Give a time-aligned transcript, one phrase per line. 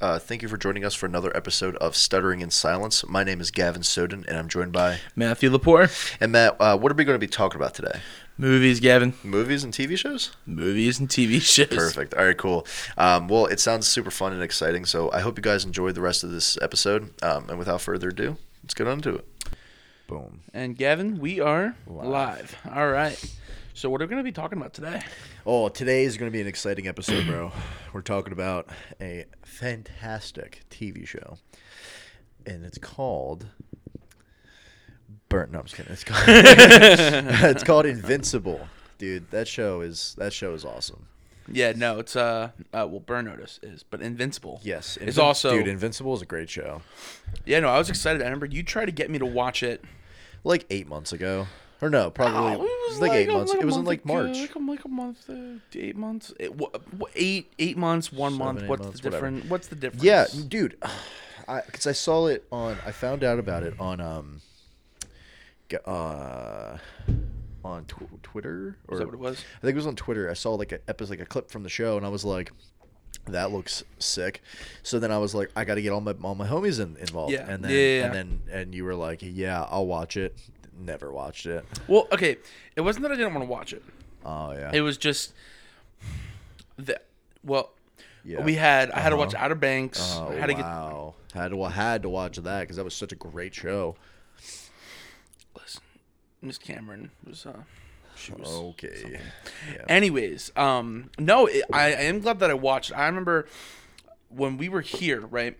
[0.00, 3.06] Uh, thank you for joining us for another episode of Stuttering in Silence.
[3.06, 4.98] My name is Gavin Soden, and I'm joined by.
[5.14, 5.90] Matthew Lepore.
[6.20, 8.00] And Matt, uh, what are we going to be talking about today?
[8.38, 9.12] Movies, Gavin.
[9.22, 10.34] Movies and TV shows?
[10.46, 11.66] Movies and TV shows.
[11.68, 12.14] Perfect.
[12.14, 12.66] All right, cool.
[12.96, 16.00] Um, well, it sounds super fun and exciting, so I hope you guys enjoy the
[16.00, 17.12] rest of this episode.
[17.22, 19.26] Um, and without further ado, let's get on to it.
[20.06, 20.40] Boom.
[20.54, 22.06] And Gavin, we are Live.
[22.06, 22.56] live.
[22.74, 23.22] All right.
[23.74, 25.00] So what are we going to be talking about today?
[25.46, 27.52] Oh, today is going to be an exciting episode, bro.
[27.92, 28.68] We're talking about
[29.00, 31.38] a fantastic TV show,
[32.44, 33.46] and it's called.
[35.28, 35.52] Burnt.
[35.52, 35.92] No, I'm just kidding.
[35.92, 36.24] It's called.
[36.28, 38.66] it's called Invincible,
[38.98, 39.30] dude.
[39.30, 41.06] That show is that show is awesome.
[41.50, 44.60] Yeah, no, it's uh, uh well, Burn Notice is, but Invincible.
[44.64, 45.68] Yes, Invin- also dude.
[45.68, 46.82] Invincible is a great show.
[47.46, 48.20] Yeah, no, I was excited.
[48.20, 49.84] I remember you tried to get me to watch it.
[50.42, 51.48] Like eight months ago,
[51.82, 53.54] or no, probably Oh, it was like, eight a- months.
[53.54, 54.36] a it was in like ago, March.
[54.38, 56.32] Like, a- like a month, uh, eight months.
[56.38, 56.68] It, wha-
[56.98, 58.68] wha- eight, eight months, one Seven, month.
[58.68, 59.44] What's months, the difference?
[59.50, 60.04] What's the difference?
[60.04, 60.76] Yeah, dude.
[61.66, 62.78] Because I saw it on.
[62.86, 64.40] I found out about it on um.
[65.84, 66.78] Uh,
[67.64, 69.44] on tw- Twitter or Is that what it was?
[69.58, 70.30] I think it was on Twitter.
[70.30, 72.52] I saw like a episode, like a clip from the show, and I was like,
[73.26, 74.42] "That looks sick."
[74.82, 76.96] So then I was like, "I got to get all my all my homies in,
[76.96, 77.48] involved." Yeah.
[77.48, 80.36] And then Yeah, yeah, and then and you were like, "Yeah, I'll watch it."
[80.80, 81.64] Never watched it.
[81.88, 82.36] Well, okay.
[82.74, 83.82] It wasn't that I didn't want to watch it.
[84.24, 84.70] Oh yeah.
[84.72, 85.32] It was just
[86.76, 87.00] the
[87.44, 87.70] well.
[88.24, 88.42] Yeah.
[88.42, 89.44] We had I had to watch Uh-huh.
[89.44, 90.00] Outer Banks.
[90.16, 91.14] oh I had to wow.
[91.34, 93.96] Had to had to watch that because that was such a great show.
[95.58, 95.82] listen.
[96.42, 97.62] Miss Cameron was uh
[98.16, 99.18] she was Okay.
[99.72, 99.84] Yeah.
[99.88, 102.92] Anyways, um, no, it, I, I am glad that I watched.
[102.92, 103.46] I remember
[104.28, 105.56] when we were here, right?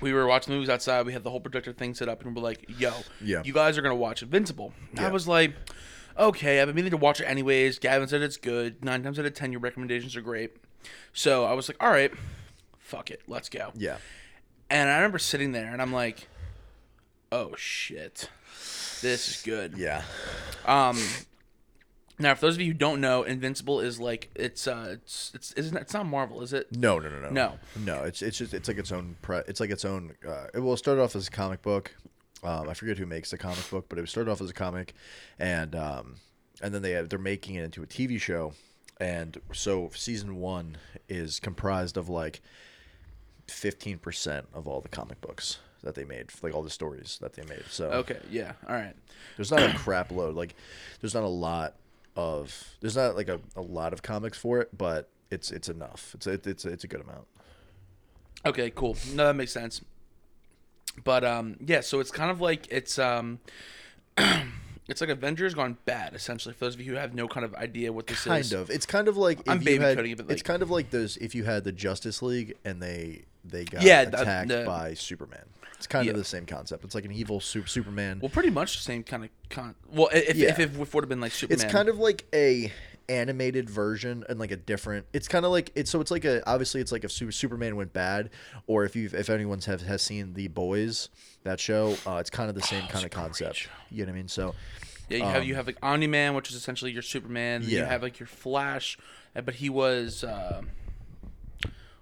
[0.00, 1.04] We were watching movies outside.
[1.06, 3.42] We had the whole projector thing set up, and we were like, "Yo, Yeah.
[3.44, 5.54] you guys are gonna watch Invincible." I was like,
[6.18, 8.84] "Okay, I've been meaning to watch it anyways." Gavin said it's good.
[8.84, 10.56] Nine times out of ten, your recommendations are great.
[11.12, 12.12] So I was like, "All right,
[12.78, 13.98] fuck it, let's go." yeah.
[14.70, 16.28] And I remember sitting there, and I'm like,
[17.32, 18.30] "Oh shit,
[19.02, 20.02] this is good." Yeah.
[20.64, 20.96] Um,
[22.20, 25.52] now, for those of you who don't know, Invincible is like it's uh it's it's
[25.52, 26.68] isn't it's not Marvel, is it?
[26.76, 27.58] No, no, no, no, No.
[27.76, 28.02] no.
[28.04, 29.16] It's it's just it's like its own.
[29.22, 30.14] Pre- it's like its own.
[30.26, 31.94] Uh, it will start off as a comic book.
[32.42, 34.94] Um, I forget who makes the comic book, but it started off as a comic,
[35.38, 36.16] and um,
[36.62, 38.54] and then they have, they're making it into a TV show,
[38.98, 40.76] and so season one
[41.08, 42.40] is comprised of like
[43.46, 47.32] fifteen percent of all the comic books that they made, like all the stories that
[47.34, 47.64] they made.
[47.70, 48.94] So Okay, yeah, all right.
[49.36, 50.34] there's not a crap load.
[50.34, 50.54] Like
[51.00, 51.74] there's not a lot
[52.16, 56.12] of there's not like a, a lot of comics for it, but it's it's enough.
[56.14, 57.26] It's it, it's it's a good amount.
[58.44, 58.96] Okay, cool.
[59.14, 59.82] No, that makes sense.
[61.04, 63.38] But um, yeah, so it's kind of like it's um,
[64.88, 66.54] it's like Avengers gone bad, essentially.
[66.54, 68.62] For those of you who have no kind of idea what this Kind is, kind
[68.62, 68.70] of.
[68.70, 70.90] It's kind of like if I'm baby had, coding it, but, it's kind of like
[70.90, 74.94] those if you had the Justice League and they they got Yeah, attacked the- by
[74.94, 75.44] Superman.
[75.76, 76.84] It's kind of the same concept.
[76.84, 78.18] It's like an evil super, Superman.
[78.20, 79.74] well, pretty much the same kind of con.
[79.88, 80.50] Well, if Yeah.
[80.50, 82.70] if it would have been like Superman, it's kind of like a
[83.08, 86.48] animated version and like a different it's kind of like it's so it's like a
[86.48, 88.30] obviously it's like if Su- superman went bad
[88.68, 91.08] or if you've if anyone's have has seen the boys
[91.42, 93.70] that show uh, it's kind of the same kind of Oh, a great concept show.
[93.90, 94.54] you know what i mean so
[95.08, 97.62] Yeah, you have you have like Omni Man, which is essentially your Superman.
[97.62, 98.96] Then You Um, have like your Flash,
[99.34, 100.62] uh, but he was uh,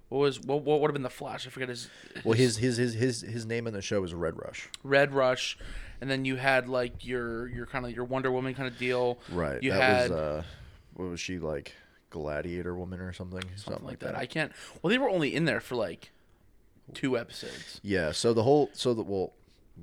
[0.08, 1.46] what was what what would have been the Flash?
[1.46, 1.88] I forget his.
[2.24, 5.58] well his his his his, his name in the show is red rush Red Rush,
[6.00, 9.18] and then you had like your your kind of your Wonder Woman kind of deal.
[9.30, 10.42] right You that had was uh
[10.94, 11.74] what was she like
[12.10, 14.16] gladiator woman or something something like that.
[14.16, 14.52] I can't.
[14.82, 16.10] Well, they were only in there for like
[16.94, 17.80] two episodes.
[17.82, 19.34] yeah so the whole so the well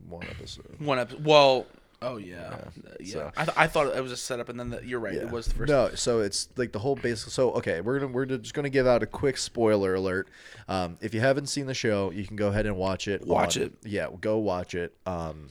[0.09, 1.23] one episode One episode.
[1.25, 1.67] Well.
[2.05, 2.57] Oh yeah,
[2.99, 3.11] yeah.
[3.13, 5.13] so- I, th- I thought it was a setup, and then the, you're right.
[5.15, 5.21] Yeah.
[5.21, 5.69] It was the first.
[5.71, 7.31] No, so it's like the whole basic.
[7.31, 10.27] So okay, we're gonna we're just gonna give out a quick spoiler alert.
[10.67, 13.25] Um, if you haven't seen the show, you can go ahead and watch it.
[13.25, 13.73] Watch on- it.
[13.83, 14.93] Yeah, go watch it.
[15.05, 15.49] Um,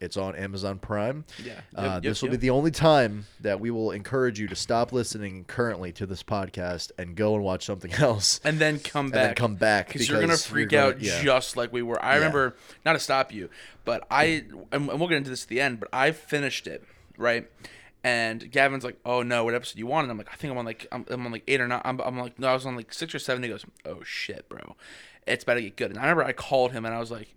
[0.00, 1.24] it's on Amazon Prime.
[1.44, 1.52] Yeah.
[1.74, 2.40] Uh, Yep, yep, this will yep.
[2.40, 6.22] be the only time that we will encourage you to stop listening currently to this
[6.22, 8.40] podcast and go and watch something else.
[8.44, 9.22] and then come And back.
[9.28, 11.22] then come back because you're gonna freak you're gonna- out yeah.
[11.22, 12.02] just like we were.
[12.04, 13.48] I remember not to stop you,
[13.84, 15.78] but I and we'll get into this at the end.
[15.80, 16.82] But I finished it
[17.16, 17.48] right,
[18.02, 20.58] and Gavin's like, "Oh no, what episode you want?" And I'm like, "I think I'm
[20.58, 21.80] on like I'm, I'm on like eight or nine.
[21.84, 23.42] I'm, I'm like, no, I was on like six or seven.
[23.42, 24.76] He goes, "Oh shit, bro,
[25.26, 27.34] it's about to get good." And I remember I called him and I was like,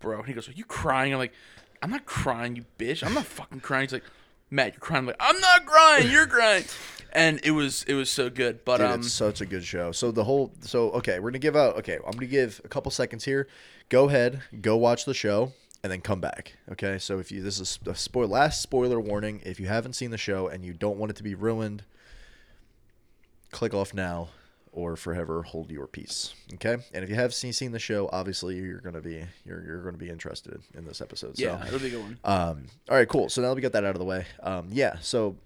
[0.00, 1.32] "Bro," and he goes, "Are you crying?" I'm like,
[1.82, 3.04] "I'm not crying, you bitch.
[3.04, 4.04] I'm not fucking crying." He's like,
[4.50, 6.10] "Matt, you're crying." I'm like, "I'm not crying.
[6.10, 6.64] You're crying."
[7.14, 9.92] And it was it was so good, but Dude, um, it's such a good show.
[9.92, 12.90] So the whole so okay, we're gonna give out okay, I'm gonna give a couple
[12.90, 13.48] seconds here.
[13.90, 15.52] Go ahead, go watch the show,
[15.82, 16.56] and then come back.
[16.70, 19.42] Okay, so if you this is a spoil last spoiler warning.
[19.44, 21.84] If you haven't seen the show and you don't want it to be ruined,
[23.50, 24.30] click off now.
[24.72, 26.34] Or forever hold your peace.
[26.54, 29.82] Okay, and if you have seen, seen the show, obviously you're gonna be you're, you're
[29.82, 31.36] gonna be interested in this episode.
[31.36, 31.44] So.
[31.44, 32.18] Yeah, it'll be a good one.
[32.24, 33.28] Um, all right, cool.
[33.28, 34.96] So now that we got that out of the way, um, yeah.
[35.00, 35.36] So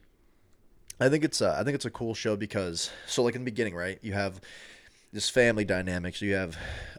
[1.00, 3.50] I think it's uh, I think it's a cool show because so like in the
[3.50, 3.99] beginning, right?
[4.00, 4.40] You have
[5.12, 6.17] this family dynamic.
[6.17, 6.56] So you have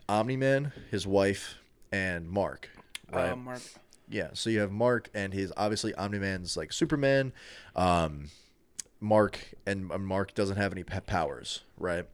[0.10, 1.56] Omni Man, his wife,
[1.92, 2.70] and Mark.
[3.12, 3.32] Right.
[3.32, 3.62] Uh, Mark.
[4.10, 4.30] Yeah.
[4.34, 7.34] So you have Mark and his obviously Omni Man's like Superman.
[7.76, 8.30] Um,
[9.00, 12.06] Mark and Mark doesn't have any powers, right?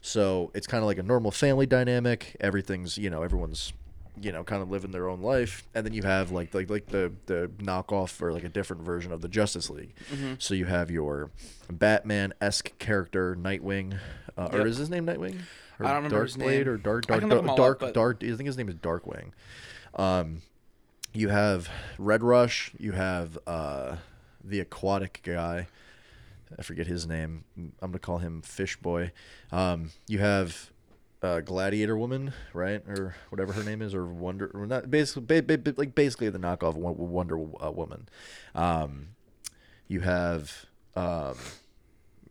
[0.00, 2.36] So it's kind of like a normal family dynamic.
[2.40, 3.72] Everything's you know everyone's
[4.20, 6.86] you know kind of living their own life, and then you have like like like
[6.86, 9.94] the the knockoff or like a different version of the Justice League.
[10.38, 11.30] So you have your
[11.70, 13.98] Batman esque character Nightwing,
[14.36, 15.40] uh, or is his name Nightwing?
[15.80, 16.68] Or I don't remember his Darkblade name.
[16.68, 18.74] or Dark Dark can look 'em all Dark up, Dark, I think his name is
[18.76, 19.30] Darkwing.
[19.94, 20.42] Um,
[21.12, 21.68] you have
[21.98, 22.72] Red Rush.
[22.78, 23.96] You have uh,
[24.44, 25.66] the aquatic guy.
[26.56, 27.44] I forget his name.
[27.56, 29.12] I'm gonna call him Fish Boy.
[29.50, 30.70] Um, you have
[31.22, 35.58] uh, Gladiator Woman, right, or whatever her name is, or Wonder, or not basically, ba-
[35.58, 38.08] ba- like basically the knockoff Wonder uh, Woman.
[38.54, 39.08] Um,
[39.88, 41.34] you have, um,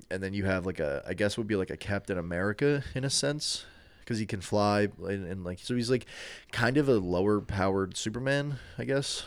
[0.10, 3.04] and then you have like a, I guess would be like a Captain America in
[3.04, 3.66] a sense,
[4.00, 6.06] because he can fly and, and like so he's like
[6.52, 9.26] kind of a lower powered Superman, I guess.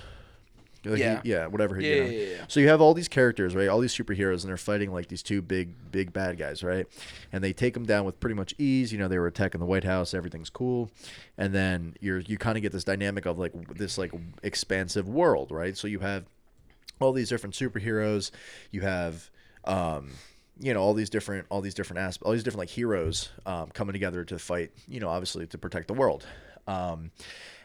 [0.85, 1.21] Like he- Yeah.
[1.25, 1.79] yeah, whatever.
[1.81, 2.07] Yeah, you know.
[2.11, 2.45] yeah, yeah, yeah.
[2.49, 3.69] So you have all these characters, right?
[3.69, 6.87] All these superheroes, and they're fighting like these two big, big bad guys, right?
[7.33, 8.91] And they take them down with pretty much ease.
[8.93, 10.15] You know, they were attacking the White House.
[10.15, 10.91] Everything's cool,
[11.37, 14.13] and then you're you kind of get this dynamic of like this like
[14.43, 15.77] expansive world, right?
[15.77, 16.25] So you have
[17.01, 18.31] all these different superheroes.
[18.71, 19.31] You have,
[19.65, 20.11] um,
[20.59, 23.69] you know, all these different, all these different aspects, all these different like heroes um,
[23.69, 24.71] coming together to fight.
[24.89, 26.27] You know, obviously to protect the world.
[26.67, 27.11] Um,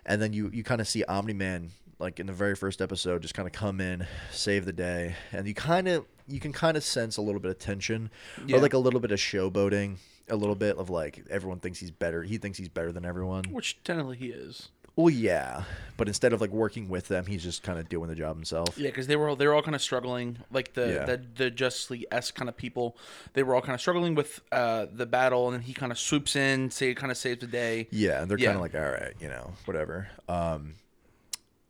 [0.06, 3.22] and then you you kind of see Omni Man like in the very first episode
[3.22, 6.76] just kind of come in, save the day, and you kind of you can kind
[6.76, 8.10] of sense a little bit of tension
[8.48, 8.58] Yeah.
[8.58, 9.98] or like a little bit of showboating.
[10.28, 12.24] A little bit of like everyone thinks he's better.
[12.24, 13.44] He thinks he's better than everyone.
[13.52, 14.70] Which technically he is.
[14.96, 15.66] Well, yeah,
[15.98, 18.76] but instead of like working with them, he's just kind of doing the job himself.
[18.78, 21.06] Yeah, because they were all, they were all kind of struggling, like the Yeah.
[21.06, 22.98] the, the Justice League s kind of people.
[23.34, 26.00] They were all kind of struggling with uh, the battle, and then he kind of
[26.00, 27.88] swoops in, say kind of saves the day.
[27.92, 28.54] Yeah, and they're Yeah.
[28.54, 30.08] kind of like, all right, you know, whatever.
[30.30, 30.76] Um,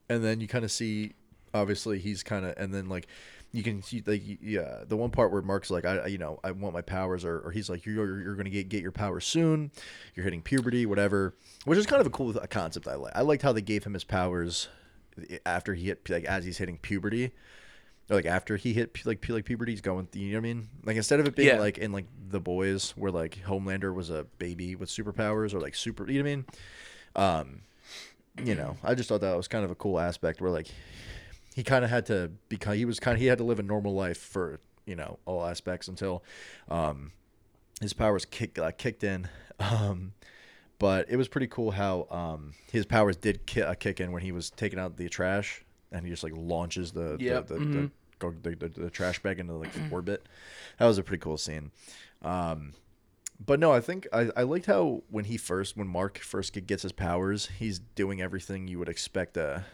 [0.09, 1.13] and then you kind of see,
[1.53, 3.07] obviously, he's kind of, and then like,
[3.51, 6.51] you can see like, yeah, the one part where Mark's like, I, you know, I
[6.51, 9.71] want my powers, or, or he's like, you're you're gonna get get your powers soon.
[10.13, 12.87] You're hitting puberty, whatever, which is kind of a cool concept.
[12.87, 13.15] I like.
[13.15, 14.67] I liked how they gave him his powers
[15.45, 17.31] after he hit like as he's hitting puberty.
[18.09, 20.09] Or like after he hit like like puberty, he's going.
[20.13, 20.67] You know what I mean?
[20.83, 21.59] Like instead of it being Yeah.
[21.59, 25.75] like in like the boys, where like Homelander was a baby with superpowers, or like
[25.75, 26.05] super.
[26.11, 26.45] You know what I mean?
[27.15, 27.61] Um,
[28.43, 30.67] you know, I just thought that was kind of a cool aspect where like
[31.55, 32.75] he kind of had to become.
[32.75, 35.45] He was kind of he had to live a normal life for you know all
[35.45, 36.23] aspects until
[36.69, 37.11] um
[37.81, 39.27] his powers kick uh, kicked in.
[39.57, 40.11] Um,
[40.79, 44.21] but it was pretty cool how um his powers did ki- uh, kick in when
[44.21, 47.59] he was taking out the trash and he just like launches the Yep, the, the,
[47.61, 47.91] mhm.
[48.19, 50.27] the, the, the, the trash bag into like orbit.
[50.77, 51.71] That was a pretty cool scene.
[52.21, 52.73] Um,
[53.43, 56.83] but no, I think I, I liked how when he first when Mark first gets
[56.83, 59.65] his powers, he's doing everything you would expect a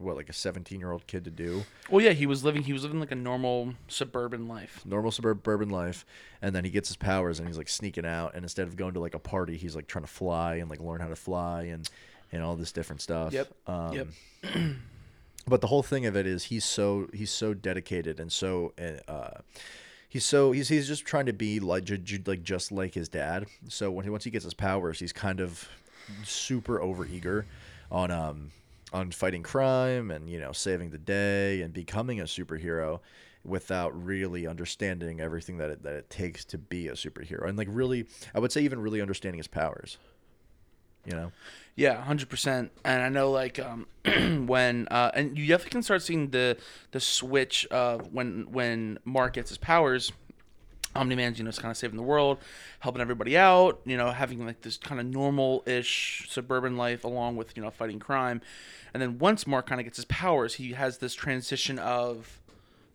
[0.00, 1.64] what like a 17 year old kid to do.
[1.90, 4.82] Well, yeah, he was living he was living like a normal suburban life.
[4.84, 6.04] normal suburban life.
[6.42, 8.34] And then he gets his powers and he's like sneaking out.
[8.34, 10.80] And instead of going to like a party he's like trying to fly and like
[10.80, 11.88] learn how to fly and
[12.32, 13.32] and all this different stuff.
[13.32, 14.08] Yep, um, yep.
[15.46, 18.72] but the whole thing of it is he's so he's so dedicated and so
[19.08, 19.40] uh
[20.10, 21.88] he's so he's he's just trying to be like
[22.26, 23.46] like just like his dad.
[23.68, 25.66] So when he once he gets his powers he's kind of
[26.24, 27.44] super overeager
[27.90, 28.50] on um
[28.92, 33.00] on fighting crime and you know saving the day and becoming a superhero
[33.44, 37.48] without really understanding everything that it, that it takes to be a superhero.
[37.48, 39.96] And like really I would say even really understanding his powers
[41.04, 41.32] you know
[41.76, 42.72] Yeah, hundred percent.
[42.84, 43.86] And I know like um,
[44.46, 46.56] when uh, and you definitely can start seeing the
[46.90, 50.12] the switch of when when Mark gets his powers.
[50.92, 52.38] Omni Man's, you know, is kind of saving the world,
[52.80, 57.36] helping everybody out, you know, having like this kind of normal ish suburban life along
[57.36, 58.40] with, you know, fighting crime.
[58.92, 62.40] And then once Mark kind of gets his powers, he has this transition of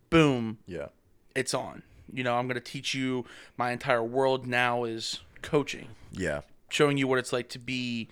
[0.10, 0.88] boom, yeah
[1.36, 1.84] it's on.
[2.12, 3.24] You know, I'm going to teach you
[3.56, 8.10] my entire world now is coaching, yeah showing you what it's like to be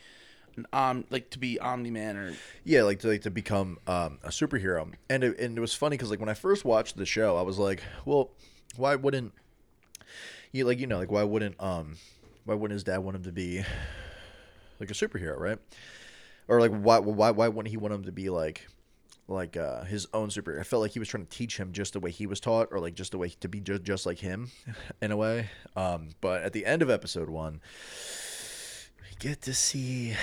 [0.72, 4.30] um like to be Omni Man or Yeah, like to like to become um, a
[4.30, 7.38] superhero, and it, and it was funny because like when I first watched the show,
[7.38, 8.32] I was like, well,
[8.76, 9.34] why wouldn't
[10.52, 11.98] you like you know like why wouldn't um
[12.46, 13.64] why wouldn't his dad want him to be
[14.80, 15.60] like a superhero, right?
[16.48, 18.68] Or like why why why wouldn't he want him to be like
[19.28, 20.60] like uh, his own superhero.
[20.60, 22.70] I felt like he was trying to teach him just the way he was taught,
[22.72, 24.52] or like just the way to be just just like him,
[25.02, 25.50] in a way.
[25.76, 27.62] Um, but at the end of episode one,
[29.22, 30.14] we get to see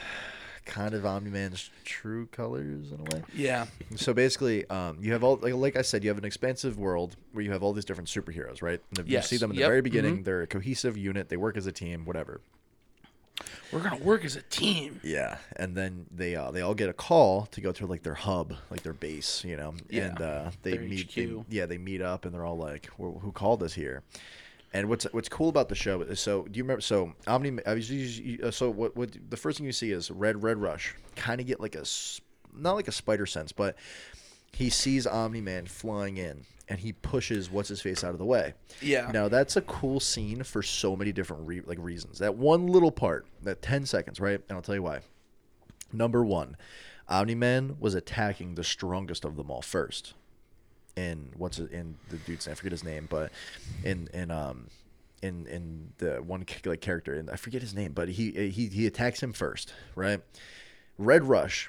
[0.66, 3.22] kind of Omni Man's true colors in a way.
[3.34, 3.66] Yeah.
[3.96, 7.16] So basically, um, you have all like, like I said, you have an expansive world
[7.32, 8.80] where you have all these different superheroes, right?
[8.96, 9.30] And Yes.
[9.30, 9.68] You see them in the Yep.
[9.68, 10.18] very beginning.
[10.18, 10.24] Mhm.
[10.24, 11.28] They're a cohesive unit.
[11.28, 12.04] They work as a team.
[12.04, 12.40] Whatever.
[13.72, 15.00] We're gonna work as a team.
[15.02, 18.14] Yeah, and then they uh, they all get a call to go to like their
[18.14, 19.74] hub, like their base, you know.
[19.90, 21.12] Yeah, And uh, they their meet.
[21.14, 24.04] They, yeah, they meet up, and they're all like, "Who who called us here?"
[24.74, 27.74] And what's what's cool about the show is so do you remember so Omni I
[27.74, 30.94] was- you- you- so what what the first thing you see is Red Red Rush
[31.16, 31.84] kind of get like a
[32.52, 33.76] not like a spider sense but
[34.52, 38.24] he sees Omni Man flying in and he pushes what's his face out of the
[38.24, 38.54] way.
[38.80, 39.10] Yeah.
[39.12, 42.18] Now that's a cool scene for so many different re- like reasons.
[42.18, 44.40] That one little part, that 10 seconds, right?
[44.48, 45.00] And I'll tell you why.
[45.92, 46.56] Number 1,
[47.08, 50.14] Omni Man was attacking the strongest of them all first.
[50.96, 53.32] In what's it in the dude's I forget his name, but
[53.82, 54.68] in in um
[55.22, 58.86] in in the one like character and I forget his name, but he he he
[58.86, 60.20] attacks him first, right?
[60.98, 61.68] Red Rush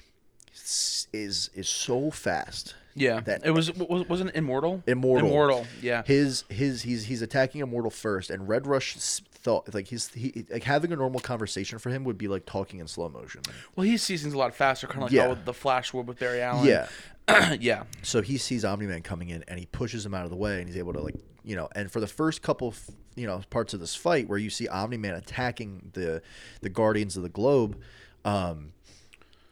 [1.12, 2.74] is is so fast.
[2.94, 3.20] Yeah.
[3.20, 4.82] That- it was was wasn't immortal.
[4.86, 5.28] Immortal.
[5.28, 5.66] Immortal.
[5.82, 6.02] Yeah.
[6.06, 8.96] His his he's he's attacking Immortal first, and Red Rush
[9.46, 12.80] thought like he's he like having a normal conversation for him would be like talking
[12.80, 13.42] in slow motion.
[13.76, 15.28] well, he sees things a lot faster, kind of like Yeah.
[15.28, 16.66] how the Flash would with Barry Allen.
[16.66, 16.88] Yeah.
[17.60, 17.84] yeah.
[18.02, 20.58] So he sees Omni Man coming in, and he pushes him out of the way,
[20.58, 21.68] and he's able to like you know.
[21.76, 24.66] And for the first couple f- you know parts of this fight, where you see
[24.68, 26.22] Omni Man attacking the
[26.60, 27.80] the Guardians of the Globe,
[28.24, 28.72] um,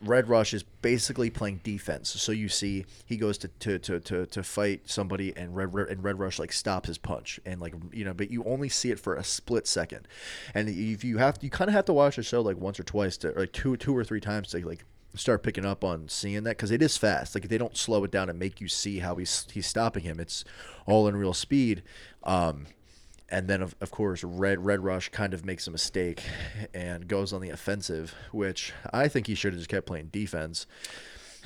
[0.05, 2.09] Red Rush is basically playing defense.
[2.11, 6.03] So you see he goes to to, to, to, to fight somebody and Red and
[6.03, 9.01] Red Rush like stops his punch and like you know, but you only see it
[9.01, 10.07] for a split second.
[10.55, 12.85] And if you have you kind of have to watch the show like once or
[12.85, 14.85] twice to or like two two or three times to like
[15.15, 17.35] start picking up on seeing that because it is fast.
[17.35, 20.21] Like they don't slow it down and make you see how he's he's stopping him.
[20.21, 20.45] It's
[20.87, 21.83] all in real speed.
[22.25, 22.67] Um,
[23.31, 26.23] and then of, of course red red rush kind of makes a mistake
[26.75, 30.67] and goes on the offensive which i think he should have just kept playing defense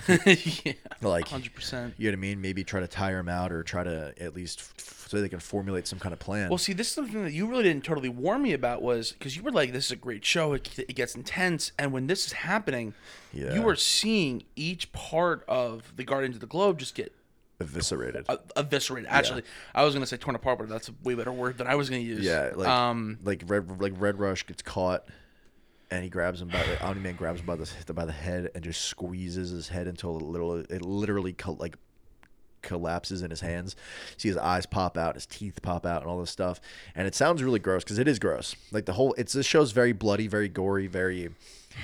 [0.08, 0.72] yeah.
[1.02, 1.94] like Hundred percent.
[1.98, 4.32] you know what i mean maybe try to tire him out or try to at
[4.34, 7.24] least f- so they can formulate some kind of plan Well, see, this is something
[7.24, 9.90] that you really didn't totally warn me about was because you were like, "This is
[9.92, 10.52] a great show.
[10.52, 12.92] It, it gets intense." And when this is happening,
[13.32, 13.54] Yeah.
[13.54, 17.14] you are seeing each part of the Guardians of the Globe just get
[17.60, 19.08] eviscerated uh, eviscerated.
[19.10, 19.42] Actually,
[19.74, 21.88] I was gonna say torn apart, but that's a way better word than I was
[21.90, 22.24] gonna use.
[22.24, 25.04] yeah like um, like red like red rush gets caught
[25.90, 28.50] and he grabs him by the omni man grabs him by the by the head
[28.54, 31.76] and just squeezes his head until it literally it literally co- like
[32.60, 33.76] collapses in his hands.
[34.16, 36.60] See his eyes pop out, his teeth pop out, and all this stuff.
[36.94, 38.56] And it sounds really gross because it is gross.
[38.72, 41.30] Like the whole, it's this show's very bloody, very gory, very,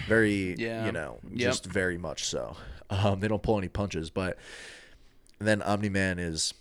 [0.09, 0.85] very, Yeah.
[0.85, 1.39] you know, Yep.
[1.39, 2.57] just very much so.
[2.91, 4.37] Um, they don't pull any punches, but
[5.47, 6.55] then Omni Man is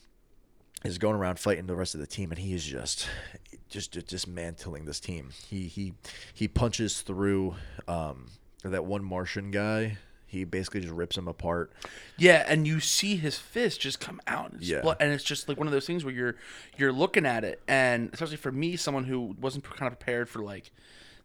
[0.84, 3.08] is going around fighting the rest of the team, and he is just
[3.70, 5.30] just just dismantling this team.
[5.48, 5.94] He he
[6.34, 7.56] he punches through
[7.88, 8.28] um,
[8.64, 9.98] that one Martian guy.
[10.26, 11.72] He basically just rips him apart.
[12.18, 14.82] yeah, and you see his fist just come out, and, Yeah.
[15.00, 16.36] and it's just like one of those things where you're
[16.76, 20.40] you're looking at it, and especially for me, someone who wasn't kind of prepared for
[20.42, 20.72] like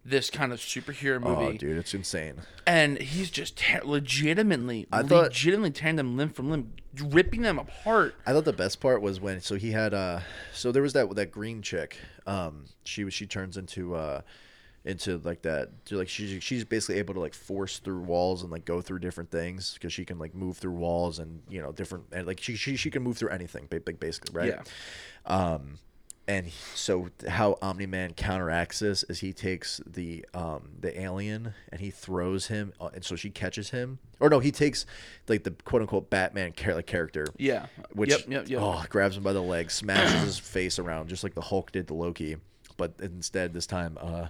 [0.09, 2.35] this kind of superhero movie, Oh, dude, it's insane.
[2.67, 6.73] and he's just te- legitimately, I thought- legitimately tearing them limb from limb,
[7.03, 8.15] ripping them apart.
[8.27, 10.21] I thought the best part was when so he had uh
[10.53, 14.23] so there was that that green chick um she was she turns into uh
[14.85, 18.51] into like that to, like she's she's basically able to like force through walls and
[18.51, 21.73] like go through different things because she can like move through walls and you know
[21.73, 24.63] different and like she she, she can move through anything ba- ba- basically right Yeah.
[25.27, 25.79] um
[26.29, 31.81] and so how Omni Man counteracts this is he takes the um the alien and
[31.81, 33.99] he throws him uh, and so she catches him.
[34.21, 34.85] Or no he takes
[35.27, 37.27] like the quote unquote Batman char- like character.
[37.39, 37.67] Yeah.
[37.93, 38.61] which yep, yep, yep.
[38.61, 41.89] oh grabs him by the leg smashes his face around just like the hulk did
[41.89, 42.37] to loki.
[42.77, 44.29] But instead this time uh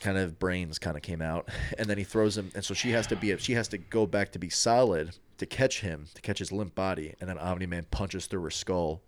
[0.00, 1.50] kind of brains kind of came out.
[1.76, 4.06] And then he throws him and so she has to be she has to go
[4.06, 7.16] back to be solid to catch him to catch his limp body.
[7.20, 9.02] And then omni-man punches through her skull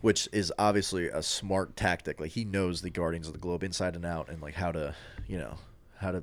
[0.00, 3.94] which is obviously a smart tactic like he knows the guardians of the globe inside
[3.96, 4.94] and out and like how to
[5.26, 5.56] you know
[5.98, 6.22] how to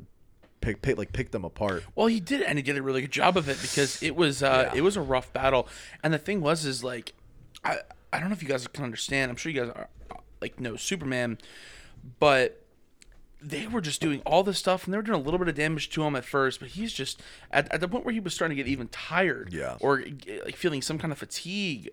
[0.59, 3.11] pick, pick like pick them apart Well, he did, and he did a really good
[3.11, 4.77] job of it because it was uh, Yeah.
[4.79, 5.67] it was a rough battle.
[6.03, 7.13] And the thing was, is like,
[7.63, 7.77] I
[8.13, 9.31] I don't know if you guys can understand.
[9.31, 9.87] I'm sure you guys are
[10.41, 11.37] like know Superman,
[12.19, 12.57] but
[13.43, 15.55] they were just doing all this stuff, and they were doing a little bit of
[15.55, 16.59] damage to him at first.
[16.59, 19.51] But he's just at, at the point where he was starting to get even tired,
[19.51, 19.77] Yeah.
[19.79, 20.03] or
[20.45, 21.89] like feeling some kind of fatigue.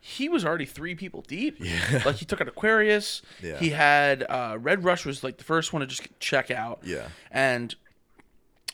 [0.00, 1.56] He was already three people deep.
[1.60, 2.02] Yeah.
[2.04, 3.22] Like he took out Aquarus.
[3.42, 3.58] Yeah.
[3.58, 6.80] He had uh, Red Rush was like the first one to just check out.
[6.84, 7.08] Yeah.
[7.30, 7.74] And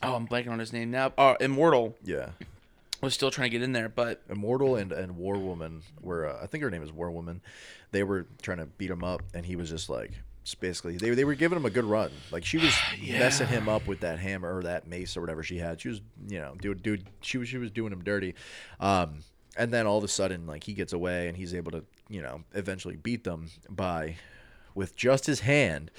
[0.02, 1.12] oh, I'm blanking on his name now.
[1.16, 1.96] Uh, Immortal.
[2.04, 2.30] yeah
[3.04, 6.42] was still trying to get in there, but Immortal and and War Woman were uh,
[6.42, 7.40] I think her name is War Woman.
[7.92, 10.10] They were trying to beat him up, and he was just like
[10.60, 12.10] basically they they were giving him a good run.
[12.32, 12.74] Like she was
[13.08, 15.80] messing him up with that hammer or that mace or whatever she had.
[15.80, 18.34] She was you know dude dude she was she was doing him dirty.
[18.80, 19.20] Um,
[19.56, 22.20] and then all of a sudden like he gets away and he's able to you
[22.20, 24.16] know eventually beat them by
[24.74, 25.90] with just his hand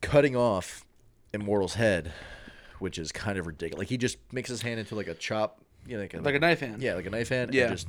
[0.00, 0.84] cutting off
[1.32, 2.12] Immortal's head,
[2.78, 3.80] which is kind of ridiculous.
[3.80, 6.34] Like he just makes his hand into like a chop, you know, like a, like
[6.34, 6.82] a knife hand.
[6.82, 7.54] yeah, like a knife hand.
[7.54, 7.64] Yeah.
[7.64, 7.88] And just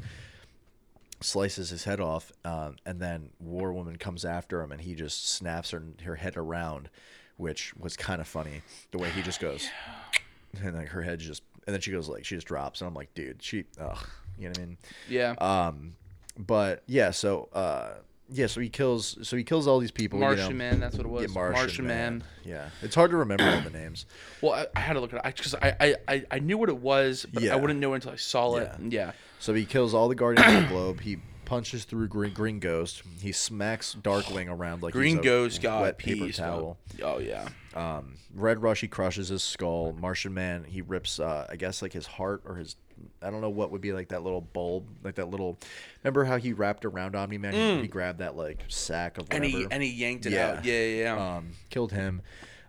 [1.22, 5.30] slices his head off, um, and then War Woman comes after him, and he just
[5.30, 6.90] snaps her her head around,
[7.38, 8.62] which was kind of funny.
[8.92, 9.68] The way he just goes,
[10.62, 12.94] and like her head just, and then she goes like she just drops, and I'm
[12.94, 14.78] like, dude, she, ugh, you know what I mean?
[15.10, 15.32] yeah.
[15.40, 15.96] Um,
[16.38, 17.94] but yeah, so uh,
[18.30, 20.20] yeah, so he kills, so he kills all these people.
[20.20, 20.58] Martian you know?
[20.58, 21.22] Man, that's what it was.
[21.24, 22.18] Yeah, Martian, Martian man.
[22.20, 22.24] Man.
[22.44, 24.06] Yeah, it's hard to remember all the names.
[24.42, 26.70] Well, I, I had to look at it because I, I, I, I knew what
[26.70, 27.54] it was, but Yeah.
[27.54, 28.70] I wouldn't know until I saw it.
[28.82, 28.88] Yeah.
[28.90, 29.12] Yeah.
[29.40, 31.00] So he kills all the Guardians of the Globe.
[31.02, 33.02] He punches through Green, Green Ghost.
[33.22, 36.38] He smacks Darkwing around like Green Ghost got wet paper peas.
[36.38, 36.78] towel.
[37.02, 37.48] Oh yeah.
[37.74, 39.96] Um, Red Rush he crushes his skull.
[39.98, 42.76] Martian Man he rips uh, I guess like his heart or his
[43.22, 45.58] I don't know what would be like that little bulb like that little.
[46.04, 47.54] Remember how he wrapped around Omni Man?
[47.54, 49.58] He, he grabbed that like sack of And whatever.
[49.64, 50.52] he and he yanked it Yeah.
[50.58, 50.66] out.
[50.66, 51.36] Yeah, yeah, yeah.
[51.38, 52.22] um, killed him.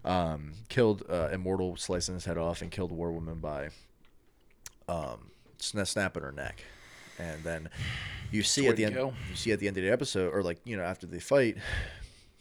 [0.05, 3.69] Um, killed uh, Immortal, slicing his head off, and killed War Woman by
[4.89, 6.63] um, snapping her neck.
[7.19, 7.69] And then
[8.31, 9.13] you see at the end, go.
[9.29, 11.57] you see at the end of the episode, or like you know after the fight,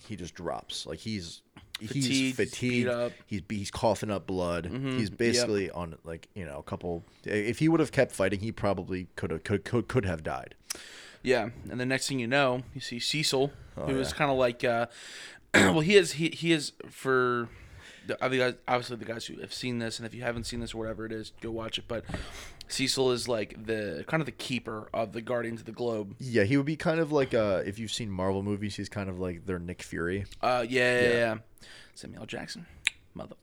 [0.08, 0.86] he just drops.
[0.86, 1.41] Like he's
[1.79, 2.88] Fatigued, beat fatigued.
[2.89, 3.12] up.
[3.27, 4.65] He's he's coughing up blood.
[4.72, 5.17] Mhm, He's yep.
[5.17, 7.03] basically on like you know a couple.
[7.24, 10.55] If he would have kept fighting, he probably could have could, could could have died.
[11.24, 14.17] Yeah, and the next thing you know, you see Cecil, Oh, who is yeah.
[14.17, 14.86] kind of like, uh,
[15.53, 17.50] well, he is he he is for
[18.07, 20.59] the other guys, obviously the guys who have seen this, and if you haven't seen
[20.59, 21.85] this or whatever it is, go watch it.
[21.87, 22.03] But
[22.67, 26.15] Cecil is like the kind of the keeper of the Guardians of the Globe.
[26.19, 29.09] Yeah, he would be kind of like uh, if you've seen Marvel movies, he's kind
[29.09, 30.25] of like their Nick Fury.
[30.41, 31.13] Uh, yeah, yeah, Yeah.
[31.13, 31.35] yeah.
[31.96, 32.65] Samuel Jackson,
[33.15, 33.33] motherfucker.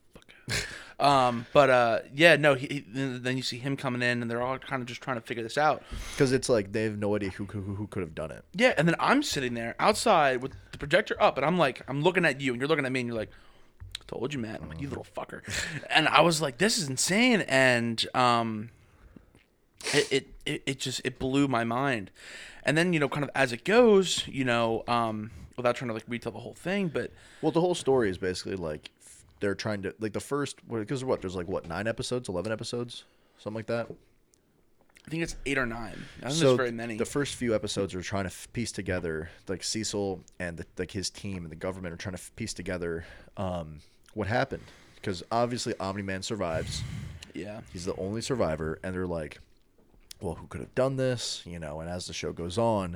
[0.99, 2.53] um, but uh, yeah, no.
[2.53, 5.01] He, he- then then you see him coming in, and they're all kind of just
[5.01, 5.81] trying to figure this out.
[6.13, 8.43] Because it's like they have no idea who who, who could have done it.
[8.53, 12.01] Yeah, and then I'm sitting there outside with the projector up, and I'm like, I'm
[12.03, 13.31] looking at you, and you're looking at me, and you're like,
[14.07, 15.41] "Told you, man." I'm like, "You little fucker,"
[15.89, 18.69] and I was like, "This is insane," and um,
[19.93, 22.11] it it it, it just it blew my mind,
[22.63, 25.93] and then you know, kind of as it goes, you know, um, without trying to
[25.93, 28.89] like retell the whole thing, but Well, the whole story is basically like
[29.39, 33.03] they're trying to like the first because what there's like what nine episodes, eleven episodes,
[33.37, 33.87] something like that.
[35.05, 36.03] I think it's eight or nine.
[36.17, 36.97] I don't think so there's very many.
[36.97, 40.89] the first few episodes are trying to f- piece together like Cecil and the, like
[40.89, 43.05] his team and the government are trying to f- piece together
[43.37, 43.81] um,
[44.15, 44.63] what happened
[44.95, 46.81] because obviously Omni Man survives.
[47.35, 49.39] yeah, He's the only survivor, and they're like,
[50.19, 51.43] well, who could have done this?
[51.45, 52.95] You know, and as the show goes on,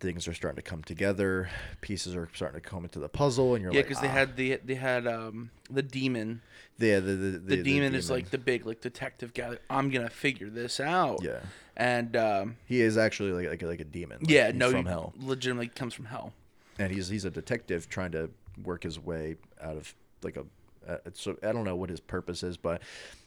[0.00, 1.50] things are starting to come together.
[1.82, 4.12] Pieces are starting to come into the puzzle, and you're yeah, like, because they "Ah."
[4.12, 6.40] had the they had um the demon.
[6.78, 9.50] yeah, the, the, The, demon is like the big like detective guy.
[9.50, 11.22] Like, I'm gonna figure this out.
[11.22, 11.40] yeah.
[11.76, 14.18] and um, He is actually like like, like a demon.
[14.20, 16.32] Like, yeah, no, from he hell, legitimately comes from hell.
[16.78, 18.30] and he's he's a detective trying to
[18.64, 20.44] work his way out of like a.
[20.88, 22.80] Uh, so I don't know what his purpose is, but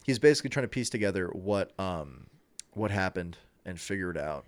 [0.03, 2.25] he's basically trying to piece together what um
[2.73, 4.45] what happened and figure it out.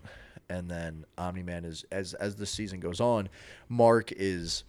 [0.50, 3.30] And then Omni Man is as as the season goes on,
[3.70, 4.64] Mark is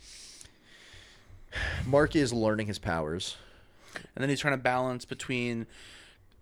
[1.87, 3.37] Mark is learning his powers.
[4.14, 5.66] And then he's trying to balance between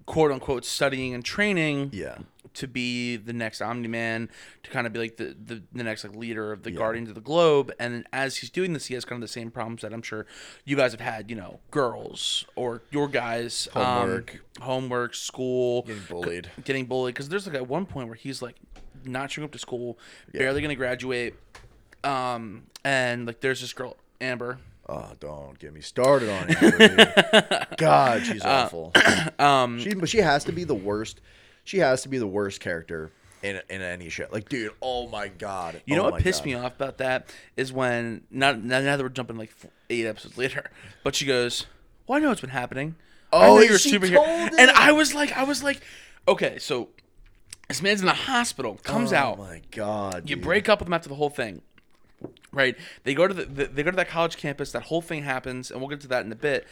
[0.06, 2.18] quote unquote studying and training Yeah.
[2.54, 4.28] To be the next Omni Man,
[4.62, 6.78] to kind of be like the, the, the next like leader of the Yeah.
[6.78, 7.72] Guardians of the Globe.
[7.78, 10.26] And as he's doing this, he has kind of the same problems that I'm sure
[10.64, 14.34] you guys have had, you know, girls or your guys Homework.
[14.60, 16.50] um, homework, school, Getting bullied.
[16.64, 17.14] getting bullied.
[17.14, 18.56] Because there's like at one point where he's like
[19.04, 19.98] not showing up to school,
[20.32, 21.34] barely gonna graduate.
[22.04, 24.58] Um, and like there's this girl Amber.
[24.88, 27.68] Oh, don't get me started on it.
[27.78, 28.92] God, she's Uh, awful.
[29.38, 31.20] Um, She but she has to be the worst.
[31.64, 34.27] She has to be the worst character in in any show.
[34.31, 35.83] Like, dude, oh my god.
[35.87, 36.46] You know oh what pissed God.
[36.46, 39.53] me off about that is when not now that we're jumping like
[39.90, 40.70] eight episodes later,
[41.05, 41.66] but she goes,
[42.07, 42.96] "Well, I know what's been happening.
[43.33, 44.25] Oh, you're a superhero."
[44.59, 44.70] And.
[44.70, 45.81] I was like, I was like,
[46.29, 46.88] okay, so
[47.68, 50.29] this man's in the hospital, comes oh out, Oh my god.
[50.29, 50.44] you dude.
[50.44, 51.62] break up with him after the whole thing.
[52.53, 52.77] Right?
[53.05, 54.72] They go to the, the they go to that college campus.
[54.72, 56.66] That whole thing happens, and we'll get to that in a bit.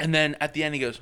[0.00, 1.00] And then at the end, he goes,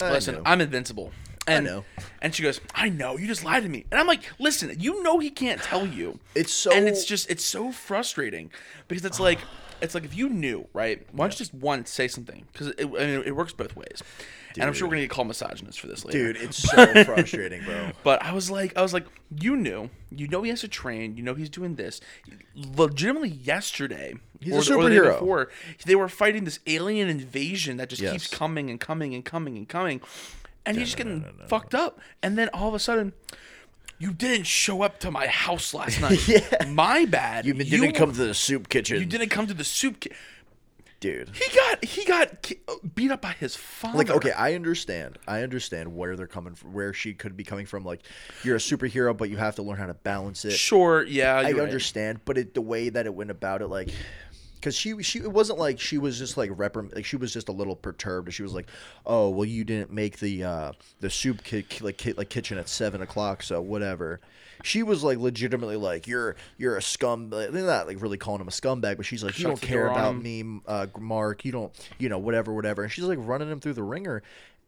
[0.00, 0.42] listen.
[0.44, 1.12] I'm invincible.
[1.46, 1.84] And, know.
[2.20, 3.84] And she goes, I know, you just lied to me.
[3.90, 6.18] And I'm like, listen, you know he can't tell you.
[6.34, 8.50] It's so And it's just it's so frustrating
[8.88, 9.38] because it's like
[9.80, 11.06] it's like if you knew, right?
[11.12, 12.46] Why don't you just once say something?
[12.52, 14.02] Because it, I mean, it works both ways.
[14.58, 16.32] And I'm sure we're gonna get called misogynist for this later.
[16.32, 17.90] Dude, it's so frustrating, bro.
[18.02, 19.04] But I was like, I was like,
[19.38, 21.14] you knew, you know, he has to train.
[21.18, 22.00] You know, he's doing this.
[22.54, 25.12] Legitimately, yesterday, He's a or, the- or the day superhero.
[25.18, 25.50] before,
[25.84, 28.12] they were fighting this alien invasion that just Yes.
[28.12, 30.00] keeps coming and coming and coming and coming,
[30.66, 32.00] and he's just getting fucked up.
[32.22, 33.12] And then all of a sudden.
[33.98, 36.28] You didn't show up to my house last night.
[36.28, 36.66] Yeah.
[36.68, 37.46] My bad.
[37.46, 38.98] You didn't come to the soup kitchen.
[39.00, 40.00] You didn't come to the soup.
[40.00, 40.10] Ki-
[41.00, 41.30] dude.
[41.34, 42.58] he got he got ki-
[42.94, 43.96] beat up by his father.
[43.98, 45.18] Like, okay, I understand.
[45.26, 47.84] I understand where they're coming from, where she could be coming from.
[47.84, 48.02] Like,
[48.42, 50.52] you're a superhero, but you have to learn how to balance it.
[50.52, 51.64] Sure, yeah, I you're right.
[51.64, 53.90] understand, but it, the way that it went about it, like,
[54.56, 57.48] because she she it wasn't like she was just like reprim like she was just
[57.48, 58.32] a little perturbed.
[58.32, 58.68] She was like,
[59.04, 62.68] "Oh, well, you didn't make the uh the soup ki- like ki- like kitchen at
[62.68, 64.20] seven o'clock, so whatever."
[64.64, 68.48] She was like legitimately like, "You're you're a scum." They're not like really calling him
[68.48, 71.44] a scumbag, but she's like, "You don't care about me, uh, Mark.
[71.44, 74.22] You don't, you know, whatever, whatever." And she's like running him through the ringer,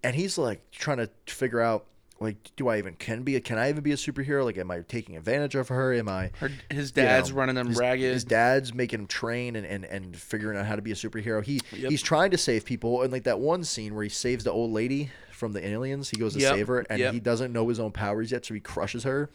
[0.05, 1.87] and he's like trying to figure out.
[2.21, 3.37] Like, do I even can be?
[3.37, 4.45] A, can I even be a superhero?
[4.45, 5.93] Like, am I taking advantage of her?
[5.95, 6.33] Am I?
[6.41, 8.13] Her, his you dad's know, running them his, ragged.
[8.13, 11.45] His dad's making him train and, and, and figuring out how to be a superhero.
[11.45, 11.91] He Yep.
[11.91, 14.73] he's trying to save people, and like that one scene where he saves the old
[14.73, 16.11] lady from the aliens.
[16.11, 17.15] He goes to Yep, save her, and yep.
[17.15, 19.31] he doesn't know his own powers yet, so he crushes her.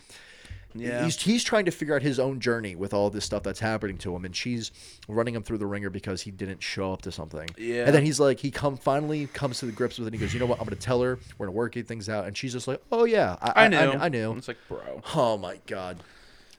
[0.75, 3.59] Yeah, He's he's trying to figure out his own journey with all this stuff that's
[3.59, 4.71] happening to him, and she's
[5.07, 7.49] running him through the ringer because he didn't show up to something.
[7.57, 7.85] Yeah.
[7.85, 10.13] And then he's like, he come finally comes to the grips with it.
[10.13, 10.59] and He goes, you know what?
[10.59, 11.19] I'm gonna tell her.
[11.37, 12.25] We're gonna work things out.
[12.25, 13.77] And she's just like, oh yeah, I, I knew.
[13.77, 14.33] I, I knew.
[14.33, 15.01] It's like, bro.
[15.15, 16.03] Oh my god.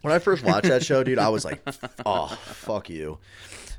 [0.02, 1.62] When I first watched that show, dude, I was like,
[2.04, 3.16] "Oh, fuck you!"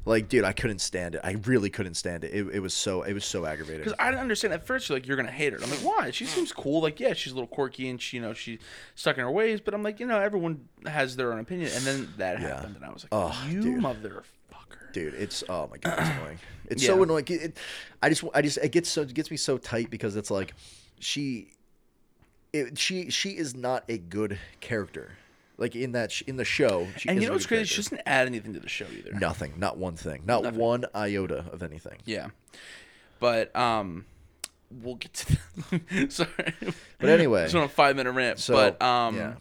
[0.07, 1.21] Like, dude, I couldn't stand it.
[1.23, 2.31] I really couldn't stand it.
[2.31, 3.79] It, it was so, it was so aggravating.
[3.83, 4.87] Because I didn't understand at first.
[4.87, 5.59] You're like, you're gonna hate her.
[5.63, 6.11] I'm like, why?
[6.11, 6.81] She seems cool.
[6.81, 8.59] Like, yeah, she's a little quirky and she, you know, she's
[8.93, 9.61] stuck in her ways.
[9.61, 11.71] But I'm like, you know, everyone has their own opinion.
[11.73, 12.47] And then that Yeah.
[12.49, 13.81] happened, and I was like, Oh, you dude.
[13.81, 14.91] motherfucker.
[14.93, 16.39] dude, it's oh my god, it's annoying.
[16.67, 16.89] It's Yeah.
[16.89, 17.25] so annoying.
[17.29, 17.57] It, it-
[18.03, 20.53] I just, I just, it gets so, it gets me so tight because it's like,
[20.99, 21.49] she,
[22.53, 25.11] it, she, she is not a good character.
[25.57, 27.65] Like in that, sh- in the show, she And you know what's crazy?
[27.65, 29.13] She doesn't add anything to the show either.
[29.13, 30.59] Nothing, not one thing, not Nothing.
[30.59, 31.99] one iota of anything.
[32.05, 32.27] Yeah,
[33.19, 34.05] but um,
[34.69, 35.37] we'll get to.
[35.71, 36.11] that.
[36.11, 36.53] sorry,
[36.99, 38.39] But anyway, just on a five minute rant.
[38.39, 39.33] So, but um, yeah.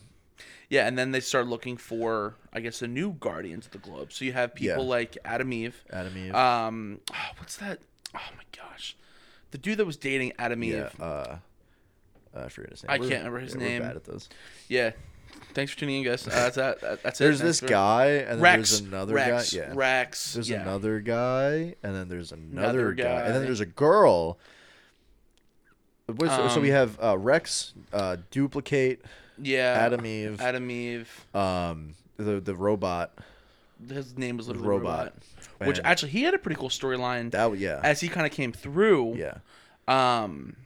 [0.71, 0.87] yeah.
[0.87, 4.13] and then they start looking for, I guess, a new Guardians of the Globe.
[4.13, 4.91] So you have people Yeah.
[4.91, 5.83] like Atom Eve.
[5.91, 6.35] Atom Eve.
[6.35, 7.81] Um, oh, what's that?
[8.15, 8.97] Oh my gosh,
[9.51, 10.75] the dude that was dating Atom Eve.
[10.97, 11.39] yeah, uh,
[12.37, 12.91] I forget his name.
[12.93, 13.83] I can't remember his yeah, name.
[13.83, 14.29] We're bad at this.
[14.69, 14.93] Yeah.
[15.55, 16.27] Thanks for tuning in, guys.
[16.27, 16.81] Uh, that's that.
[16.81, 17.25] that- That's it.
[17.25, 18.71] There's Thanks this for- guy, and then Rex.
[18.71, 19.53] there's another Rex.
[19.53, 19.59] guy.
[19.61, 19.73] Yeah.
[19.75, 20.35] Rex.
[20.35, 20.63] There's yeah.
[20.63, 23.05] another guy, and then there's another, Another guy.
[23.23, 23.47] and then guy.
[23.47, 24.39] there's a girl.
[26.07, 29.01] What's- so we Um, have uh, Rex, uh, Dupli-Kate,
[29.39, 29.73] Yeah.
[29.87, 31.27] Atom Eve, Atom Eve.
[31.35, 33.13] um, the the robot.
[33.89, 34.99] His name was literally Robot.
[34.99, 35.15] Robot.
[35.69, 38.27] Which And- actually he had a pretty cool storyline That w- yeah, as he kind
[38.27, 39.17] of came through.
[39.17, 39.39] yeah,
[39.89, 40.57] Um,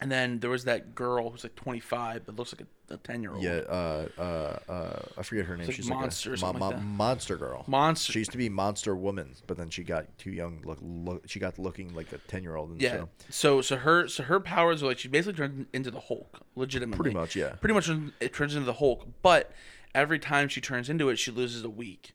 [0.00, 2.66] and then there was that girl who's like 25 but looks like a
[3.02, 3.42] 10 year old.
[3.42, 3.60] yeah.
[3.68, 5.66] Uh, uh, uh, I forget her name.
[5.66, 6.82] like She's Monster like a something like that.
[6.82, 7.64] monster girl.
[7.66, 8.12] Monster.
[8.12, 10.62] She used to be monster woman, but then she got too young.
[10.64, 12.92] Look, look she got looking like a ten year old yeah.
[12.92, 13.08] show.
[13.30, 17.02] So so her so her powers are like she basically turned into the Hulk, legitimately.
[17.02, 17.54] Pretty much, yeah.
[17.54, 19.52] Pretty much it turns into the Hulk, but
[19.94, 22.14] every time she turns into it, she loses a week,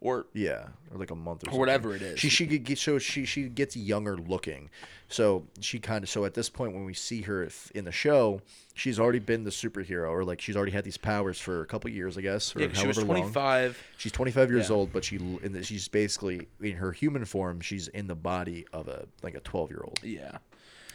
[0.00, 2.18] or Yeah, or like a month or, Or whatever it is.
[2.18, 4.70] She she so she she gets younger looking,
[5.08, 8.40] so she kind of so at this point when we see her in the show,
[8.78, 11.90] she's already been the superhero or like she's already had these powers for a couple
[11.90, 12.54] years, I guess.
[12.54, 13.20] Or yeah, she was however long.
[13.32, 13.82] 25.
[13.98, 14.76] She's 25 years Yeah.
[14.76, 17.60] old, but she in the, she's basically in her human form.
[17.60, 20.38] She's in the body of a like a 12 year old, Yeah.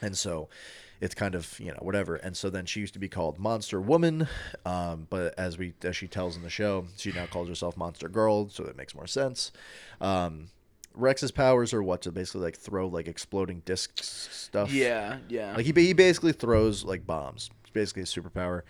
[0.01, 0.49] and so
[1.01, 2.15] it's kind of you know whatever.
[2.15, 4.27] And so then she used to be called Monster Woman,
[4.65, 8.07] um, but as we as she tells in the show, she now calls herself Monster
[8.07, 9.51] Girl, so it makes more sense.
[9.99, 10.47] Um,
[10.95, 14.71] Rex's powers are what to basically like throw like exploding discs stuff.
[14.71, 15.55] Yeah, yeah.
[15.55, 17.49] Like he, he basically throws like bombs.
[17.73, 18.61] Basically a superpower.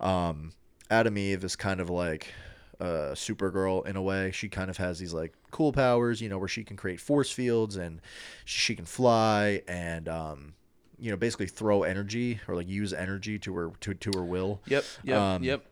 [0.00, 0.52] Um,
[0.90, 2.32] Atom Eve is kind of like
[2.80, 4.30] a Supergirl in a way.
[4.32, 7.30] She kind of has these like cool powers, you know, where she can create force
[7.30, 8.00] fields and
[8.44, 10.54] she can fly and um,
[10.98, 14.60] you know, basically throw energy or like use energy to her to to her will.
[14.66, 15.64] yep, yep, um, yep.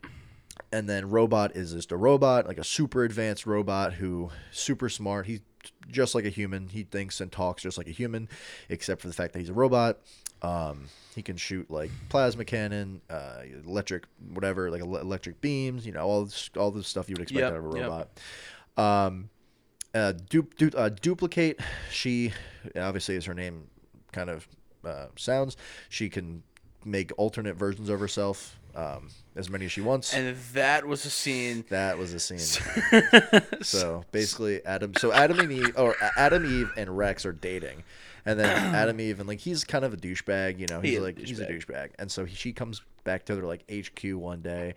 [0.73, 5.27] And then robot is just a robot, like a super advanced robot who super smart.
[5.27, 5.41] He's
[5.89, 6.69] just like a human.
[6.69, 8.29] He thinks and talks just like a human,
[8.69, 10.01] except for the fact that he's a robot.
[10.45, 15.87] Um, he can shoot like plasma cannon, uh, electric, whatever, like ele- electric beams.
[15.87, 17.89] You know, all this, all the stuff you would expect Yep, out of a yep.
[18.77, 19.07] robot.
[19.07, 19.31] Um,
[19.95, 21.61] uh, du- du- uh, Dupli-Kate.
[21.91, 22.33] She
[22.77, 23.69] obviously, as her name
[24.13, 24.47] kind of
[24.85, 25.57] uh, sounds,
[25.89, 26.43] she can
[26.85, 30.13] make alternate versions of herself, um, as many as she wants.
[30.13, 31.65] And that was a scene.
[31.71, 32.39] that was a scene.
[33.63, 34.95] so basically, Adam.
[34.99, 37.85] So Adam and Eve, or Adam, Eve, and Rex are dating,
[38.27, 40.59] and then Adam, Eve, and like he's kind of a douchebag.
[40.59, 41.67] You know, He he's is a like he's a douchebag.
[41.67, 44.75] douchebag, and so he, she comes back to their like HQ one day.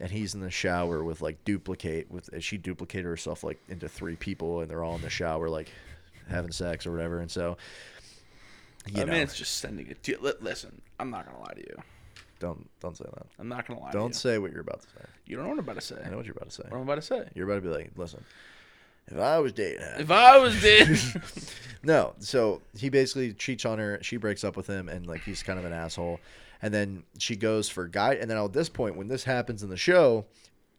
[0.00, 4.16] And he's in the shower with like duplicate with she duplicated herself like into three
[4.16, 5.68] people and they're all in the shower like
[6.28, 7.56] having sex or whatever and so
[8.88, 10.18] you I know mean, it's just sending it to.
[10.20, 11.76] Li- Listen, I'm not gonna lie to you.
[12.40, 13.92] don't don't say that I'm not gonna lie.
[13.92, 14.14] to don't you.
[14.14, 15.96] say what you're about to say You don't know what I'm about to say.
[16.04, 17.28] I know what you're about to say What I'm about to say.
[17.36, 18.24] you're about to be like listen
[19.08, 20.98] if I was dating her If I was dead,
[21.82, 23.98] No, so he basically cheats on her.
[24.02, 26.18] She breaks up with him, and like he's kind of an asshole.
[26.62, 28.14] And then she goes for guy.
[28.14, 30.24] And then at this point, when this happens in the show,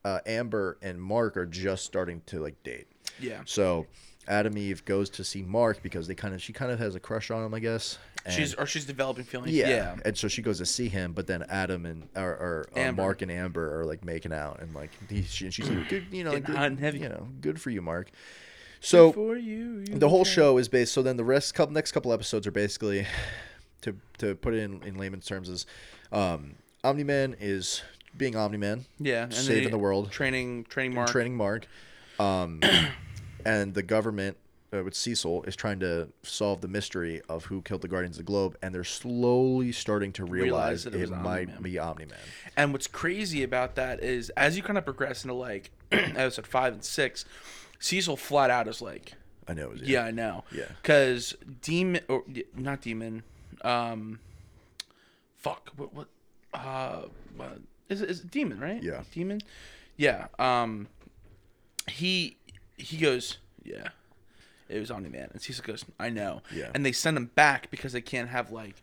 [0.03, 2.87] uh, Amber and Mark are just starting to like date.
[3.19, 3.85] yeah, So
[4.27, 6.99] Atom Eve goes to see Mark because they kind of she kind of has a
[6.99, 7.97] crush on him, I guess.
[8.25, 9.51] And- she's or she's developing feelings.
[9.53, 9.69] yeah.
[9.69, 12.79] Yeah, and so she goes to see him, but then Adam and or, or uh,
[12.79, 13.01] Amber.
[13.03, 16.05] Mark and Amber are like making out, and like he, she, and she's like, good,
[16.11, 16.99] you know, Getting good, hot and heavy.
[16.99, 18.09] you know, good for you, Mark.
[18.81, 20.93] So for you, you the whole can- show is based.
[20.93, 23.05] So then the rest, couple next couple episodes are basically,
[23.81, 25.65] to to put it in in layman's terms, is
[26.11, 27.83] um, Omni Man is
[28.17, 31.09] being Omni Man, Yeah, and saving he- the world, training, training Mark.
[31.09, 31.67] training Mark,
[32.19, 32.59] um,
[33.45, 34.37] and the government.
[34.73, 38.25] Uh, with Cecil is trying to solve the mystery of who killed the Guardians of
[38.25, 41.61] the Globe, and they're slowly starting to realize, Realize that it it, might Omni-Man.
[41.61, 42.17] be Omni Man.
[42.57, 46.73] And what's crazy about that is, as you kind of progress into like episode five
[46.73, 47.23] and six,
[47.79, 49.13] Cecil flat out is like,
[49.47, 49.65] I know.
[49.65, 50.65] It was, "Yeah, I know." Yeah.
[50.81, 52.23] Because demon or
[52.57, 53.21] not demon,
[53.61, 54.19] um,
[55.37, 56.07] fuck, what what,
[56.53, 57.03] uh,
[57.37, 58.81] what- is it, is it demon right?
[58.81, 59.03] Yeah.
[59.13, 59.41] demon.
[59.95, 60.27] Yeah.
[60.39, 60.87] Um,
[61.87, 62.35] he
[62.77, 63.89] he goes, yeah.
[64.67, 66.71] It was Omni Man, and Cecil goes, "I know." Yeah.
[66.73, 68.81] And they send him back because they can't have like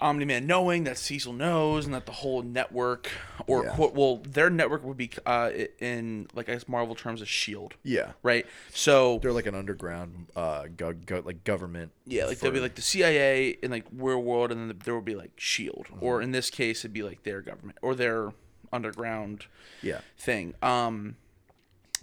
[0.00, 3.10] Omni Man knowing that Cecil knows, and that the whole network,
[3.48, 3.70] or Yeah.
[3.74, 7.74] quote, well, their network would be uh, in like I guess Marvel terms, a Shield,
[7.82, 8.12] Yeah.
[8.22, 8.46] right?
[8.72, 11.90] So They're like an underground, uh, go, go, like government.
[12.06, 14.94] yeah, like there'll be for- like the CIA in like real world, and then there
[14.94, 16.04] will be like Shield, Mm-hmm.
[16.04, 18.32] or in this case, it'd be like their government or their
[18.72, 19.46] underground
[19.82, 20.02] yeah.
[20.16, 20.54] thing.
[20.62, 21.16] Um,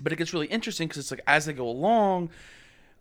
[0.02, 2.30] but it gets really interesting because it's like as they go along,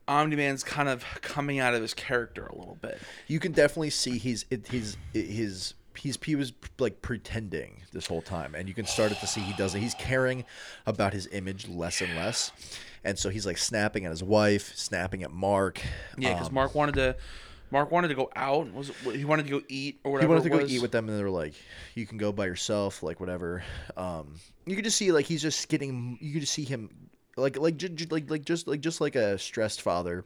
[0.07, 2.99] Omni Man's kind of coming out of his character a little bit.
[3.27, 8.21] you can definitely see he's it, he's his he's he was like pretending this whole
[8.23, 10.45] time and you can start to see he doesn't he's caring
[10.87, 12.51] about his image less and less
[13.05, 15.81] and so he's like snapping at his wife snapping at mark
[16.19, 17.17] Yeah, because Um, Mark wanted to.
[17.75, 18.73] Mark wanted to go out.
[18.73, 20.29] Was it, he wanted to go eat or whatever?
[20.29, 21.55] he wanted to go eat with them and they were like
[21.97, 23.65] you can go by yourself like whatever
[23.97, 26.89] um you could just see like he's just getting you could just see him
[27.37, 30.25] like like ju- ju- like like just like just like a stressed father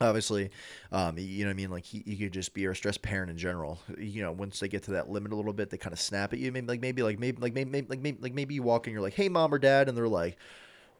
[0.00, 0.50] obviously
[0.92, 3.30] um you know what i mean like he, he could just be a stressed parent
[3.30, 5.92] in general you know once they get to that limit a little bit they kind
[5.92, 8.32] of snap at you maybe like maybe like maybe like maybe, maybe like maybe like
[8.32, 10.38] maybe you walk in you're like hey mom or dad and they're like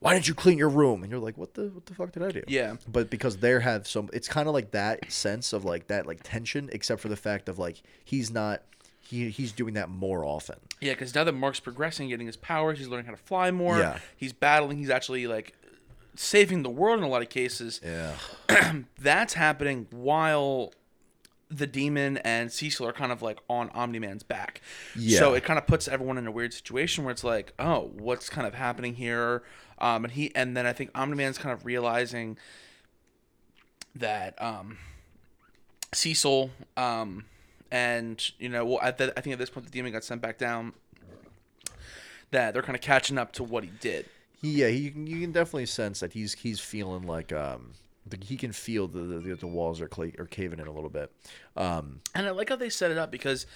[0.02, 2.22] why didn't you clean your room and you're like what the what the fuck did
[2.22, 2.76] i do Yeah.
[2.86, 6.20] but because there have some it's kind of like that sense of like that like
[6.22, 8.62] tension except for the fact of like he's not
[9.00, 12.78] he, he's doing that more often Yeah, because now that Mark's progressing, getting his powers,
[12.78, 13.76] he's learning how to fly more.
[13.78, 13.98] Yeah.
[14.16, 14.78] He's battling.
[14.78, 15.54] He's actually like
[16.14, 17.80] saving the world in a lot of cases.
[17.84, 18.14] yeah
[19.00, 20.72] That's happening while
[21.50, 24.62] the demon and Cecil are kind of like on Omni Man's back.
[24.96, 25.18] Yeah.
[25.18, 28.30] So it kind of puts everyone in a weird situation where it's like, oh, what's
[28.30, 29.42] kind of happening here?
[29.82, 32.38] Um, and he and then I think Omni Man's kind of realizing
[33.96, 34.78] that um,
[35.92, 37.24] Cecil um,
[37.70, 40.22] and you know, well, at the, I think at this point the demon got sent
[40.22, 40.72] back down.
[42.30, 44.06] That they're kind of catching up to what he did.
[44.40, 47.72] yeah he, you can- definitely sense that he's he's feeling like um
[48.06, 50.88] the, he can feel the the, the walls are cla- are caving in a little
[50.88, 51.12] bit
[51.58, 53.46] um And I like how they set it up because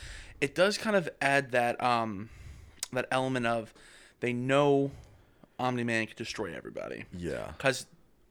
[0.42, 2.28] it does kind of add that um
[2.92, 3.72] that element of
[4.20, 4.90] they know
[5.58, 7.04] Omni Man can destroy everybody.
[7.16, 7.86] yeah Because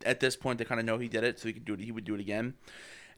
[0.05, 1.79] at this point they kind of know he did it, so he could do it.
[1.79, 2.53] He would do it again,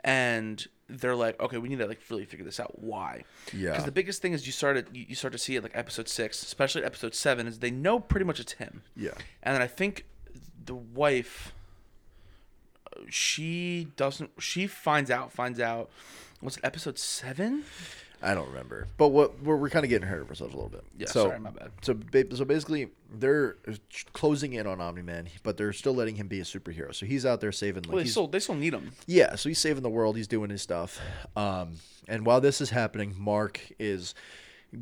[0.04, 2.80] and they're like, okay, we need to like really figure this out.
[2.82, 3.24] Why?
[3.54, 3.72] Yeah.
[3.72, 6.08] Because the biggest thing is you started you, you start to see it like episode
[6.08, 8.84] six, especially episode seven, is they know pretty much it's him.
[8.96, 9.12] yeah
[9.44, 10.06] And then I think
[10.64, 11.54] the wife,
[12.96, 14.32] uh, she doesn't.
[14.40, 15.32] She finds out.
[15.34, 15.90] Finds out.
[16.42, 17.64] Was it episode seven?
[18.22, 20.72] I don't remember, but what we're, we're kind of getting ahead of ourselves a little
[20.72, 20.84] bit.
[20.98, 21.72] Yeah, so, sorry, my bad.
[21.82, 23.58] So, ba- so basically, they're
[24.14, 26.94] closing in on Omni Man, but they're still letting him be a superhero.
[26.96, 27.84] So he's out there saving.
[27.84, 28.92] Like, Well, they still they still need him.
[29.06, 30.18] yeah, so he's saving the world.
[30.18, 31.00] He's doing his stuff.
[31.36, 31.74] Um,
[32.08, 34.16] and while this is happening, Mark is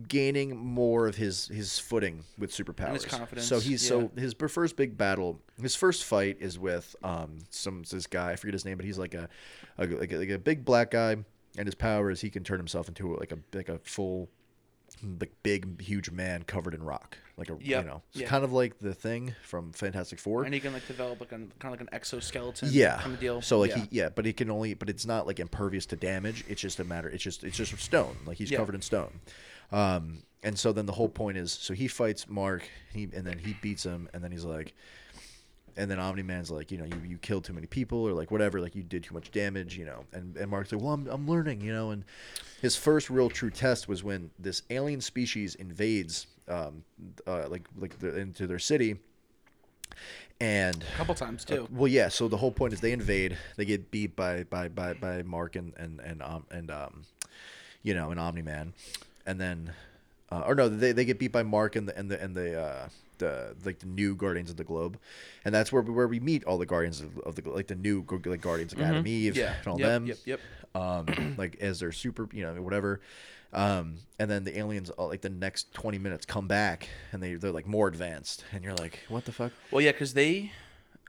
[0.07, 2.93] gaining more of his his footing with superpowers.
[2.93, 3.89] his confidence, So he's yeah.
[3.89, 8.35] so his first big battle, his first fight is with um some this guy I
[8.35, 9.29] forget his name, but he's like a,
[9.77, 11.17] a like a, like a big black guy.
[11.57, 14.29] And his power is he can turn himself into like a like a full,
[15.19, 18.53] like big huge man covered in rock, like a Yep, you know, it's kind of
[18.53, 20.43] like the thing from Fantastic Four.
[20.43, 22.69] And he can like develop like an, kind of like an exoskeleton.
[22.71, 22.99] Yeah.
[22.99, 23.41] Kind of deal.
[23.41, 23.77] So like yeah.
[23.77, 26.43] he yeah, but he can only but it's not like impervious to damage.
[26.47, 27.09] It's just a matter.
[27.09, 28.17] It's just it's just stone.
[28.25, 29.19] Like he's covered in stone.
[29.71, 33.39] Um, and so then the whole point is so he fights Mark, he and then
[33.39, 34.73] he beats him, and then he's like,
[35.77, 38.31] and then Omni Man's like, you know, you, you killed too many people or like
[38.31, 40.05] whatever, like you did too much damage, you know.
[40.13, 41.91] And and Mark's like, well, I'm I'm learning, you know.
[41.91, 42.03] And
[42.61, 46.83] his first real true test was when this alien species invades, um,
[47.27, 48.97] uh, like like the, into their city.
[50.41, 51.67] And a couple times too.
[51.71, 52.09] well, yeah.
[52.09, 53.37] So the whole point is they invade.
[53.55, 57.03] They get beat by by by, by Mark and and and um and um,
[57.83, 58.73] you know, an Omni Man,
[59.25, 59.71] and then,
[60.31, 62.61] uh, or no, they, they get beat by Mark and the and the and the
[62.61, 64.97] uh, the like the new Guardians of the Globe,
[65.43, 67.75] and that's where we, where we meet all the Guardians of, of the like the
[67.75, 69.39] new like Guardians of Atom Eve Mm-hmm.
[69.39, 69.55] Yeah.
[69.59, 70.17] and all yep, them Yep.
[70.25, 70.39] Yep.
[70.75, 73.01] um, like as their super, you know, whatever.
[73.53, 77.35] Um, and then the aliens, uh, like the next twenty minutes, come back and they
[77.35, 79.51] they're like more advanced, and you're like, what the fuck?
[79.71, 80.51] Well, yeah, because they,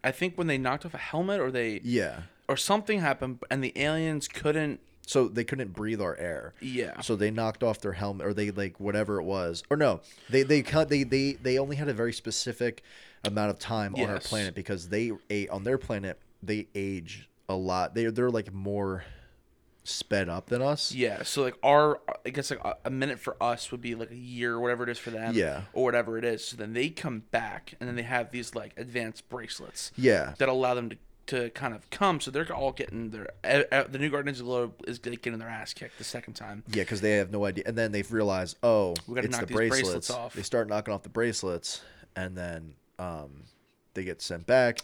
[0.04, 2.22] I think when they knocked off a helmet or they Yeah.
[2.48, 4.80] or something happened, and the aliens couldn't.
[5.06, 6.52] So they couldn't breathe our air.
[6.60, 7.00] Yeah.
[7.00, 10.42] So they knocked off their helmet, or they like whatever it was, or no, they
[10.42, 12.82] they cut they they they only had a very specific
[13.24, 17.54] amount of time on our planet because they ate on their planet they age a
[17.54, 17.94] lot.
[17.94, 19.04] They they're like more
[19.84, 20.92] sped up than us.
[20.92, 24.10] Yeah, so like our, I guess like a, a minute for us would be like
[24.10, 25.34] a year, or whatever it is for them.
[25.34, 25.62] Yeah.
[25.72, 26.44] Or whatever it is.
[26.44, 29.92] So then they come back, and then they have these like advanced bracelets.
[29.96, 30.34] Yeah.
[30.38, 32.20] That allow them to, to kind of come.
[32.20, 35.48] So they're all getting their uh, the new Guardians of the Globe is getting their
[35.48, 36.62] ass kicked the second time.
[36.68, 39.40] Yeah, because they have no idea, and then they've realized, oh, We gotta it's knock
[39.42, 39.82] the these bracelets.
[39.84, 40.34] bracelets off.
[40.34, 41.80] They start knocking off the bracelets,
[42.14, 43.42] and then um,
[43.94, 44.80] they get sent back.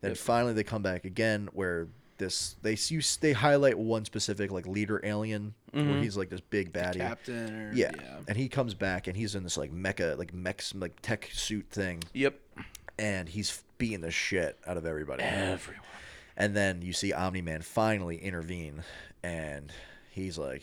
[0.00, 0.18] Then Yep.
[0.18, 5.00] finally, they come back again, where this they use they highlight one specific like leader
[5.04, 6.98] alien, where he's like this big baddie.
[6.98, 7.90] Captain or yeah.
[7.96, 8.18] yeah.
[8.28, 11.66] and he comes back, and he's in this like mecha like mech like tech suit
[11.70, 12.38] thing, Yep.
[12.98, 15.24] and he's beating the shit out of everybody.
[15.24, 15.82] Everyone.
[16.36, 18.84] And then you see Omni Man finally intervene,
[19.24, 19.72] and
[20.12, 20.62] he's like,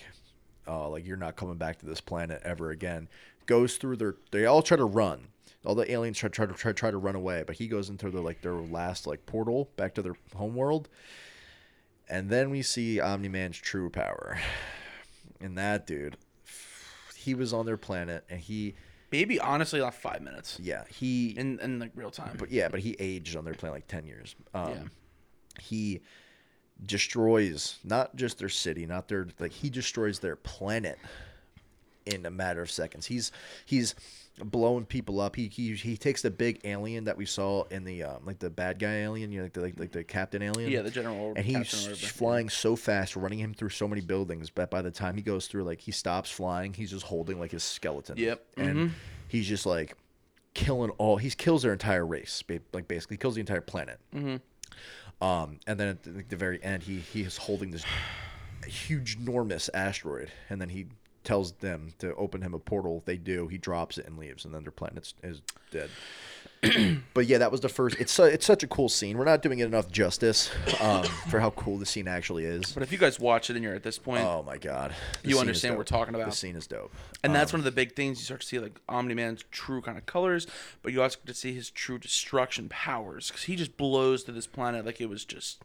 [0.65, 3.09] "Oh, like you're not coming back to this planet ever again."
[3.45, 4.15] Goes through their.
[4.31, 5.27] They all try to run.
[5.65, 8.09] All the aliens try, try to try, try to run away, but he goes into
[8.09, 10.87] their like their last like portal back to their home world.
[12.07, 14.39] And then we see Omni Man's true power,
[15.41, 16.15] and that dude,
[17.17, 18.75] he was on their planet, and he,
[19.11, 22.35] Maybe honestly, like five minutes yeah, he, in in like real time.
[22.37, 24.35] but yeah, but he aged on their planet like ten years.
[24.53, 24.83] Um, Yeah.
[25.59, 26.01] He
[26.85, 30.97] destroys not just their city, not their like he destroys their planet
[32.05, 33.07] in a matter of seconds.
[33.07, 33.31] He's
[33.65, 33.95] he's
[34.39, 35.35] blowing people up.
[35.35, 38.49] He he he takes the big alien that we saw in the um, like the
[38.49, 40.71] bad guy alien, you know, like the like, like the captain alien.
[40.71, 41.33] yeah, the general.
[41.35, 44.49] and he's captain flying so fast, running him through so many buildings.
[44.49, 47.51] But by the time he goes through, like he stops flying, he's just holding like
[47.51, 48.17] his skeleton.
[48.17, 48.45] Yep.
[48.57, 48.91] and Mhm.
[49.27, 49.95] he's just like
[50.53, 51.17] killing all.
[51.17, 53.99] He kills their entire race, like basically kills the entire planet.
[54.15, 54.37] Mm-hmm.
[55.25, 57.83] Um, and then at the, the very end, he he is holding this
[58.67, 60.87] huge, enormous asteroid, and then he
[61.23, 63.03] tells them to open him a portal.
[63.05, 63.47] They do.
[63.47, 65.89] He drops it and leaves, and then their planet is dead.
[67.13, 67.97] but yeah, that was the first.
[68.01, 69.17] It's su- it's such a cool scene.
[69.17, 70.51] We're not doing it enough justice
[70.81, 72.73] um, for how cool the scene actually is.
[72.73, 75.39] But if you guys watch it and you're at this point, Oh my god, You
[75.39, 76.29] understand what we're talking about.
[76.29, 76.91] The scene is dope.
[77.23, 79.45] And Um, that's one of the big things you start to see, like Omni Man's
[79.51, 80.47] true kind of colors,
[80.83, 84.33] but you also get to see his true destruction powers because he just blows to
[84.33, 85.63] this planet like it was just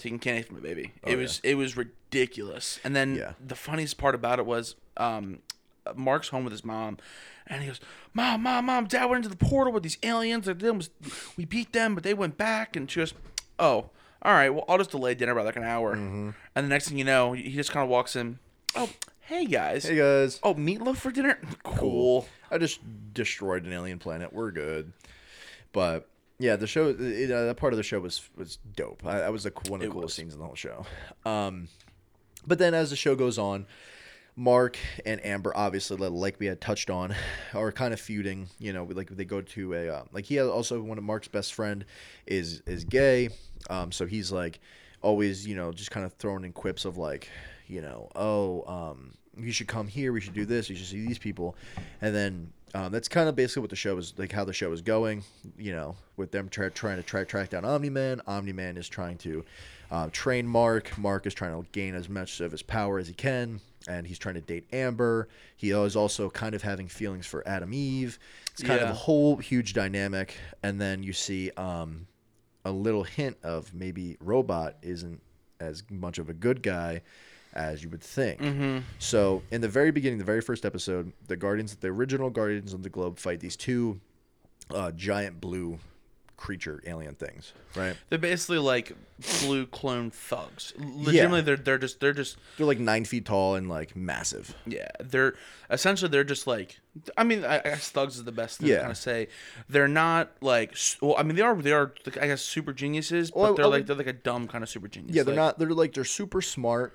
[0.00, 0.92] taking candy from a baby.
[1.06, 2.80] it was it was ridiculous.
[2.82, 3.32] And then Oh, Yeah.
[3.44, 5.38] the funniest part about it was um,
[5.94, 6.98] Mark's home with his mom,
[7.46, 7.80] and he goes,
[8.12, 10.46] "Mom, mom, mom, Dad went into the portal with these aliens.
[10.46, 10.90] Like, was,
[11.36, 13.14] we beat them, but they went back." And she goes,
[13.58, 13.90] "Oh."
[14.22, 15.96] All right, well, I'll just delay dinner by like an hour.
[15.96, 16.30] Mm-hmm.
[16.54, 18.38] And the next thing you know, he just kind of walks in.
[18.74, 19.84] Oh, hey guys.
[19.84, 21.38] hey guys, Oh, meatloaf for dinner?
[21.62, 22.28] Cool.
[22.50, 22.80] I just
[23.14, 24.30] destroyed an alien planet.
[24.30, 24.92] We're good.
[25.72, 26.06] But
[26.40, 29.04] yeah, the show, it, uh, that part of the show was was dope.
[29.04, 30.86] I, that was the, one of the coolest scenes in the whole show.
[31.26, 31.68] Um,
[32.46, 33.66] but then as the show goes on,
[34.36, 37.14] Mark and Amber, obviously, like we had touched on,
[37.54, 38.48] are kind of feuding.
[38.58, 41.28] You know, like they go to a uh, like he has also one of Mark's
[41.28, 41.84] best friend
[42.26, 43.28] is is gay,
[43.68, 44.60] um, so he's like
[45.02, 47.28] always you know just kind of throwing in quips of like
[47.66, 51.06] you know oh um, you should come here, we should do this, you should see
[51.06, 51.54] these people,
[52.00, 54.72] and then um, that's kind of basically what the show is like how the show
[54.72, 55.24] is going.
[55.58, 58.20] You know, with them try, trying to try track down Omni Man.
[58.26, 59.44] Omni Man is trying to
[59.90, 60.96] uh, train Mark.
[60.96, 64.18] Mark is trying to gain as much of his power as he can, and he's
[64.18, 65.28] trying to date Amber.
[65.56, 68.18] He is also kind of having feelings for Atom Eve.
[68.52, 72.06] It's kind of a whole huge dynamic, and then you see um,
[72.64, 75.20] a little hint of maybe Robot isn't
[75.58, 77.02] as much of a good guy
[77.54, 78.40] as you would think.
[78.40, 78.78] Mm-hmm.
[78.98, 82.82] So in the very beginning, the very first episode, the Guardians, the original Guardians of
[82.82, 84.00] the Globe, fight these two
[84.72, 85.78] uh, giant blue
[86.36, 87.94] creature alien things, right?
[88.08, 88.96] They're basically like
[89.42, 90.72] blue clone thugs.
[90.78, 94.54] Legitimately, they're they're just they're just They're like nine feet tall and like massive.
[94.64, 94.88] yeah.
[95.00, 95.34] They're
[95.70, 96.80] essentially they're just like
[97.18, 98.78] I mean I I guess thugs is the best thing to Yeah.
[98.80, 99.28] kind of say.
[99.68, 103.38] They're not like well I mean they are they are I guess super geniuses, but
[103.40, 105.14] Well, they're I like they're like a dumb kind of super genius.
[105.14, 105.58] Yeah, they're Like, not.
[105.58, 106.94] They're like they're super smart,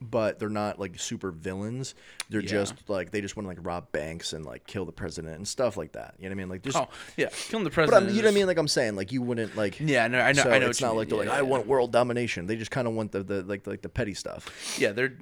[0.00, 1.94] but they're not like super villains.
[2.28, 2.48] They're Yeah.
[2.48, 5.48] just like they just want to like rob banks and like kill the president and
[5.48, 6.14] stuff like that.
[6.18, 6.48] You know what I mean?
[6.50, 6.76] Like just.
[6.76, 8.10] Oh yeah, killing the But president.
[8.10, 8.46] I'm, you know what I mean?
[8.46, 9.80] Like I'm saying, like you wouldn't like.
[9.80, 10.42] Yeah, no, I know.
[10.42, 10.68] So I know.
[10.70, 10.98] it's not mean.
[10.98, 12.46] like they're Yeah, like yeah, I want world domination.
[12.46, 14.76] They just kind of want the, the like like the petty stuff.
[14.78, 15.14] Yeah, they're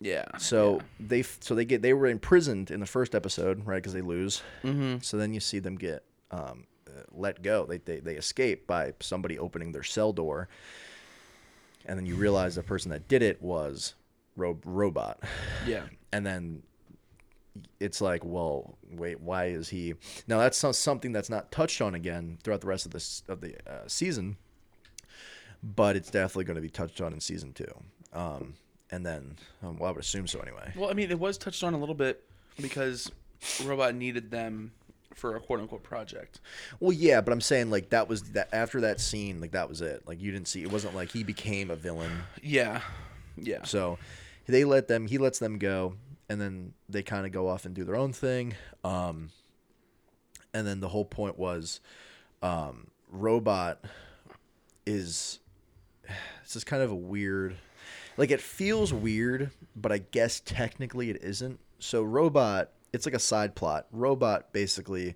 [0.00, 0.26] yeah.
[0.38, 3.76] So they so they get they were imprisoned in the first episode, right?
[3.76, 4.42] Because they lose.
[4.62, 4.98] Mm-hmm.
[5.00, 6.66] So then you see them get um,
[7.12, 7.64] let go.
[7.64, 10.48] They, they they escape by somebody opening their cell door,
[11.86, 13.94] and then you realize the person that did it was
[14.38, 15.22] ro- robot.
[15.66, 15.82] yeah.
[16.10, 16.62] And then
[17.80, 19.92] it's like, well, wait, why is he?
[20.26, 23.56] Now that's something that's not touched on again throughout the rest of this of the
[23.70, 24.38] uh, season,
[25.62, 27.70] but it's definitely going to be touched on in season two.
[28.14, 28.54] Um,
[28.90, 30.72] and then, um, well, I would assume so anyway.
[30.74, 32.24] Well, I mean, it was touched on a little bit
[32.58, 33.10] because
[33.64, 34.72] robot needed them
[35.14, 36.40] for a quote unquote project.
[36.80, 39.82] Well, yeah, but I'm saying like that was that after that scene, like that was
[39.82, 40.04] it.
[40.06, 42.12] Like you didn't see it wasn't like he became a villain.
[42.42, 42.80] Yeah,
[43.36, 43.64] yeah.
[43.64, 43.98] So
[44.48, 45.94] they let them he lets them go
[46.28, 48.54] and then they kind of go off and do their own thing.
[48.82, 49.30] Um
[50.52, 51.80] and then the whole point was
[52.42, 53.84] um robot
[54.86, 55.38] is
[56.42, 57.56] this is kind of a weird
[58.16, 61.60] like it feels weird, but I guess technically it isn't.
[61.78, 63.86] So robot it's like a side plot.
[63.92, 65.14] Robot basically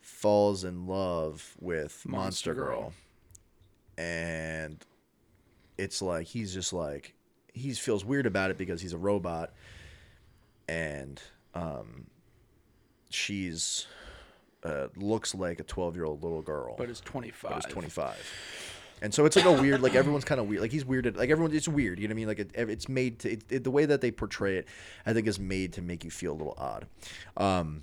[0.00, 2.80] falls in love with Monster Monster, Girl.
[2.80, 2.92] Girl.
[3.98, 4.84] And
[5.76, 7.14] it's like he's just like
[7.52, 9.52] he feels weird about it because he's a robot.
[10.68, 11.20] And
[11.54, 12.06] um
[13.10, 13.86] she's
[14.62, 16.74] uh, looks like a 12 year old little girl.
[16.76, 17.58] But it's twenty but five.
[17.58, 18.16] is 25
[19.02, 20.60] and so it's like a weird like everyone's kind of weird.
[20.60, 22.28] Like he's weirded like everyone it's weird you know what i mean?
[22.28, 24.68] Like it, it's made to it, it, the way that they portray it
[25.06, 26.86] i think is made to make you feel a little odd.
[27.36, 27.82] Um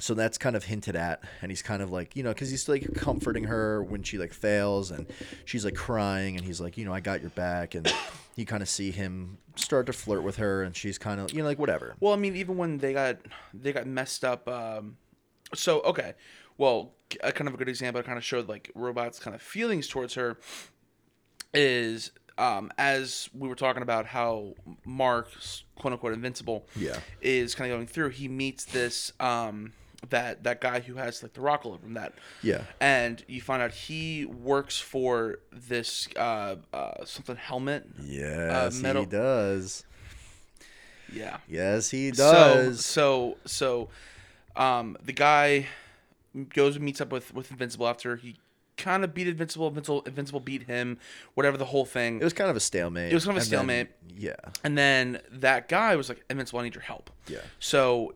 [0.00, 2.68] so that's kind of hinted at and he's kind of like you know because he's
[2.68, 5.06] like comforting her when she like fails and
[5.44, 7.92] she's like crying and he's like you know i got your back and
[8.34, 11.38] you kind of see him start to flirt with her and she's kind of you
[11.38, 13.18] know like whatever Well, I mean, even when they got
[13.52, 14.48] they got messed up.
[14.48, 14.96] Um,
[15.54, 16.14] so okay,
[16.58, 18.00] well, a kind of a good example.
[18.02, 20.38] that kind of showed like robots' kind of feelings towards her
[21.52, 26.98] is um, as we were talking about how Mark's quote unquote invincible Yeah.
[27.20, 28.08] is kind of going through.
[28.10, 29.72] He meets this um,
[30.10, 31.94] that that guy who has like the rock all over him.
[31.94, 37.86] That yeah and you find out he works for this uh, uh, something helmet.
[38.02, 39.84] yes metal- he does
[41.12, 41.38] Yeah.
[41.48, 43.88] yes he does So so
[44.56, 45.66] so um the guy
[46.54, 48.36] goes and meets up with with Invincible after he
[48.76, 50.98] kind of beat Invincible, Invincible Invincible beat him,
[51.34, 52.20] whatever the whole thing.
[52.20, 53.12] It was kind of a stalemate.
[53.12, 53.88] It was kind of a and then- stalemate.
[54.16, 54.34] yeah.
[54.64, 57.08] and then that guy was like, Invincible, I need your help.
[57.28, 57.38] Yeah.
[57.60, 58.14] So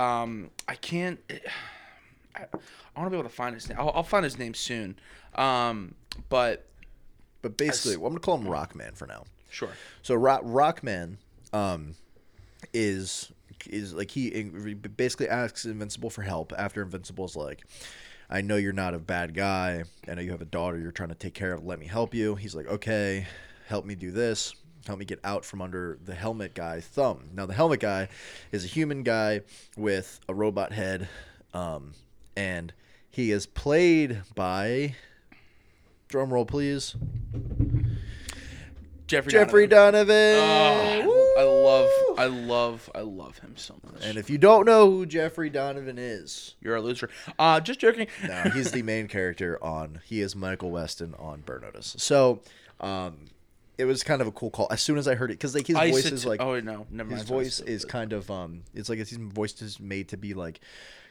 [0.00, 1.18] um I can't
[2.36, 3.78] I, I want to be able to find his name.
[3.80, 4.96] I'll, I'll find his name soon.
[5.34, 5.94] Um
[6.28, 6.66] but
[7.42, 9.24] But basically, well, I'm gonna call him Rockman for now.
[9.50, 9.70] sure.
[10.02, 11.16] So Rock Rockman,
[11.52, 11.94] um,
[12.72, 13.32] is
[13.68, 14.44] is like he
[14.96, 17.64] basically asks Invincible for help after Invincible's like,
[18.28, 19.84] I know you're not a bad guy.
[20.08, 21.64] I know you have a daughter you're trying to take care of.
[21.64, 22.36] Let me help you.
[22.36, 23.26] He's like, okay,
[23.68, 24.54] help me do this.
[24.90, 27.30] Help me get out from under the helmet guy's thumb.
[27.32, 28.08] Now the helmet guy
[28.50, 29.42] is a human guy
[29.76, 31.08] with a robot head,
[31.54, 31.92] um,
[32.36, 32.72] and
[33.08, 34.96] he is played by.
[36.08, 36.96] Drum roll, please.
[39.06, 40.40] Jeffrey Jeffrey Donovan.
[40.40, 41.06] Donovan.
[41.06, 44.04] Oh, I love I love I love him so much.
[44.04, 47.10] And if you don't know who Jeffrey Donovan is, You're a loser.
[47.38, 48.08] Uh just joking.
[48.26, 50.00] no, he's the main character on.
[50.04, 51.94] He is Michael Weston on Burn Notice.
[51.96, 52.40] So,
[52.80, 53.26] um,
[53.80, 54.66] it was kind of a cool call.
[54.70, 56.86] As soon as I heard it, because like his I voice is like oh no,
[56.90, 57.20] never mind.
[57.20, 60.60] his voice is kind of um, it's like his voice is made to be like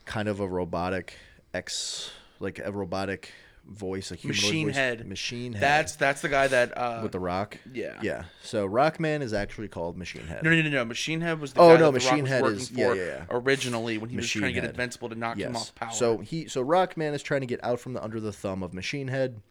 [0.06, 1.14] kind of a robotic
[1.54, 3.32] X, like a robotic
[3.68, 5.08] voice, a humanoid Machine voice, head.
[5.08, 5.62] machine head.
[5.62, 7.58] That's that's the guy that uh with the Rock.
[7.74, 8.00] yeah.
[8.02, 8.24] Yeah.
[8.42, 10.44] So Rockman is actually called Machine Head.
[10.44, 10.86] No, no, no, no.
[10.86, 13.26] Machine Head was the Oh, guy no, Machine Rock was Head is- yeah, yeah, yeah.
[13.30, 15.92] originally when he was Machine trying to get Invincible to knock him off power.
[15.92, 18.74] So he so Rockman is trying to get out from the under the thumb of
[18.74, 19.42] Machine Head.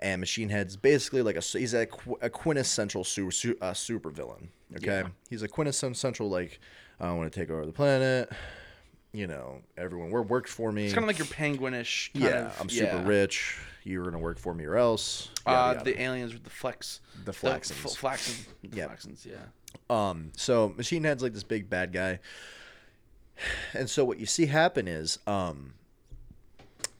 [0.00, 1.88] And Machine Head's basically like a he's a,
[2.20, 4.50] a quintessential super su- uh, super villain.
[4.76, 5.08] Okay, Yeah.
[5.28, 6.60] he's a quintessential like
[7.00, 8.30] I want to take over the planet.
[9.12, 10.84] you know, everyone work worked for me.
[10.84, 12.10] It's kind of like your penguinish.
[12.14, 13.06] Yeah, of, I'm super yeah.
[13.06, 13.58] rich.
[13.82, 15.30] You're gonna work for me or else.
[15.46, 17.00] Uh, yada, the aliens with the flex.
[17.24, 17.96] The f- Flaxans.
[17.96, 18.46] flaxans.
[18.62, 18.86] The Yeah.
[18.86, 19.36] Flaxans, yeah.
[19.90, 22.20] Um, so Machine Head's like this big bad guy,
[23.74, 25.72] and so what you see happen is, um,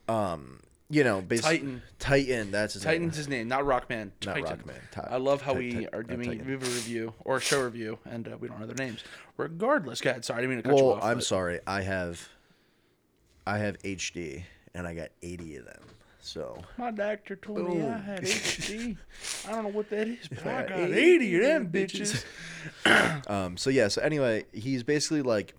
[0.08, 0.60] um,
[0.90, 1.82] you know, basically Titan.
[1.98, 2.50] Titan.
[2.50, 3.18] That's his Titan's name.
[3.18, 4.10] his name, not Rockman.
[4.24, 4.58] Not Titan.
[4.58, 7.98] Rockman, Ti- I love how Ti- we Ti- are doing movie review or show review,
[8.06, 9.04] and uh, we don't know their names.
[9.36, 11.04] Regardless, God, sorry, I didn't mean to cut you Well, off.
[11.04, 11.60] I'm but- sorry.
[11.66, 12.28] I have,
[13.46, 15.82] I have HD, and I got 80 of them.
[16.20, 18.96] So My doctor told me I had HD.
[19.48, 22.24] I don't know what that is, but I got got 80 80 of them bitches.
[23.30, 23.56] Um.
[23.56, 23.88] So yeah.
[23.88, 25.58] So anyway, he's basically like,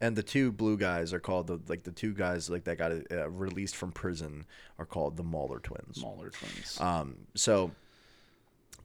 [0.00, 2.92] and the two blue guys are called the like the two guys like that got
[3.10, 4.44] uh, released from prison
[4.78, 6.00] are called the Mauler twins.
[6.02, 6.78] Mauler twins.
[6.80, 7.16] Um.
[7.34, 7.70] So,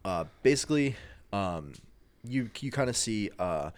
[0.05, 0.95] uh, basically,
[1.33, 1.73] um,
[2.23, 3.71] you you kind of see uh,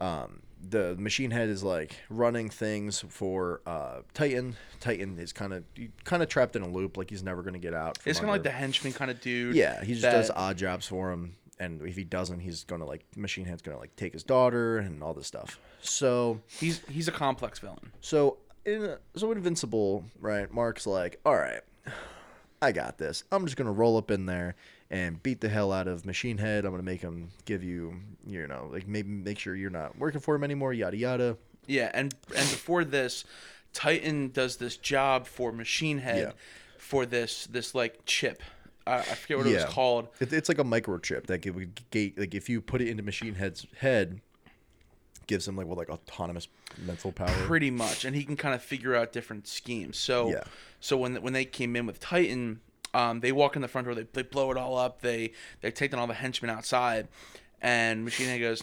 [0.00, 4.56] um, the machine head is like running things for uh Titan.
[4.80, 5.64] Titan is kind of
[6.04, 7.98] kind of trapped in a loop, like he's never gonna get out.
[8.04, 9.54] it's kind of like the henchman kind of dude.
[9.54, 12.86] Yeah, he just that- does odd jobs for him, and if he doesn't, he's gonna
[12.86, 15.58] like Machine Head's gonna like take his daughter and all this stuff.
[15.82, 17.92] So, He's he's a complex villain.
[18.00, 20.50] so in so Invincible, right?
[20.52, 21.60] Mark's like, all right,
[22.62, 23.24] I got this.
[23.30, 24.54] I'm just gonna roll up in there
[24.90, 26.64] and beat the hell out of Machine Head.
[26.64, 27.94] I'm gonna make him give you,
[28.26, 30.72] you know, like maybe make sure you're not working for him anymore.
[30.72, 31.36] Yada yada.
[31.66, 33.24] Yeah, and and before this,
[33.72, 36.32] Titan does this job for Machine Head Yeah.
[36.78, 38.42] for this this like chip.
[38.86, 40.08] I, I forget what it was called.
[40.20, 41.56] It, it's like a microchip that give,
[41.90, 44.20] gate like if you put it into Machine Head's head,
[45.26, 46.48] gives him like what like autonomous
[46.84, 47.28] mental power.
[47.46, 50.42] pretty much and he can kind of figure out different schemes so Yeah.
[50.80, 52.60] so when when they came in with titan
[52.92, 55.32] um, they walk in the front door they, they blow it all up they
[55.62, 57.08] they take down all the henchmen outside
[57.62, 58.62] and machine head goes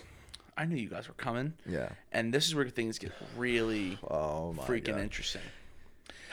[0.57, 1.89] i knew you guys were coming Yeah.
[2.11, 4.99] and this is where things get really Oh my freaking God.
[5.01, 5.41] interesting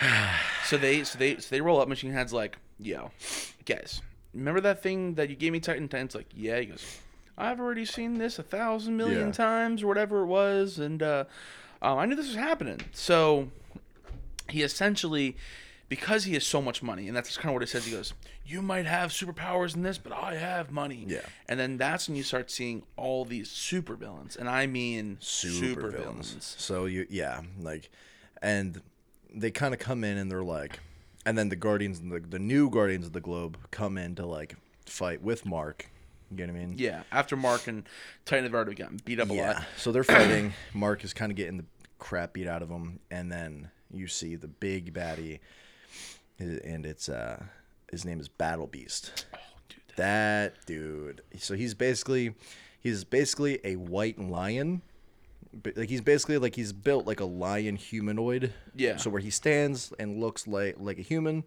[0.67, 3.11] so they so they so they roll up machine head's like yo
[3.65, 4.01] guys
[4.35, 6.85] remember that thing that you gave me titan titan's like yeah he goes
[7.37, 9.33] i've already seen this a thousand million Yeah.
[9.33, 11.25] times or whatever it was and uh
[11.83, 13.49] um, i knew this was happening so
[14.49, 15.37] he essentially
[15.89, 18.13] because he has so much money and that's kind of what he says he goes
[18.47, 21.21] you might have superpowers in this but i have money Yeah.
[21.49, 25.91] and then that's when you start seeing all these super villains and i mean super,
[25.91, 26.29] villains.
[26.29, 27.91] villains So you yeah, like
[28.43, 28.81] and
[29.35, 30.81] they kind of come in and they're like
[31.29, 34.57] and then the Guardians the, the new Guardians of the Globe come in to like
[34.87, 35.91] fight with Mark.
[36.31, 36.75] You get what I mean?
[36.79, 37.87] Yeah, after Mark and
[38.25, 39.53] Titan have already gotten beat up a Yeah.
[39.53, 39.65] lot.
[39.77, 40.53] So they're fighting.
[40.75, 41.65] Mark is kind of getting the
[41.99, 45.41] crap beat out of him and then you see the big baddie
[46.39, 47.43] and it's uh
[47.91, 49.25] his name is Battle Beast.
[49.35, 51.23] Oh, dude, That dude.
[51.39, 52.35] So he's basically
[52.81, 54.83] he's basically a white lion.
[55.77, 58.53] Like he's basically like he's built like a lion humanoid.
[58.75, 58.97] Yeah.
[58.97, 61.45] So where he stands and looks like like a human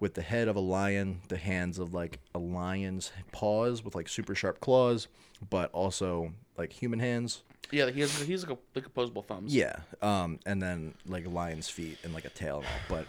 [0.00, 4.08] with the head of a lion, the hands of like a lion's paws with like
[4.08, 5.08] super sharp claws,
[5.50, 7.42] but also like human hands.
[7.70, 9.54] yeah, he has he's like a like opposable thumbs.
[9.54, 9.76] Yeah.
[10.02, 12.72] Um and then like a lion's feet and like a tail and all.
[12.98, 13.06] But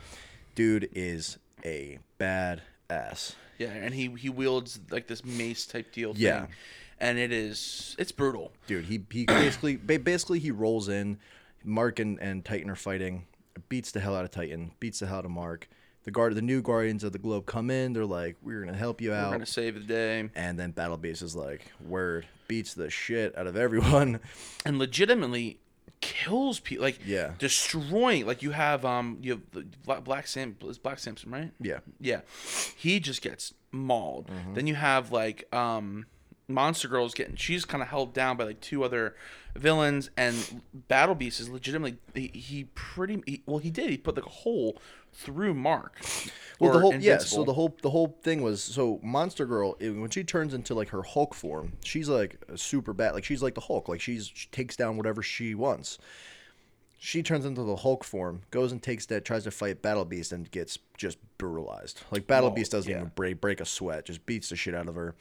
[0.54, 3.36] dude is a bad ass.
[3.58, 6.14] yeah, and he he wields like this mace type deal.
[6.14, 6.46] Thing, Yeah.
[7.00, 8.52] And it is it's brutal.
[8.68, 8.86] dude.
[8.86, 11.18] He he basically ba- basically he rolls in.
[11.68, 13.26] Mark and, and Titan are fighting.
[13.70, 14.72] Beats the hell out of Titan.
[14.80, 15.68] Beats the hell out of Mark.
[16.04, 17.94] The guard, the new Guardians of the Globe come in.
[17.94, 19.30] They're like, "We're gonna help you out.
[19.30, 23.36] We're gonna save the day, And then Battle Beast is like, "Word." Beats the shit
[23.36, 24.20] out of everyone.
[24.66, 25.58] and legitimately
[26.02, 27.32] kills people, like Yeah.
[27.40, 28.28] destroying.
[28.28, 31.52] Like you have um you have the Black, Black Sam is Black Samson right?
[31.60, 31.80] Yeah.
[32.00, 32.22] Yeah,
[32.78, 34.28] he just gets mauled.
[34.28, 34.54] Mm-hmm.
[34.54, 36.06] Then you have like um,
[36.48, 39.16] Monster Girl is getting she's kind of held down by like two other
[39.56, 44.16] villains, and Battle Beast is legitimately he, he pretty he, well he did he put
[44.16, 44.80] like a hole
[45.14, 46.00] through Mark.
[46.60, 47.18] Well, the whole yeah.
[47.18, 50.74] So the whole the whole thing was so Monster Girl it- when she turns into
[50.74, 53.14] like her Hulk form, she's like a super bad.
[53.14, 53.88] Like she's like the Hulk.
[53.90, 55.98] Like she's she takes down whatever she wants.
[56.98, 60.32] She turns into the Hulk form, goes and takes that, tries to fight Battle Beast,
[60.32, 62.02] and gets just brutalized.
[62.10, 62.98] Like Battle Oh, Beast doesn't yeah.
[62.98, 65.14] even break break a sweat, just beats the shit out of her,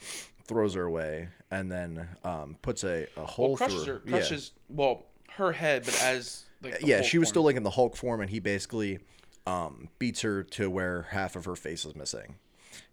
[0.46, 4.10] throws her away, and then um, puts a, a hole well, crushes through her Yeah.
[4.12, 7.32] crushes well her head, but as like yeah, Hulk she was form.
[7.32, 8.98] still like in the Hulk form, and he basically
[9.46, 12.36] um, beats her to where half of her face is missing,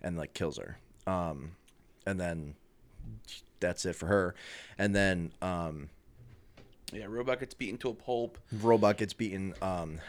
[0.02, 0.78] and like kills her.
[1.08, 1.52] Um,
[2.06, 2.56] and then
[3.60, 4.36] that's it for her.
[4.78, 5.89] And then um,
[6.91, 7.06] yeah.
[7.08, 8.38] Robot gets beaten to a pulp.
[8.62, 9.54] Robot gets beaten.
[9.62, 9.99] Um,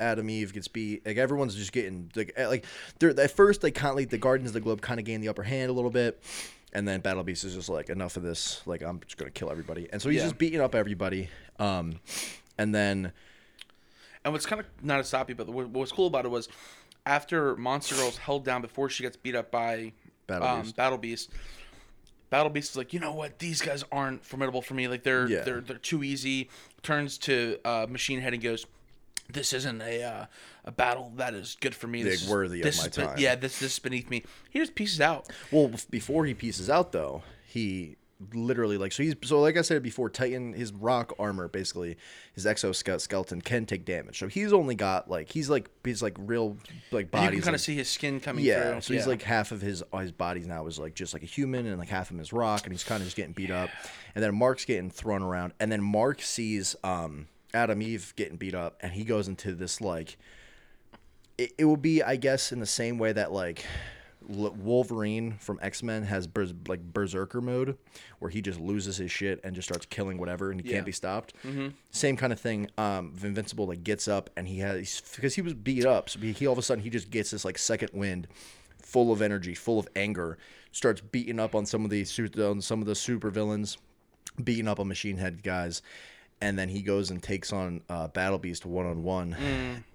[0.00, 1.06] Atom Eve gets beat.
[1.06, 2.64] Like everyone's just getting like eh, like
[2.98, 5.20] they're at first they kind of like the Guardians of the Globe kind of gain
[5.20, 6.20] the upper hand a little bit.
[6.74, 8.60] And then Battle Beast is just like enough of this.
[8.66, 9.88] Like I'm just gonna kill everybody.
[9.92, 10.24] And so he's Yeah.
[10.24, 11.28] just beating up everybody.
[11.58, 12.00] Um,
[12.58, 13.12] and then
[14.24, 16.30] And what's kind of not to stop you, but what, what was cool about it
[16.30, 16.48] was
[17.06, 19.92] after Monster Girl's held down before she gets beat up by
[20.26, 20.76] Battle um, Beast.
[20.76, 21.30] Battle Beast.
[22.30, 23.38] Battle Beast is like, you know what?
[23.38, 24.88] These guys aren't formidable for me.
[24.88, 25.42] Like they're Yeah.
[25.42, 26.48] they're they're too easy.
[26.82, 28.66] Turns to uh, Machine Head and goes,
[29.32, 30.26] "This isn't a uh,
[30.64, 32.02] a battle that is good for me.
[32.02, 34.24] This is worthy of this my is be- time." Yeah, this this is beneath me."
[34.50, 35.30] He just pieces out.
[35.50, 37.96] Well, before he pieces out though, he
[38.32, 41.96] literally like so he's so like I said before, Titan his rock armor basically
[42.32, 44.18] his exoskeleton can take damage.
[44.18, 46.56] So he's only got like he's like he's like real
[46.90, 47.24] like body.
[47.24, 48.80] you can kind of see his skin coming yeah, through.
[48.82, 51.66] so he's like half of his his body now is like just like a human,
[51.66, 53.70] and like half of him is rock, and he's kind of just getting beat up.
[54.14, 58.54] And then Mark's getting thrown around, and then Mark sees um Atom Eve getting beat
[58.54, 60.16] up, and he goes into this like
[61.38, 63.64] it, it will be, I guess, in the same way that like
[64.28, 66.28] Wolverine from X Men has
[66.68, 67.76] like Berserker mode,
[68.18, 70.76] where he just loses his shit and just starts killing whatever, and he Yeah.
[70.76, 71.34] can't be stopped.
[71.44, 71.68] Mm-hmm.
[71.90, 72.68] Same kind of thing.
[72.78, 76.46] Um, Invincible like gets up and he has because he was beat up, so he,
[76.46, 78.26] all of a sudden he just gets this like second wind,
[78.82, 80.38] full of energy, full of anger,
[80.72, 83.76] starts beating up on some of su- on some of the super villains,
[84.42, 85.82] beating up on Machine Head guys.
[86.44, 89.34] And then he goes and takes on uh, Battle Beast one on one,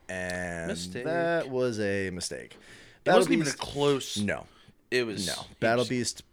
[0.09, 1.03] and Mistake.
[1.05, 2.57] that was a mistake.
[3.05, 4.17] it wasn't even a close.
[4.17, 4.47] no,
[4.89, 5.33] it was no.
[5.59, 6.23] Battle just-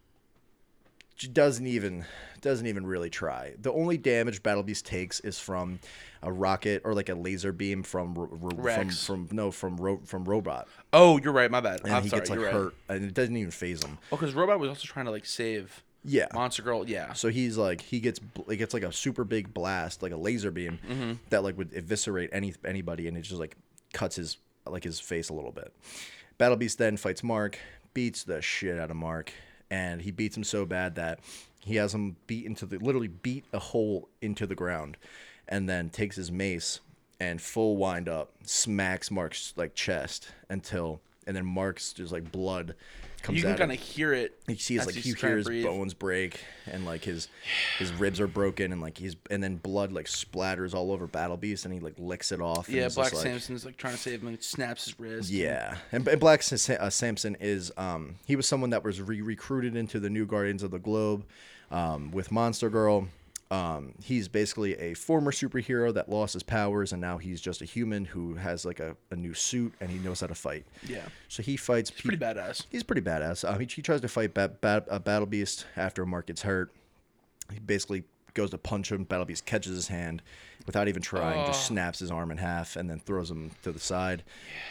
[1.19, 2.05] Beast doesn't even
[2.41, 3.55] doesn't even really try.
[3.61, 5.81] The only damage Battle Beast takes is from
[6.23, 10.01] a rocket or like a laser beam from ro- ro- from, from no from ro-
[10.05, 11.51] from robot, Oh, you're right.
[11.51, 11.81] My bad.
[11.85, 12.21] and I'm he sorry.
[12.21, 12.55] gets like you're right.
[12.55, 13.99] hurt, and it doesn't even phase him.
[14.13, 16.29] Oh, because Robot was also trying to like save Yeah.
[16.33, 16.89] Monster Girl.
[16.89, 17.13] Yeah.
[17.15, 20.51] So he's like he gets he gets like a super big blast, like a laser
[20.51, 21.13] beam Mm-hmm.
[21.31, 23.57] that like would eviscerate any anybody, and it just like
[23.93, 24.37] cuts his
[24.67, 25.75] like his face a little bit.
[26.39, 27.59] Battle Beast then fights Mark,
[27.95, 29.33] beats the shit out of Mark,
[29.71, 31.21] and he beats him so bad that
[31.61, 34.97] he has him beat into the literally beat a hole into the ground,
[35.49, 36.81] and then takes his mace
[37.19, 42.75] and full wind up smacks Mark's like chest until and then Mark's just like blood
[43.23, 44.39] comes You can kind of hear it.
[44.47, 45.65] You see his like you hear his breathe.
[45.65, 47.29] bones break and like his
[47.79, 51.37] his ribs are broken and like he's and then blood like splatters all over Battle
[51.37, 52.69] Beast and he like licks it off.
[52.69, 55.31] Yeah, Black just, like- Samson's like trying to save him and snaps his wrist.
[55.31, 59.77] Yeah, and, and Black uh, Samson is um he was someone that was re- recruited
[59.77, 61.25] into the new Guardians of the Globe,
[61.71, 63.09] um with Monster Girl.
[63.49, 67.65] Um, he's basically a former superhero that lost his powers and now he's just a
[67.65, 70.65] human who has like a, a new suit and he knows how to fight.
[70.85, 71.05] Yeah.
[71.29, 71.91] So he fights.
[71.91, 72.65] He's pretty badass.
[72.71, 73.49] He's pretty badass.
[73.49, 76.73] Um, he, he tries to fight Bat, Bat, uh, Battle Beast after Mark gets hurt.
[77.53, 78.03] He basically
[78.35, 79.05] goes to punch him.
[79.05, 80.23] Battle Beast catches his hand
[80.67, 81.75] without even trying, just Oh.
[81.75, 84.25] snaps his arm in half, and then throws him to the side.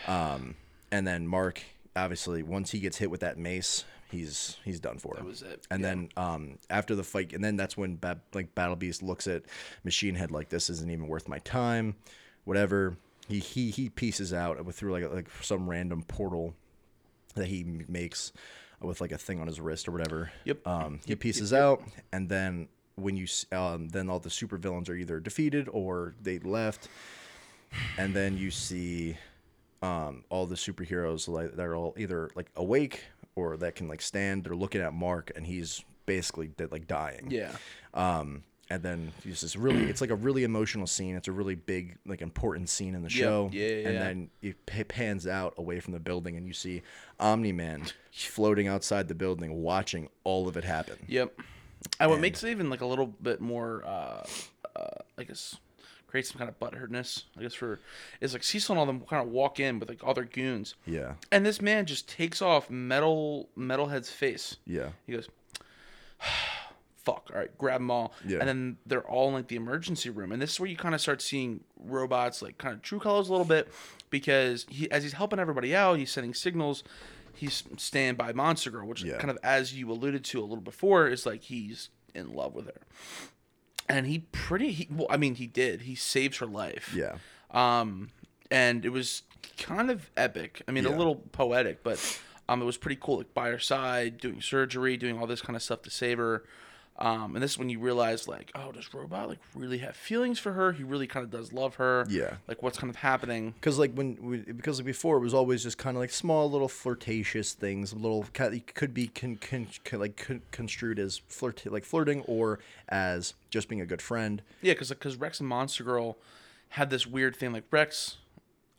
[0.05, 0.55] Um,
[0.91, 1.63] and then Mark,
[1.95, 5.15] obviously, once he gets hit with that mace, he's he's done for.
[5.15, 5.65] That was it.
[5.69, 9.27] And then um, after the fight, and then that's when Bat, like Battle Beast looks
[9.27, 9.43] at
[9.83, 11.95] Machine Head like this isn't even worth my time,
[12.43, 12.97] whatever.
[13.27, 16.53] He he he pieces out with through like like some random portal
[17.35, 18.31] that he makes
[18.81, 20.31] with like a thing on his wrist or whatever.
[20.45, 20.67] Yep.
[20.67, 21.81] Um, he Yep, pieces out,
[22.11, 26.39] and then when you um, then all the super villains are either defeated or they
[26.39, 26.87] left,
[27.97, 29.17] and then you see
[29.81, 33.03] um, all the superheroes like they're all either like awake
[33.35, 34.43] or that can like stand.
[34.43, 37.27] They're looking at Mark, and he's basically dead, like dying.
[37.29, 37.51] Yeah.
[37.93, 41.15] Um, and then it's this really, it's like a really emotional scene.
[41.15, 43.49] It's a really big, like important scene in the show.
[43.53, 43.99] Yeah, yeah, And yeah.
[43.99, 46.81] then it p- pans out away from the building, and you see
[47.19, 50.97] Omni Man floating outside the building, watching all of it happen.
[51.07, 51.39] Yep.
[51.99, 54.25] And what makes it even like a little bit more, uh,
[54.75, 54.87] uh,
[55.19, 55.57] I guess,
[56.15, 57.23] creates some kind of butthurtness.
[57.37, 57.81] I guess for
[58.21, 60.75] it's like Cecil and all them kind of walk in with like all their goons,
[60.85, 64.55] Yeah, and this man just takes off metal metalhead's face.
[64.65, 65.27] yeah, He goes,
[67.03, 67.29] "Fuck!
[67.33, 68.39] All right, grab them all." Yeah.
[68.39, 70.95] And then they're all in like the emergency room, and this is where you kind
[70.95, 73.67] of start seeing robots like kind of true colors a little bit,
[74.09, 76.81] because he as he's helping everybody out, he's sending signals.
[77.33, 79.17] He's staying by Monster Girl, which Yeah.
[79.17, 82.67] kind of as you alluded to a little before is like he's in love with
[82.67, 82.81] her,
[83.87, 87.17] and he pretty he well I mean he did he saves her life yeah,
[87.51, 88.09] um,
[88.51, 89.23] and it was
[89.57, 90.61] kind of epic.
[90.67, 93.17] I mean, a little poetic, but um, it was pretty cool.
[93.17, 96.43] Like by her side, doing surgery, doing all this kind of stuff to save her.
[96.97, 100.39] Um, and this is when you realize, like, oh, does Robot like really have feelings
[100.39, 100.71] for her?
[100.71, 102.05] He really kind of does love her.
[102.09, 102.35] Yeah.
[102.47, 103.51] Like, what's kind of happening?
[103.51, 106.69] Because like when we, because before it was always just kind of like small little
[106.69, 112.21] flirtatious things, little could be con, con, con, like con, construed as flirt like flirting
[112.21, 114.41] or as just being a good friend.
[114.61, 116.17] Yeah, because because Rex and Monster Girl
[116.69, 117.51] had this weird thing.
[117.51, 118.17] Like Rex,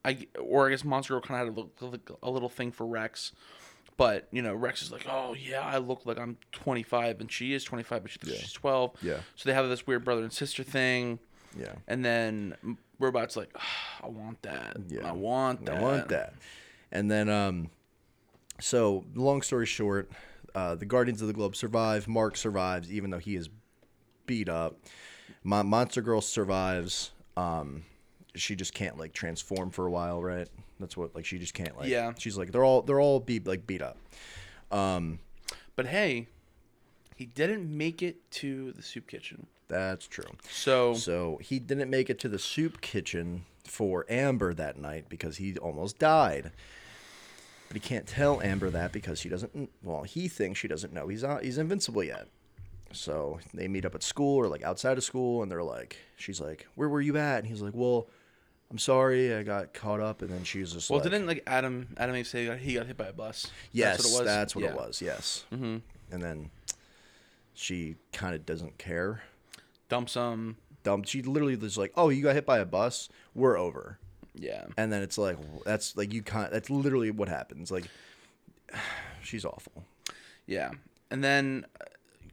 [0.06, 2.86] I or I guess Monster Girl kind of had a little, a little thing for
[2.86, 3.32] Rex,
[3.96, 7.54] but you know Rex is like, oh yeah, I look like I'm 25, and she
[7.54, 8.92] is 25, but she thinks she's 12.
[9.02, 9.18] Yeah.
[9.34, 11.18] So they have this weird brother and sister thing.
[11.58, 11.72] Yeah.
[11.88, 14.76] And then Robot's like, "Ah, I want that.
[14.88, 15.08] Yeah.
[15.08, 15.78] I want that.
[15.78, 16.34] I want that.
[16.92, 17.70] And then, um,
[18.60, 20.10] so long story short,
[20.54, 22.08] uh, the Guardians of the Globe survive.
[22.08, 23.48] Mark survives, even though he is
[24.26, 24.78] beat up.
[25.44, 27.12] Mon- Monster Girl survives.
[27.36, 27.84] Um,
[28.36, 30.48] she just can't like transform for a while, right?
[30.80, 31.88] That's what like she just can't like.
[31.88, 32.12] Yeah.
[32.18, 33.96] She's like they're all they're all beat like beat up.
[34.70, 35.18] Um,
[35.74, 36.28] but hey,
[37.14, 39.46] he didn't make it to the soup kitchen.
[39.68, 40.30] That's true.
[40.48, 45.38] So, So he didn't make it to the soup kitchen for Amber that night because
[45.38, 46.52] he almost died.
[47.68, 49.70] But he can't tell Amber that because she doesn't.
[49.82, 52.28] Well, he thinks she doesn't know he's not, he's invincible yet.
[52.92, 56.40] So they meet up at school or like outside of school, and they're like, she's
[56.40, 58.06] like, "Where were you at?" And he's like, "Well,
[58.70, 61.88] I'm sorry, I got caught up." And then she's just well, like, didn't like Adam
[61.96, 63.50] Adam say he got- he got hit by a bus?
[63.72, 64.26] Yes, that's what it was.
[64.26, 64.70] That's what Yeah.
[64.70, 65.02] it was.
[65.02, 65.44] Yes.
[65.52, 65.76] Mm-hmm.
[66.12, 66.50] And then
[67.54, 69.22] she kind of doesn't care.
[69.88, 70.56] Dump some.
[70.82, 71.02] Dumb.
[71.04, 73.08] She literally was like, "Oh, you got hit by a bus.
[73.34, 73.98] We're over."
[74.38, 74.66] Yeah.
[74.76, 77.86] and then it's like that's like you can't that's literally what happens like
[79.22, 79.84] she's awful
[80.46, 80.72] Yeah.
[81.10, 81.84] And then, uh,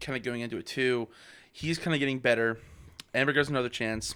[0.01, 1.07] kind of going into it too,
[1.53, 2.57] he's kind of getting better.
[3.13, 4.15] Amber gets another chance.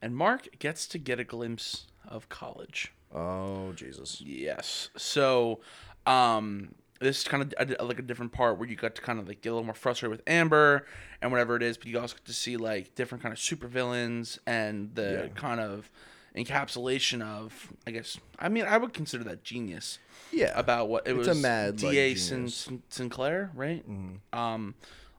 [0.00, 2.92] And Mark gets to get a glimpse of college.
[3.14, 4.90] oh jesus Yes.
[4.96, 5.60] So,
[6.06, 9.18] um, this is kind of a, like a different part where you got to kind
[9.20, 10.84] of like get a little more frustrated with Amber
[11.22, 14.38] and whatever it is, but you also get to see like different kind of supervillains
[14.46, 15.34] and the Yeah.
[15.34, 15.90] kind of
[16.36, 19.98] encapsulation of, I guess, I mean, I would consider that genius
[20.32, 21.38] yeah about what it It's was.
[21.38, 22.14] a mad, like, D.A.
[22.14, 23.84] Sin- Sin- Sinclair, right?
[24.32, 24.74] Um,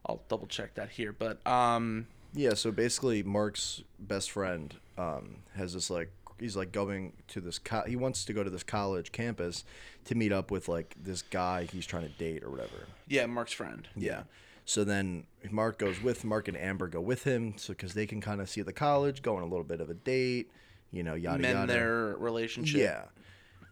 [0.06, 5.74] I'll double check that here, but um, yeah so basically mark's best friend um has
[5.74, 9.12] this like he's like going to this co- he wants to go to this college
[9.12, 9.64] campus
[10.04, 13.52] to meet up with like this guy he's trying to date or whatever yeah, Mark's
[13.52, 13.88] friend.
[13.96, 14.22] yeah
[14.64, 18.20] so then mark goes with mark and amber go with him so because they can
[18.20, 20.50] kind of see the college go on a little bit of a date
[20.92, 22.80] you know yada Mend yada their relationship.
[22.80, 23.02] Yeah.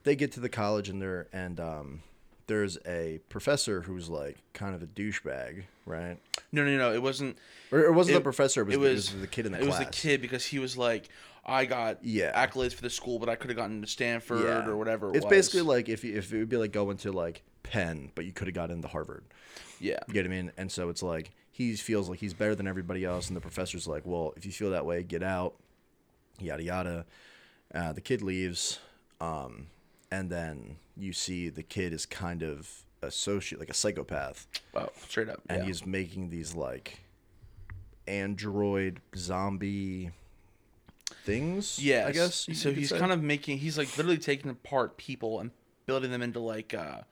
[0.04, 2.02] They get to the college and they're and um
[2.48, 6.18] there's a professor who's like kind of a douchebag, right?
[6.50, 6.92] No, no, no.
[6.92, 7.38] It wasn't.
[7.70, 9.46] Or it wasn't It- the professor, it was, it the, it was was the kid
[9.46, 9.78] in the it class.
[9.78, 11.08] was the kid because he was like,
[11.46, 12.32] I got Yeah.
[12.46, 14.66] accolades for the school, but I could have gotten to Stanford Yeah.
[14.66, 15.10] or whatever.
[15.10, 15.30] It it's was.
[15.30, 18.32] basically like if you, if it would be like going to like Penn, but you
[18.32, 19.24] could have got into Harvard.
[19.80, 20.52] yeah, You get what I mean?
[20.56, 23.86] And so it's like he feels like he's better than everybody else, and the professor's
[23.86, 25.54] like, "Well, if you feel that way, get out."
[26.38, 27.06] Yada yada.
[27.74, 28.78] Uh, the kid leaves,
[29.20, 29.66] um,
[30.10, 34.46] and then you see the kid is kind of a soci like a psychopath.
[34.74, 35.40] oh, straight up.
[35.48, 35.64] and yeah.
[35.64, 37.00] he's making these like
[38.06, 40.10] android zombie
[41.24, 41.78] things.
[41.78, 42.48] yeah, I guess.
[42.52, 42.98] So he's say.
[42.98, 43.58] kind of making.
[43.58, 45.50] He's like literally taking apart people and
[45.86, 46.74] building them into like.
[46.74, 47.02] uh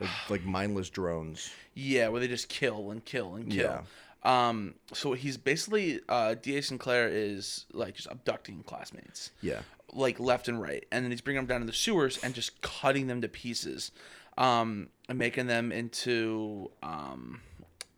[0.00, 1.50] like, like mindless drones.
[1.74, 3.84] Yeah, where they just kill and kill and kill.
[4.24, 4.48] Yeah.
[4.48, 6.62] Um, so he's basically uh, D.A.
[6.62, 9.60] Sinclair is like just abducting classmates, Yeah,
[9.92, 12.60] like left and right, and then he's bringing them down to the sewers and just
[12.62, 13.92] cutting them to pieces,
[14.38, 17.40] um, and making them into um,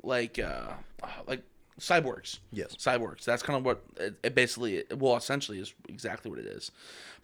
[0.02, 0.72] like uh,
[1.26, 1.42] like
[1.80, 2.38] cyborgs.
[2.52, 2.76] Yes.
[2.76, 3.24] cyborgs.
[3.24, 6.70] That's kind of what it, it basically, well, essentially is exactly what it is,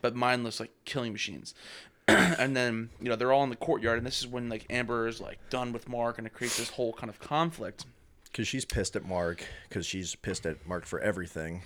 [0.01, 1.55] but mindless like killing machines.
[2.09, 5.07] and then you know they're all in the courtyard, and this is when like Amber
[5.07, 7.87] is like done with Mark, and it creates this whole kind of conflict.
[8.25, 11.63] because she's pissed at Mark because she's pissed at Mark for everything,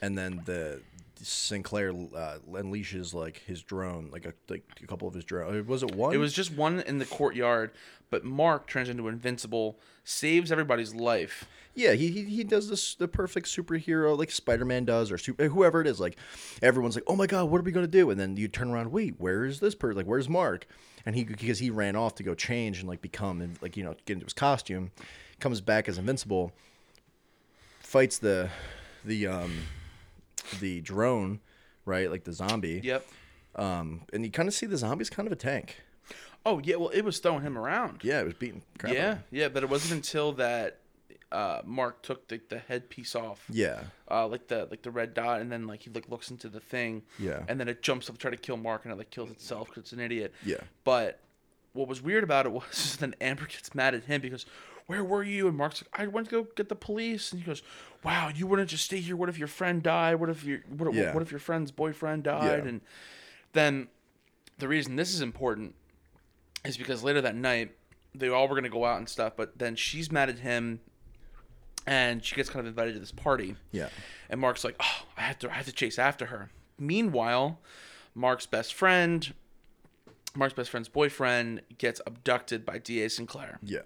[0.00, 0.80] and then the
[1.24, 5.66] Sinclair uh, unleashes like his drone, like a like a couple of his drones.
[5.66, 6.14] Was it one?
[6.14, 7.72] It was just one in the courtyard,
[8.10, 11.46] but Mark turns into invincible, saves everybody's life.
[11.74, 15.48] Yeah, he, he he does this the perfect superhero like Spider Man does or super,
[15.48, 15.98] whoever it is.
[15.98, 16.16] Like
[16.62, 18.10] everyone's like, oh my god, what are we gonna do?
[18.10, 19.96] And then you turn around, wait, where is this person?
[19.96, 20.66] Like, where's Mark?
[21.04, 23.84] And he because he ran off to go change and like become and like you
[23.84, 24.92] know get into his costume,
[25.40, 26.52] comes back as invincible,
[27.80, 28.50] fights the
[29.04, 29.52] the um
[30.60, 31.40] the drone,
[31.84, 32.10] right?
[32.10, 32.80] Like the zombie.
[32.82, 33.06] Yep.
[33.56, 35.80] Um, and you kind of see the zombie's kind of a tank.
[36.46, 38.00] Oh yeah, well it was throwing him around.
[38.02, 38.92] Yeah, it was beating crap.
[38.92, 40.78] yeah, yeah, but it wasn't until that
[41.32, 43.44] uh, Mark took the, the headpiece off.
[43.48, 43.80] Yeah.
[44.10, 46.60] uh, like the like the red dot, and then like he like looks into the
[46.60, 47.42] thing, Yeah.
[47.48, 49.68] and then it jumps up to try to kill Mark, and it like kills itself
[49.68, 50.34] because it's an idiot.
[50.44, 50.58] Yeah.
[50.84, 51.20] But
[51.72, 54.44] what was weird about it was then Amber gets mad at him because,
[54.86, 55.48] where were you?
[55.48, 57.62] And Mark's like, I went to go get the police, and he goes,
[58.04, 59.16] Wow, you wouldn't just stay here.
[59.16, 60.16] What if your friend died?
[60.16, 61.14] What if your what, Yeah.
[61.14, 62.62] what if your friend's boyfriend died?
[62.64, 62.68] Yeah.
[62.68, 62.80] And
[63.52, 63.88] then
[64.58, 65.74] the reason this is important
[66.64, 67.74] is because later that night
[68.14, 70.80] they all were gonna go out and stuff, but then she's mad at him.
[71.86, 73.56] And she gets kind of invited to this party.
[73.70, 73.88] Yeah.
[74.30, 77.60] And Mark's like, "Oh, I have to, I have to chase after her." Meanwhile,
[78.14, 79.34] Mark's best friend,
[80.34, 83.10] Mark's best friend's boyfriend, gets abducted by D.A.
[83.10, 83.58] Sinclair.
[83.62, 83.80] Yeah.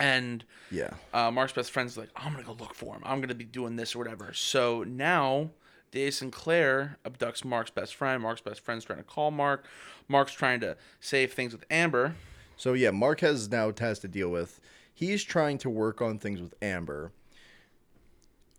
[0.00, 0.90] And Yeah.
[1.12, 3.02] uh, Mark's best friend's like, I'm gonna go look for him.
[3.04, 4.32] I'm gonna be doing this or whatever.
[4.32, 5.50] So now
[5.90, 6.10] D.A.
[6.12, 8.22] Sinclair abducts Mark's best friend.
[8.22, 9.64] Mark's best friend's trying to call Mark.
[10.06, 12.14] Mark's trying to save things with Amber.
[12.56, 14.60] So yeah, Mark has now has to deal with.
[14.92, 17.12] He's trying to work on things with Amber.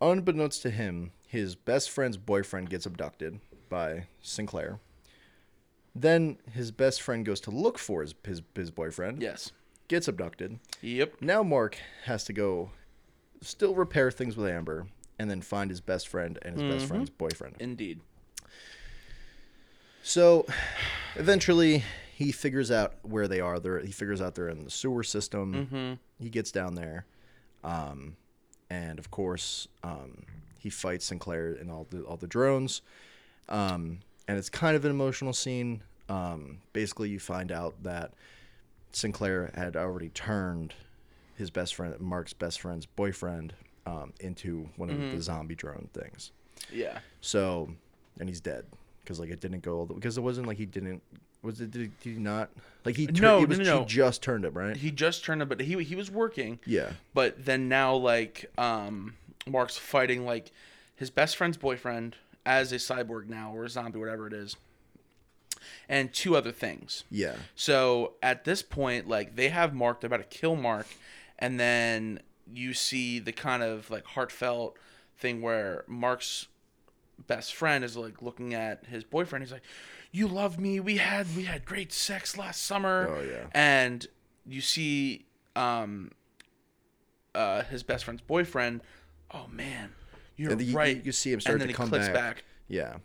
[0.02, 4.80] Unbeknownst to him, his best friend's boyfriend gets abducted by Sinclair.
[5.94, 9.22] Then his best friend goes to look for his his, his boyfriend.
[9.22, 9.52] Yes.
[9.90, 10.60] Gets abducted.
[10.82, 11.16] Yep.
[11.20, 12.70] Now Mark has to go
[13.42, 14.88] still repair things with Amber
[15.18, 17.56] and then find his best friend and his best friend's boyfriend.
[17.60, 18.00] Indeed.
[20.04, 20.46] So
[21.16, 21.84] eventually
[22.14, 23.60] he figures out where they are.
[23.60, 26.00] They're, he figures out they're in the sewer system.
[26.20, 27.06] He gets down there.
[27.64, 28.16] Um,
[28.70, 30.26] and of course, um,
[30.60, 32.82] he fights Sinclair and all the all the drones.
[33.50, 35.82] Um, and it's kind of an emotional scene.
[36.08, 38.14] Um, basically, you find out that
[38.92, 40.74] Sinclair had already turned
[41.36, 43.54] his best friend, Mark's best friend's boyfriend,
[43.86, 46.32] um, into one of the zombie drone things.
[46.72, 47.00] Yeah.
[47.22, 47.70] So,
[48.20, 48.66] and he's dead
[49.02, 51.02] because like it didn't go because it wasn't like he didn't
[51.42, 52.50] was it did, he- did he not
[52.86, 55.24] like he tur- No, he no, was no, he just turned him right He just
[55.24, 56.60] turned it, but he he was working.
[56.66, 59.14] yeah But then now, like, um,
[59.48, 60.52] Mark's fighting like
[60.96, 64.58] his best friend's boyfriend as a cyborg now or a zombie, whatever it is,
[65.88, 67.04] and two other things.
[67.12, 70.88] yeah So at this point, like they have Mark, they're about to kill Mark,
[71.38, 72.22] and then
[72.54, 74.76] you see the kind of like heartfelt
[75.18, 76.48] thing where Mark's
[77.28, 79.44] best friend is like looking at his boyfriend.
[79.44, 79.64] He's like,
[80.12, 80.80] "You love me.
[80.80, 83.48] We had we had great sex last summer." Oh, yeah.
[83.54, 84.08] And
[84.48, 86.12] you see, um,
[87.36, 88.82] uh, his best friend's boyfriend.
[89.32, 89.92] Oh man,
[90.38, 91.06] you're And you- you- right.
[91.06, 92.16] you see him and then to he come clicks back.
[92.16, 92.98] back yeah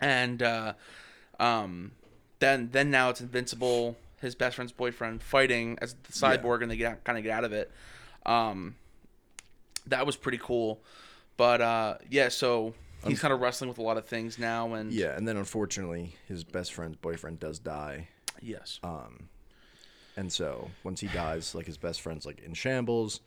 [0.00, 0.72] and uh,
[1.38, 1.92] um,
[2.40, 6.76] then then now it's Invincible, his best friend's boyfriend, fighting as the cyborg, and they
[6.76, 7.70] get kind of get out of it.
[8.26, 8.76] Um,
[9.86, 10.80] that was pretty cool,
[11.36, 12.74] but uh, yeah, so
[13.06, 16.14] he's kind of wrestling with a lot of things now, and yeah and then unfortunately
[16.26, 18.08] his best friend's boyfriend does die.
[18.40, 19.28] Yes, Um,
[20.16, 23.20] and so once he dies like his best friend's like in shambles.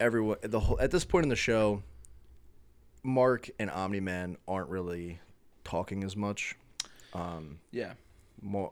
[0.00, 1.82] Everyone the whole at this point in the show
[3.02, 5.20] Mark and Omni Man aren't really
[5.64, 6.56] talking as much.
[7.72, 7.94] Yeah, Mo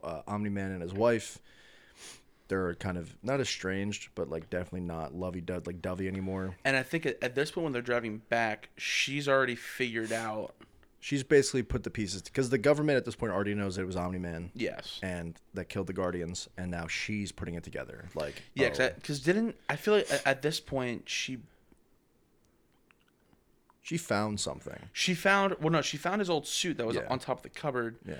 [0.03, 1.39] uh, Omni Man and his wife,
[2.47, 6.55] they're kind of not estranged, but like definitely not lovey dovey like dovey anymore.
[6.65, 10.53] and I think at, at this point when they're driving back, she's already figured out.
[10.99, 13.85] She's basically put the pieces because the government at this point already knows that it
[13.85, 14.99] was Omni Man Yes.
[15.03, 18.05] and that killed the Guardians, and now she's putting it together.
[18.15, 21.37] Like, Yeah, oh, because didn't I feel like at, at this point she
[23.81, 24.89] she found something.
[24.91, 27.07] she found well no she found his old suit that was Yeah.
[27.09, 28.15] on top of the cupboard Yeah.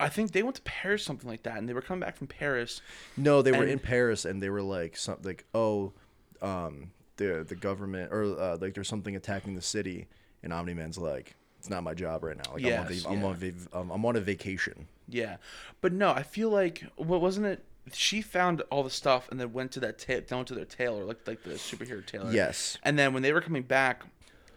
[0.00, 2.28] I think they went to Paris, something like that, and they were coming back from
[2.28, 2.80] Paris.
[3.16, 5.92] No, they were And- in Paris, and they were like something like, oh,
[6.40, 10.06] um, the the government or uh, like there's something attacking the city,
[10.42, 12.52] and Omni Man's like, it's not my job right now.
[12.52, 13.26] Like, I'm, on Yes, vac- I'm, yeah.
[13.26, 14.86] on um, I'm on a vacation.
[15.08, 15.38] Yeah,
[15.80, 17.64] but no, I feel like what wasn't it?
[17.92, 21.04] She found all the stuff and then went to that ta- down to their tailor,
[21.04, 22.30] like like the superhero tailor.
[22.30, 22.76] Yes.
[22.84, 24.04] And then when they were coming back,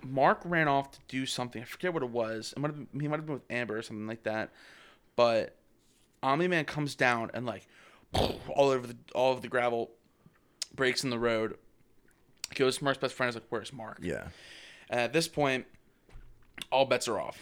[0.04, 1.62] Mark ran off to do something.
[1.62, 2.54] I forget what it was.
[2.56, 4.50] It might have he might have been with Amber or something like that.
[5.16, 5.55] But
[6.24, 7.68] Omni Man comes down and like
[8.14, 9.91] all over the all of the gravel
[10.76, 11.57] breaks in the road.
[12.55, 13.30] Goes to Mark's best friend.
[13.30, 14.28] Is like, "Where's Mark?" Yeah.
[14.89, 15.66] And at this point,
[16.72, 17.39] all bets are off.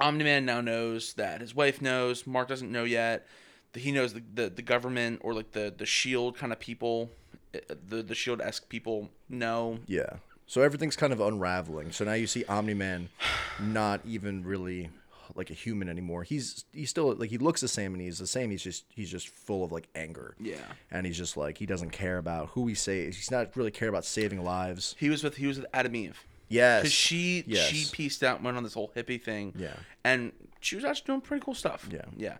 [0.00, 2.26] Omni Man now knows that his wife knows.
[2.26, 3.26] Mark doesn't know yet.
[3.74, 7.10] He knows the, the, the government or like the, the shield kind of people,
[7.54, 9.78] uh, the the shield esque people know.
[9.86, 10.16] Yeah.
[10.46, 11.92] So everything's kind of unraveling.
[11.92, 13.08] So now you see Omni Man
[13.60, 14.90] not even really
[15.36, 16.22] like a human anymore.
[16.22, 18.50] He's he's still like he looks the same and he's the same.
[18.50, 20.34] He's just he's just full of like anger.
[20.40, 20.56] Yeah.
[20.90, 23.16] And he's just like he doesn't care about who he saves.
[23.16, 24.94] He's not really care about saving lives.
[24.98, 26.82] He was with he was with Atom Eve Yes.
[26.82, 27.68] because she Yes.
[27.68, 29.52] she pieced out and went on this whole hippie thing.
[29.56, 29.74] Yeah.
[30.04, 31.88] and she was actually doing pretty cool stuff.
[31.90, 32.04] Yeah.
[32.16, 32.36] yeah.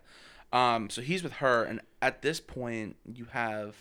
[0.53, 3.75] Um, so he's with her, and at this point, you have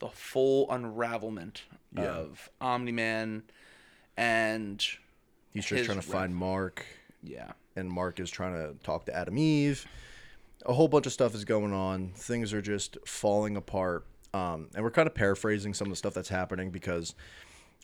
[0.00, 1.62] the full unravelment
[1.96, 2.02] Yeah.
[2.04, 3.44] of Omni Man,
[4.16, 4.84] and
[5.52, 6.84] He's just trying to find Mark,
[7.22, 9.86] yeah, and Mark is trying to talk to Atom Eve.
[10.66, 12.12] A whole bunch of stuff is going on.
[12.14, 14.06] Things are just falling apart.
[14.34, 17.14] Um, and we're kind of paraphrasing some of the stuff that's happening because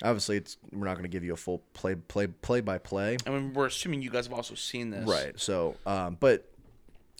[0.02, 3.16] obviously it's we're not going to give you a full play play play by play.
[3.26, 5.38] I mean, we're assuming you guys have also seen this, Right.
[5.38, 6.50] So, um, but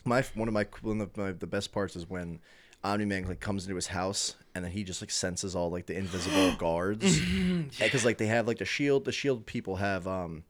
[0.05, 2.41] my one of my one of my, the best parts is when
[2.85, 5.87] Omni Man like comes into his house and then he just like senses all like
[5.87, 7.21] the invisible guards
[7.81, 9.05] because like they have like the shield.
[9.05, 10.45] The shield people have um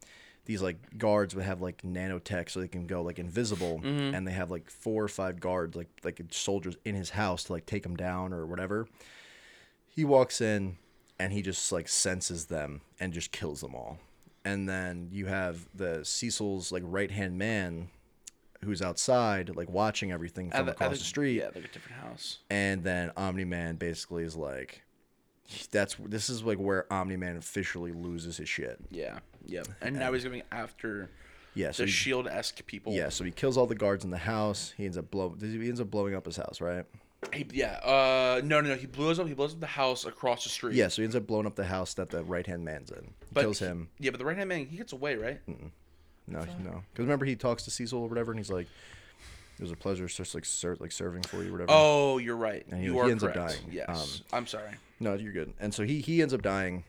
[0.49, 4.14] these like guards would have like nanotech so they can go like invisible mm-hmm.
[4.14, 7.53] and they have like four or five guards like like soldiers in his house to
[7.53, 8.88] like take him down or whatever
[9.99, 10.76] he walks in
[11.18, 13.99] and he just like senses them and just kills them all.
[14.44, 17.88] And then you have the Cecil's like right hand man
[18.64, 21.38] who's outside like watching everything from At across at the street.
[21.38, 22.38] Yeah, like a different house.
[22.49, 24.82] And then Omni Man basically is like
[25.70, 28.78] that's this is like where Omni Man officially loses his shit.
[28.90, 29.66] Yeah, yep.
[29.80, 31.09] And now he's going after
[31.55, 32.92] Yeah, so the he, shield esque people.
[32.92, 34.74] yeah, so he kills all the guards in the house.
[34.76, 36.84] He ends up blow he ends up blowing up his house, right?
[37.32, 37.78] He, yeah.
[37.82, 38.76] Uh, no, no, no.
[38.76, 39.26] He blows up.
[39.26, 40.74] He blows up the house across the street.
[40.76, 43.03] Yeah, so he ends up blowing up the house that the right hand man's in.
[43.03, 43.88] He but kills he- him.
[43.99, 45.40] yeah, but the right hand man, he gets away, right?
[45.46, 46.44] No, no,
[46.92, 48.68] because remember he talks to Cecil or whatever, and he's like,
[49.59, 52.64] "It was a pleasure, just like ser- like serving for you, whatever." Oh, you're right.
[52.70, 53.59] And he- you he are ends up dying.
[53.70, 54.22] Yes.
[54.32, 54.70] Um, I'm sorry.
[55.00, 55.52] No, you're good.
[55.61, 56.84] And so he he ends up dying,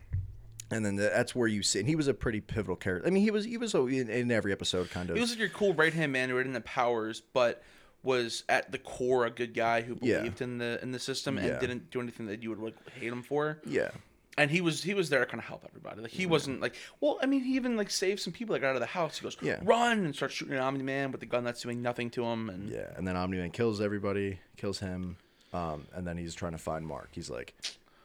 [0.72, 1.80] and then that's where you see.
[1.80, 3.08] And he was a pretty pivotal character.
[3.08, 5.16] I mean, he was he was in, in every episode, kind of.
[5.16, 7.64] He was like your cool right hand man who didn't have powers, but
[8.02, 10.20] was at the core a good guy who Yeah.
[10.20, 11.60] believed in the in the system and Yeah.
[11.60, 13.60] didn't do anything that you would like hate him for.
[13.66, 13.90] yeah,
[14.38, 16.02] And he was he was there to kind of help everybody.
[16.02, 18.70] Like he wasn't like well, I mean, he even like saved some people that got
[18.70, 19.18] out of the house.
[19.18, 19.60] He goes, Yeah.
[19.64, 22.50] run and starts shooting an Omni Man with the gun that's doing nothing to him.
[22.50, 22.92] And yeah.
[22.96, 25.18] And then Omni Man kills everybody, kills him,
[25.54, 27.10] um, and then he's trying to find Mark.
[27.12, 27.54] He's like,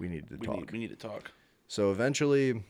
[0.01, 1.31] "We need to we talk." need we need to talk.
[1.69, 2.63] So eventually,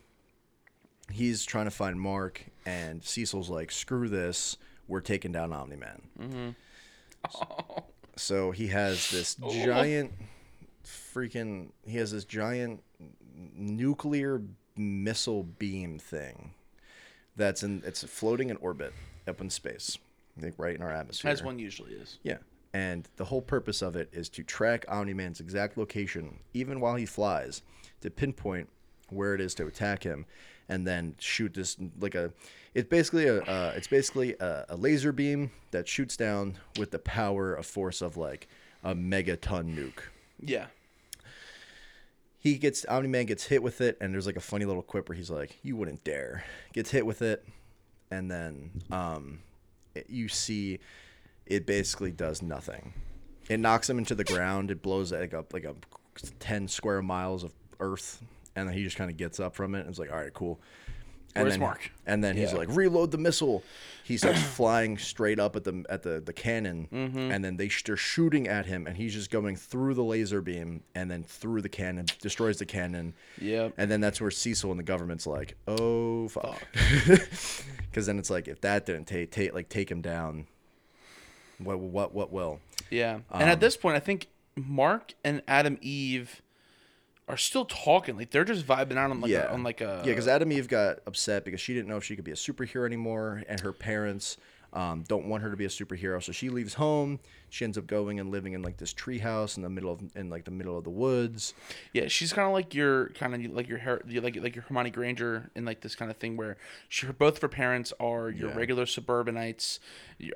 [1.10, 4.56] he's trying to find Mark, and Cecil's like, "Screw this,
[4.88, 6.48] we're taking down Omni Man." Mm-hmm.
[8.16, 9.50] So he has this Oh.
[9.64, 10.12] giant,
[10.84, 11.70] freaking.
[11.86, 12.82] He has this giant
[13.54, 14.42] nuclear
[14.76, 16.54] missile beam thing
[17.36, 17.82] that's in.
[17.86, 18.92] It's floating in orbit
[19.26, 19.98] up in space,
[20.40, 21.30] like right in our atmosphere.
[21.30, 22.18] As one usually is.
[22.22, 22.38] Yeah.
[22.72, 26.96] And the whole purpose of it is to track Omni Man's exact location, even while
[26.96, 27.62] he flies,
[28.00, 28.68] to pinpoint
[29.10, 30.26] where it is to attack him,
[30.68, 32.32] and then shoot this like a.
[32.74, 33.42] It's basically a.
[33.42, 38.02] Uh, it's basically a, a laser beam that shoots down with the power of force
[38.02, 38.48] of like
[38.82, 40.02] a megaton nuke.
[40.40, 40.66] Yeah.
[42.44, 45.08] He gets Omni Man gets hit with it, and there's like a funny little quip
[45.08, 47.42] where he's like, "You wouldn't dare." Gets hit with it,
[48.10, 49.38] and then um,
[49.94, 50.78] it, you see
[51.46, 52.92] it basically does nothing.
[53.48, 54.70] It knocks him into the ground.
[54.70, 55.74] It blows like a like a
[56.38, 58.22] ten square miles of earth,
[58.54, 60.34] and then he just kind of gets up from it and it's like, "All right,
[60.34, 60.60] cool."
[61.36, 61.90] And Where's then, Mark?
[62.06, 62.58] And then he's Yeah.
[62.58, 63.64] like, "Reload the missile."
[64.04, 67.18] He starts flying straight up at the at the the cannon, Mm-hmm.
[67.32, 70.40] and then they sh- they're shooting at him, and he's just going through the laser
[70.40, 73.14] beam and then through the cannon, destroys the cannon.
[73.40, 73.74] Yep.
[73.78, 76.62] And then that's where Cecil and the government's like, "Oh fuck,"
[77.90, 80.46] because then it's like if that didn't take take like take him down,
[81.58, 82.60] what what what will?
[82.90, 83.14] Yeah.
[83.32, 86.42] and Um, at this point, I think Mark and Atom Eve
[87.28, 88.16] are still talking.
[88.16, 90.52] Like they're just vibing out on like yeah, a, on like a yeah, because Atom
[90.52, 93.60] Eve got upset because she didn't know if she could be a superhero anymore, and
[93.60, 94.36] her parents
[94.72, 97.20] um, don't want her to be a superhero, so she leaves home.
[97.54, 100.28] She ends up going and living in like this treehouse in the middle of in
[100.28, 101.54] like the middle of the woods.
[101.92, 104.90] Yeah, she's kind of like your kind of like your hair, like like your Hermione
[104.90, 106.56] Granger in like this kind of thing where
[106.88, 108.56] she both of her parents are your Yeah.
[108.56, 109.78] regular suburbanites.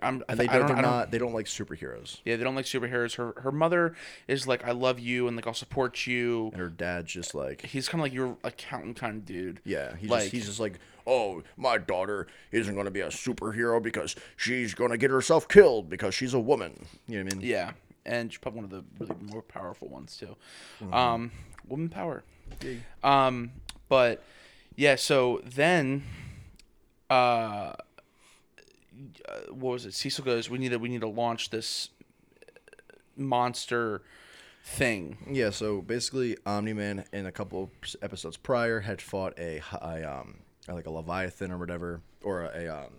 [0.00, 2.54] I'm, And they don't, don't, they're don't- not they don't like superheroes, Yeah, they don't
[2.54, 3.16] like superheroes.
[3.16, 3.96] Her her mother
[4.28, 6.50] is like, I love you and like I'll support you.
[6.52, 9.60] and her dad's just like He's kind of like your accountant kind of dude.
[9.64, 10.78] Yeah, he's Like- just, he's just like,
[11.09, 15.48] oh, my daughter isn't going to be a superhero because she's going to get herself
[15.48, 16.86] killed because she's a woman.
[17.09, 17.48] You know what I mean?
[17.48, 17.72] Yeah,
[18.04, 20.36] and she's probably one of the really more powerful ones too.
[20.80, 20.94] Mm-hmm.
[20.94, 21.32] Um,
[21.66, 22.22] woman power.
[23.02, 23.52] Um,
[23.88, 24.22] but
[24.76, 26.04] yeah, so then,
[27.09, 27.72] uh,
[29.48, 29.94] what was it?
[29.94, 31.88] Cecil goes, "We need to we need to launch this
[33.16, 34.02] monster
[34.64, 35.50] thing." Yeah.
[35.50, 39.61] So basically, Omni Man in a couple of episodes prior had fought a,
[40.02, 40.38] um
[40.74, 42.92] like a leviathan or whatever, or a, a um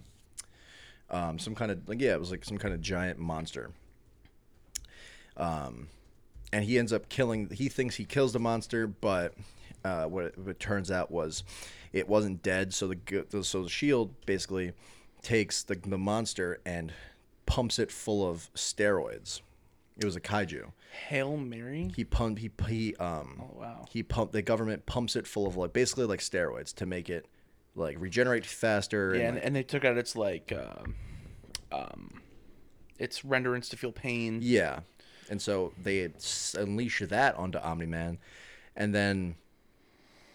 [1.09, 3.72] um some kind of like yeah, it was like some kind of giant monster.
[5.38, 5.88] Um,
[6.51, 7.49] and he ends up killing.
[7.49, 9.34] He thinks he kills the monster, but
[9.84, 11.43] uh, what, it, what it turns out was
[11.93, 12.74] it wasn't dead.
[12.74, 14.74] So the so the shield basically
[15.22, 16.91] takes the the monster and
[17.45, 19.41] pumps it full of steroids.
[19.97, 20.72] It was a kaiju.
[21.07, 21.91] Hail Mary.
[21.95, 22.39] He pumped.
[22.41, 23.41] He he um.
[23.41, 23.86] Oh wow.
[23.89, 24.34] He pumped.
[24.34, 27.26] The government pumps it full of like basically like steroids to make it
[27.80, 29.16] like regenerate faster.
[29.16, 30.96] Yeah, and, and, like- and they took out its like, um,
[31.72, 32.22] um,
[32.98, 34.40] its renderance to feel pain.
[34.42, 34.82] Yeah,
[35.30, 36.10] and so they
[36.56, 38.20] unleash that onto Omni Man,
[38.76, 39.36] and then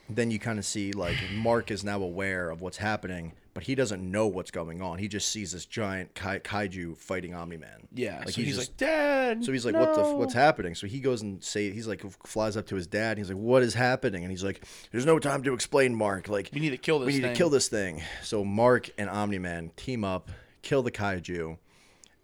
[0.09, 3.75] then you kind of see like Mark is now aware of what's happening, but he
[3.77, 4.99] doesn't know what's going on.
[4.99, 7.87] He just sees this giant kai- kaiju fighting Omni Man.
[7.95, 9.45] Yeah, like so he's, just- like, Dad.
[9.45, 10.03] So he's like, "What the?
[10.03, 13.11] f- What's happening?" So he goes and say, he's like, flies up to his dad.
[13.17, 16.29] And he's like, "What is happening?" And he's like, "There's no time to explain, Mark.
[16.29, 18.91] Like, We need to kill this we need thing." to kill this thing." So Mark
[18.99, 20.31] and Omni Man team up,
[20.63, 21.57] kill the kaiju,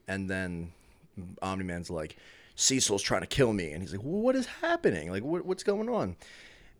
[0.08, 0.72] and then
[1.42, 2.16] Omni Man's like,
[2.56, 5.10] Cecil's trying to kill me, and he's like, well, "What is happening?
[5.10, 6.16] Like, what, what's going on?"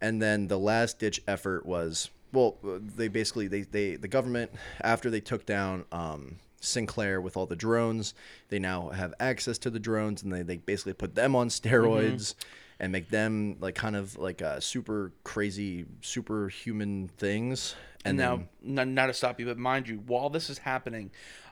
[0.01, 4.51] And then the last ditch effort was well, they basically they they the government
[4.83, 8.15] after they took down um, Sinclair with all the drones,
[8.49, 12.35] they now have access to the drones, and they they basically put them on steroids.
[12.83, 17.75] And make them like kind of like uh, super crazy, superhuman things.
[18.07, 21.11] And now, then- not, not to stop you, but mind you, while this is happening,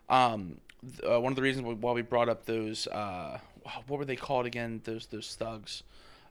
[0.08, 0.56] um,
[1.06, 3.38] uh, one of the reasons why we brought up those, uh,
[3.86, 4.80] what were they called again?
[4.84, 5.82] Those those thugs,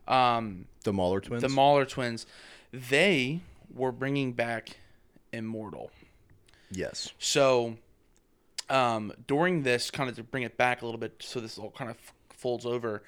[0.08, 1.42] um, the Mauler twins.
[1.42, 2.26] the Mauler twins,
[2.72, 3.40] they
[3.74, 4.70] were bringing back
[5.32, 5.90] Immortal.
[6.70, 7.12] yes.
[7.18, 7.76] So,
[8.70, 11.70] um, during this, kind of to bring it back a little bit, so this all
[11.70, 13.02] kind of f- folds over.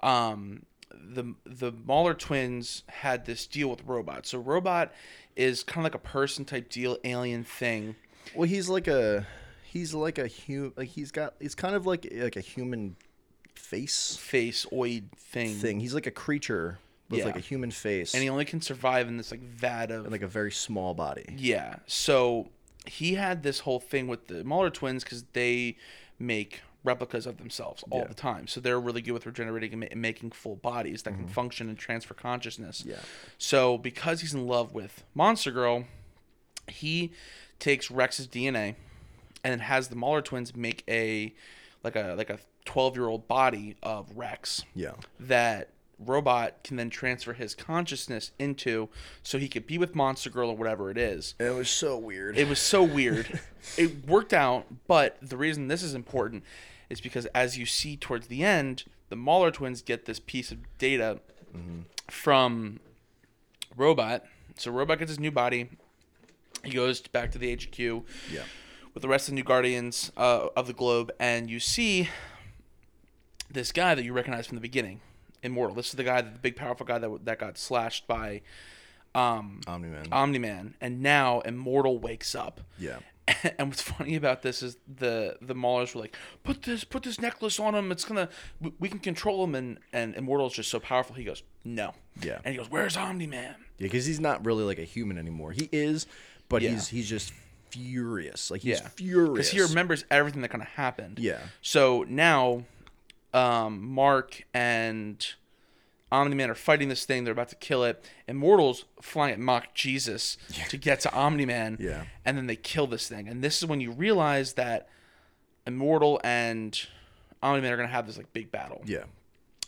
[0.00, 4.26] Um, the the Mauler twins had this deal with Robot.
[4.26, 4.92] So Robot
[5.36, 7.96] is kind of like a person type deal, alien thing.
[8.34, 9.26] Well, he's like a
[9.64, 12.96] he's like a hu like he's got he's kind of like like a human
[13.54, 15.54] face face oid thing.
[15.56, 15.80] thing.
[15.80, 16.78] He's like a creature
[17.10, 17.26] with Yeah.
[17.26, 20.12] like a human face and he only can survive in this like vat of and
[20.12, 21.26] like a very small body.
[21.36, 21.76] yeah.
[21.86, 22.50] So
[22.86, 25.76] he had this whole thing with the Mauler twins because they
[26.18, 28.08] make replicas of themselves all Yeah.
[28.08, 28.46] the time.
[28.46, 31.68] So they're really good with regenerating and, ma- and making full bodies that can function
[31.70, 32.80] and transfer consciousness.
[32.80, 32.90] Mm-hmm.
[32.90, 32.96] Yeah.
[33.38, 35.84] So because he's in love with Monster Girl,
[36.68, 37.12] he
[37.58, 38.74] takes Rex's DNA
[39.42, 41.34] and has the Mauler twins make a
[41.82, 44.92] like a like a 12 year old body of Rex Yeah.
[45.20, 48.88] that robot can then transfer his consciousness into
[49.22, 51.34] so he could be with monster girl or whatever it is.
[51.38, 52.36] It was so weird.
[52.36, 53.40] it was so weird.
[53.76, 56.44] It worked out but the reason this is important
[56.90, 60.58] is because as you see towards the end the Mauler twins get this piece of
[60.78, 61.20] data
[62.08, 62.80] from
[63.76, 64.24] robot.
[64.56, 65.70] So robot gets his new body.
[66.64, 68.42] He goes back to the HQ yeah.
[68.94, 72.08] with the rest of the new guardians uh, of the globe and you see
[73.50, 75.00] this guy that you recognize from the beginning
[75.44, 78.40] immortal this is the guy the big powerful guy that, that got slashed by
[79.14, 80.06] um, Omni Man.
[80.10, 82.98] omni-man and now immortal wakes up yeah.
[83.58, 87.20] and what's funny about this is the the maulers were like put this put this
[87.20, 88.28] necklace on him it's gonna
[88.60, 91.94] we, we can control him and and immortal is just so powerful he goes no
[92.22, 92.38] Yeah.
[92.44, 95.52] and he goes where's omni-man Yeah, because he's not really like a human anymore.
[95.52, 96.06] He is,
[96.48, 96.70] but Yeah.
[96.70, 97.32] he's he's just
[97.70, 98.50] furious.
[98.50, 98.88] Like he's Yeah.
[98.88, 99.32] furious.
[99.32, 101.18] because he remembers everything that kind of happened.
[101.18, 101.38] Yeah.
[101.62, 102.64] So now,
[103.34, 105.26] um, Mark and
[106.12, 107.24] Omni Man are fighting this thing.
[107.24, 108.04] They're about to kill it.
[108.28, 111.76] Immortals flying at Mock Jesus to get to Omni Man.
[111.80, 112.04] Yeah.
[112.24, 113.28] And then they kill this thing.
[113.28, 114.88] And this is when you realize that
[115.66, 116.78] Immortal and
[117.42, 118.82] Omni Man are gonna have this like big battle.
[118.86, 119.04] Yeah.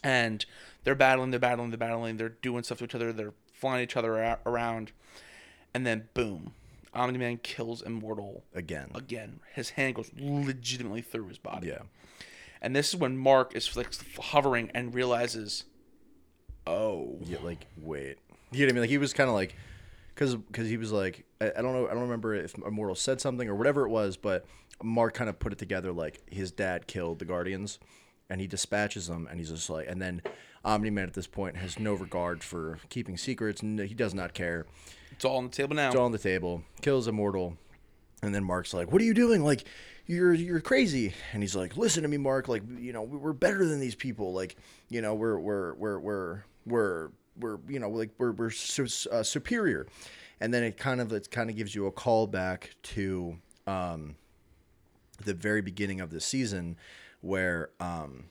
[0.05, 0.45] And
[0.85, 2.17] they're battling, they're battling, they're battling.
[2.17, 3.13] They're doing stuff to each other.
[3.13, 4.93] They're flying each other around.
[5.75, 6.53] And then boom,
[6.95, 8.91] Omni Man kills Immortal Again.
[8.95, 9.41] again.
[9.53, 11.69] His hand goes legitimately through his body.
[11.69, 11.81] Yeah.
[12.67, 13.87] And this is when Mark is like
[14.21, 15.67] hovering and realizes,
[16.67, 18.19] oh, Yeah, like wait.
[18.51, 18.81] You know what I mean?
[18.81, 19.55] Like he was kind of like,
[20.13, 23.21] because because he was like, I, I don't know, I don't remember if Immortal said
[23.21, 24.47] something or whatever it was, but
[24.83, 27.79] Mark kind of put it together like his dad killed the Guardians,
[28.29, 30.21] and he dispatches them, and he's just like, and then
[30.65, 34.35] Omni Man at this point has no regard for keeping secrets, and he does not
[34.35, 34.67] care.
[35.13, 35.87] it's all on the table now.
[35.87, 36.65] It's all on the table.
[36.83, 37.57] Kills Immortal,
[38.25, 39.45] and then Mark's like, "What are you doing?
[39.45, 39.65] Like,
[40.07, 42.49] you're you're crazy." And he's like, "Listen to me, Mark.
[42.49, 44.33] Like, you know, we're better than these people.
[44.33, 44.57] Like,
[44.89, 48.51] you know, we're we're we're we're we're we're you know like we're we're
[49.13, 49.87] uh, superior."
[50.41, 54.17] And then it kind of it kind of gives you a call back to um,
[55.25, 56.77] the very beginning of the season,
[57.23, 58.25] where um,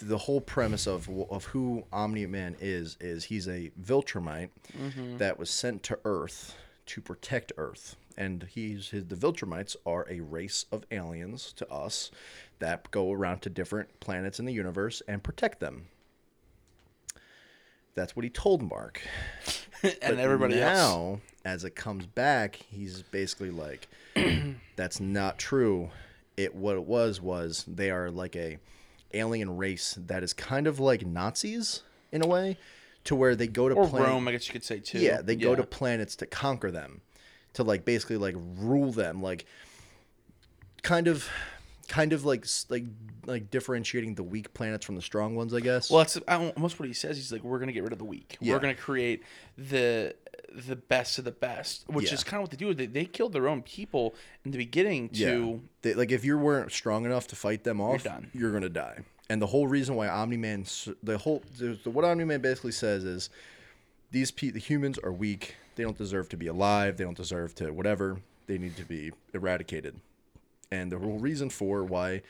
[0.00, 4.50] the whole premise of of who Omni Man is is he's a Viltrumite
[5.18, 10.20] that was sent to Earth to protect Earth, and he's his the Viltrumites are a
[10.20, 12.10] race of aliens to us
[12.58, 15.86] that go around to different planets in the universe and protect them.
[17.94, 19.02] That's what he told Mark.
[19.82, 21.20] and But everybody now, else.
[21.44, 23.88] as it comes back, he's basically like,
[24.76, 25.90] "That's not true.
[26.36, 28.58] It what it was was they are like a
[29.12, 31.82] alien race that is kind of like Nazis
[32.12, 32.56] in a way,
[33.04, 34.98] to where they go to Or Rome, I guess you could say too.
[35.00, 37.00] Yeah, they go to planets to conquer them,
[37.54, 39.46] to like basically like rule them, like
[40.82, 41.28] kind of,
[41.88, 42.84] kind of like like
[43.26, 45.90] like differentiating the weak planets from the strong ones, I guess.
[45.90, 47.16] Well, that's almost what he says.
[47.16, 48.36] He's like, we're gonna get rid of the weak.
[48.40, 48.54] Yeah.
[48.54, 49.22] We're gonna create
[49.58, 50.14] the
[50.52, 52.14] the best of the best, which Yeah.
[52.14, 52.74] is kind of what they do.
[52.74, 56.72] They, they killed their own people in the beginning to They, like if you weren't
[56.72, 58.30] strong enough to fight them off, done.
[58.34, 58.98] you're gonna die.
[59.28, 60.64] And the whole reason why Omni Man,
[61.04, 63.30] the whole, the, the, what Omni Man basically says is,
[64.10, 65.54] these pe- the humans are weak.
[65.80, 66.98] They don't deserve to be alive.
[66.98, 68.18] They don't deserve to whatever.
[68.46, 69.98] They need to be eradicated.
[70.70, 72.20] And the whole reason for why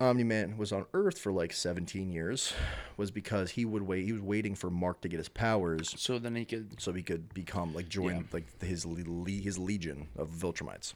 [0.00, 2.54] Omni Man was on Earth for like 17 years
[2.96, 4.06] was because he would wait.
[4.06, 6.80] He was waiting for Mark to get his powers So then he could.
[6.80, 8.22] so he could become like join Yeah.
[8.32, 10.94] like his le- his legion of Viltrumites.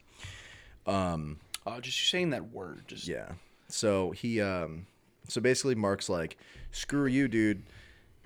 [0.87, 2.85] Oh, just saying that word.
[2.89, 3.33] Just Yeah.
[3.69, 4.87] So he um
[5.29, 6.39] so basically Mark's like,
[6.71, 7.65] "Screw you, dude.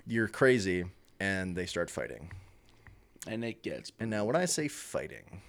[0.07, 0.85] You're crazy."
[1.19, 2.31] And they start fighting.
[3.27, 3.91] And it gets.
[3.99, 5.41] And now when I say fighting,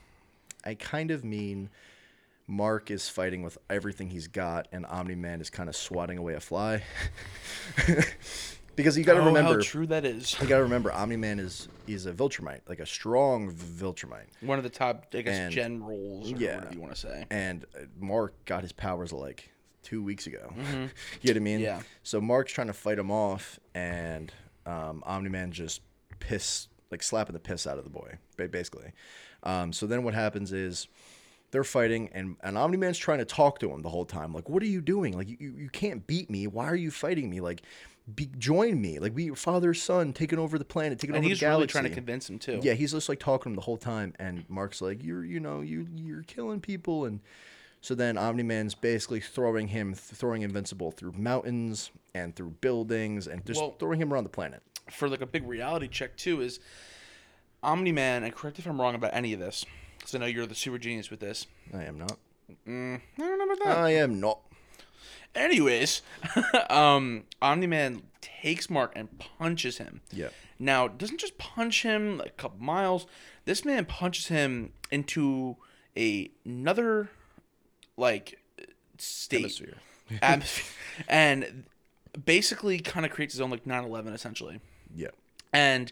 [0.65, 1.71] I kind of mean
[2.47, 6.41] Mark is fighting with everything he's got and Omni-Man is kind of swatting away a
[6.41, 6.83] fly.
[8.77, 10.39] because you got to oh, remember how true that is.
[10.41, 14.27] you got to remember Omni-Man is is a Viltrumite, like a strong Viltrumite.
[14.41, 16.57] One of the top, I guess, And- generals or yeah.
[16.57, 17.27] whatever you want to say.
[17.31, 19.51] and uh, Mark got his powers like
[19.83, 20.53] two weeks ago.
[20.57, 20.89] you know
[21.23, 21.59] what I mean?
[21.59, 21.65] Mm-hmm.
[21.65, 21.83] Yeah.
[22.03, 24.33] So Mark's trying to fight him off, and
[24.67, 25.81] um, Omni Man just
[26.21, 28.93] piss like slapping the piss out of the boy, basically.
[29.43, 30.89] Um, so then what happens is
[31.51, 34.33] they're fighting, and and Omni Man's trying to talk to him the whole time.
[34.33, 35.17] Like, what are you doing?
[35.17, 36.47] Like, you, you can't beat me.
[36.47, 37.41] Why are you fighting me?
[37.41, 37.63] Like.
[38.15, 41.41] Be, join me, like we father son taking over the planet, taking And over the
[41.41, 41.57] galaxy.
[41.57, 42.61] really trying to convince him too.
[42.63, 45.41] Yeah, he's just like talking to him the whole time, and Mark's like, "You're, you
[45.41, 47.21] know, you you're killing people," and
[47.81, 53.43] so then Omni Man's basically throwing him, throwing Invincible through mountains and through buildings, and
[53.47, 54.63] just Well- throwing him around the planet.
[54.91, 56.61] For like a big reality check too is
[57.63, 59.65] Omni Man, and correct if I'm wrong about any of this,
[59.99, 61.47] because I know you're the super genius with this.
[61.73, 62.19] I am not.
[62.67, 63.79] I don't know about that.
[63.79, 64.41] I am not.
[65.35, 66.03] Anyways,
[66.71, 70.01] um, Omni Man takes Mark and punches him.
[70.13, 70.29] Yeah.
[70.59, 73.07] Now doesn't just punch him like a couple miles.
[73.45, 75.57] This man punches him into
[75.97, 77.11] a, another
[77.97, 78.39] like
[78.99, 79.75] state Hemisphere.
[80.23, 80.73] atmosphere,
[81.09, 81.65] and
[82.25, 84.61] basically kind of creates his own like 9/11 essentially.
[84.95, 85.09] Yeah.
[85.53, 85.91] and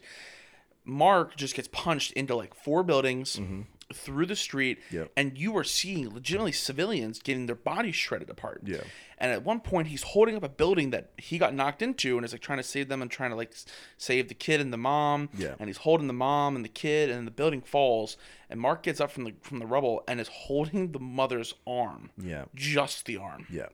[0.85, 3.61] Mark just gets punched into like four buildings mm-hmm.
[3.93, 5.11] through the street, Yep.
[5.15, 8.61] and you are seeing legitimately civilians getting their bodies shredded apart.
[8.65, 8.81] Yeah.
[9.17, 12.25] And at one point, he's holding up a building that he got knocked into, and
[12.25, 13.53] is like trying to save them and trying to like
[13.97, 15.29] save the kid and the mom.
[15.37, 15.55] Yeah.
[15.57, 18.17] And he's holding the mom and the kid, and the building falls,
[18.49, 22.09] and Mark gets up from the from the rubble and is holding the mother's arm.
[22.17, 22.45] Yeah.
[22.53, 23.47] Just the arm.
[23.49, 23.67] Yeah.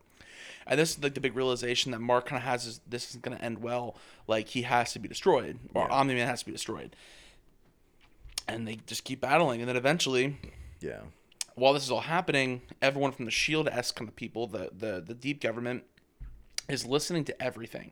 [0.70, 3.24] And this is like the big realization that Mark kind of has is this isn't
[3.24, 3.96] going to end well.
[4.28, 5.94] Like he has to be destroyed, or Yeah.
[5.96, 6.96] Omni Man has to be destroyed.
[8.48, 10.38] And they just keep battling, and then eventually,
[10.80, 11.02] Yeah.
[11.56, 15.02] while this is all happening, everyone from the Shield esque kind of people, the the
[15.06, 15.84] the deep government,
[16.68, 17.92] is listening to everything.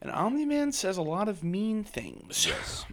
[0.00, 2.46] And Omni Man says a lot of mean things.
[2.46, 2.84] Yes.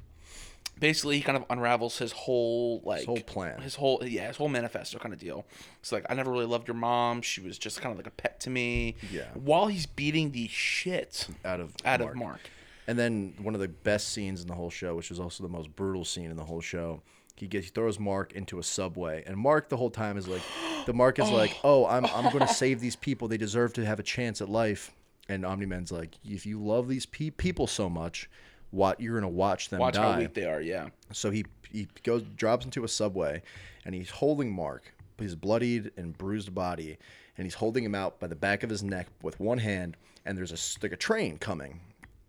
[0.80, 3.61] Basically, he kind of unravels his whole like whole plan.
[3.61, 5.45] his whole yeah, his whole manifesto kind of deal.
[5.80, 7.22] It's like I never really loved your mom.
[7.22, 8.95] She was just kind of like a pet to me.
[9.11, 9.27] Yeah.
[9.34, 12.11] While he's beating the shit Out of out Mark.
[12.11, 12.39] of Mark.
[12.88, 15.49] And then one of the best scenes in the whole show, which is also the
[15.49, 17.02] most brutal scene in the whole show,
[17.35, 20.41] he gets he throws Mark into a subway, and Mark the whole time is like,
[20.85, 23.27] the Mark is like, oh, oh I'm I'm going to save these people.
[23.27, 24.91] They deserve to have a chance at life.
[25.27, 28.30] And Omni Man's like, if you love these pe- people so much,
[28.71, 30.13] what you're going to watch them Watch die.
[30.13, 30.61] how weak they are.
[30.61, 30.89] Yeah.
[31.11, 33.41] So he he goes drops into a subway,
[33.85, 36.97] and he's holding Mark, his bloodied and bruised body,
[37.37, 39.97] and he's holding him out by the back of his neck with one hand.
[40.25, 41.79] And there's a like a train coming,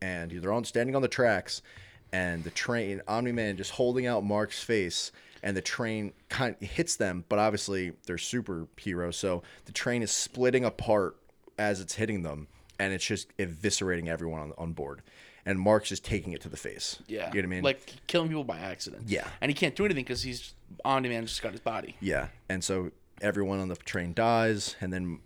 [0.03, 1.63] and they're on standing on the tracks,
[2.13, 6.69] and the train Omni Man just holding out Mark's face, and the train kind of
[6.69, 11.17] hits them, but obviously they're superheroes, so the train is splitting apart
[11.59, 12.49] as it's hitting them,
[12.79, 15.01] and it's just eviscerating everyone on on board.
[15.47, 17.01] And Mark's just taking it to the face.
[17.07, 17.15] Yeah.
[17.17, 17.63] you know what I mean?
[17.63, 19.05] Like killing people by accident.
[19.07, 19.27] Yeah.
[19.41, 20.55] And he can't do anything because he's
[20.85, 21.97] Omni Man just got his body.
[22.01, 22.91] Yeah, and so
[23.21, 25.21] everyone on the train dies, and then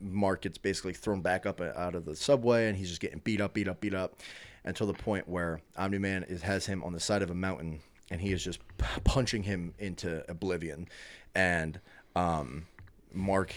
[0.00, 3.20] Mark gets basically thrown back up uh, out of the subway, and he's just getting
[3.20, 4.16] beat up, beat up, beat up,
[4.64, 7.80] until the point where Omni Man is has him on the side of a mountain,
[8.10, 10.88] and he is just p- punching him into oblivion,
[11.34, 11.80] and
[12.16, 12.66] um,
[13.12, 13.54] Mark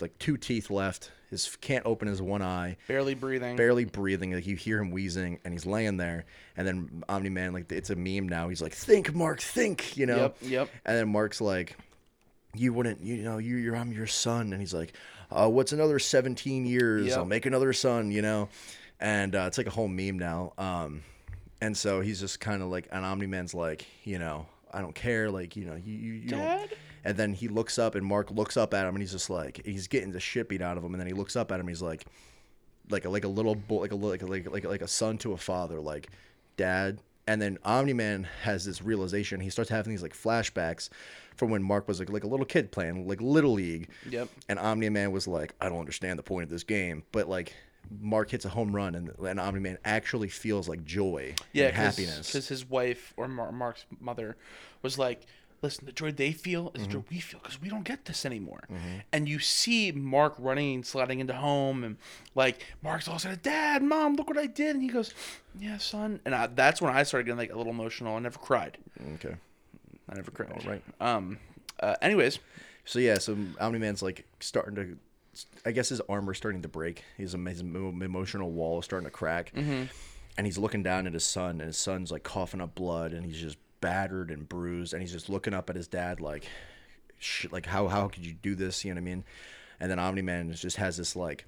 [0.00, 3.56] like two teeth left, his can't open his one eye, Barely breathing.
[3.56, 4.32] barely breathing.
[4.32, 6.24] Like you hear him wheezing, and he's laying there.
[6.56, 8.48] And then Omni Man, like it's a meme now.
[8.48, 10.16] He's like, "Think, Mark, think," you know.
[10.16, 10.70] Yep, yep.
[10.84, 11.76] And then Mark's like,
[12.54, 14.92] "You wouldn't, you know, you, you're I'm your son." And he's like,
[15.30, 17.06] uh, "What's another 17 years?
[17.06, 17.18] Yep.
[17.18, 18.48] I'll make another son," you know.
[18.98, 20.52] And uh, it's like a whole meme now.
[20.58, 21.02] Um,
[21.62, 24.94] and so he's just kind of like, and Omni Man's like, you know, I don't
[24.94, 26.70] care, like you know, you you, you don't.
[27.04, 29.60] And then he looks up, and Mark looks up at him, and he's just like,
[29.64, 30.92] he's getting the shit beat out of him.
[30.92, 32.04] And then he looks up at him, he's like,
[32.90, 35.16] like a like a little boy, like a like a, like like like a son
[35.18, 36.10] to a father, like
[36.56, 36.98] dad.
[37.26, 39.40] And then Omni Man has this realization.
[39.40, 40.88] He starts having these like flashbacks
[41.36, 43.88] from when Mark was like like a little kid playing like little league.
[44.08, 44.28] Yep.
[44.48, 47.54] And Omni Man was like, I don't understand the point of this game, but like.
[47.98, 51.74] Mark hits a home run, and, and Omni Man actually feels like joy Yeah, and
[51.76, 52.26] happiness.
[52.26, 54.36] Because his wife or Mar- Mark's mother
[54.82, 55.22] was like,
[55.62, 58.24] listen, the joy they feel is the joy we feel because we don't get this
[58.24, 58.62] anymore.
[58.70, 58.98] Mm-hmm.
[59.12, 61.96] And you see Mark running and sliding into home, and
[62.34, 65.12] like Mark's all said, "Dad, Mom, look what I did," and he goes,
[65.58, 68.16] "Yeah, son." And I, that's when I started getting like a little emotional.
[68.16, 68.78] I never cried.
[69.14, 69.34] Okay.
[70.08, 70.50] I never cried.
[70.52, 70.82] All right.
[71.00, 71.38] Um.
[71.78, 72.38] Uh, anyways,
[72.84, 74.98] So yeah, so Omni Man's like starting to,
[75.64, 77.04] I guess his armor's starting to break.
[77.16, 79.84] His, his emotional wall is starting to crack, Mm-hmm.
[80.36, 83.24] and he's looking down at his son, and his son's like coughing up blood, and
[83.24, 86.46] he's just battered and bruised, and he's just looking up at his dad like,
[87.18, 88.84] shit, like how how could you do this?
[88.84, 89.24] You know what I mean?
[89.80, 91.46] And then Omni Man just has this like.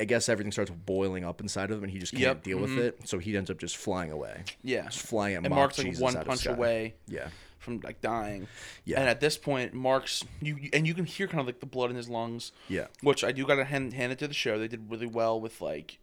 [0.00, 2.58] I guess everything starts boiling up inside of him, and he just can't Yep, deal
[2.58, 3.00] with it.
[3.08, 4.42] So he ends up just flying away.
[4.62, 6.94] yeah, Just flying at and Mark's like Jesus one punch away.
[7.06, 7.28] Yeah,
[7.58, 8.48] from like dying.
[8.84, 9.00] Yeah.
[9.00, 11.90] And at this point, Mark's you and you can hear kind of like the blood
[11.90, 12.52] in his lungs.
[12.68, 12.86] Yeah.
[13.02, 14.58] Which I do gotta hand, hand it to the show.
[14.58, 15.98] They did really well with like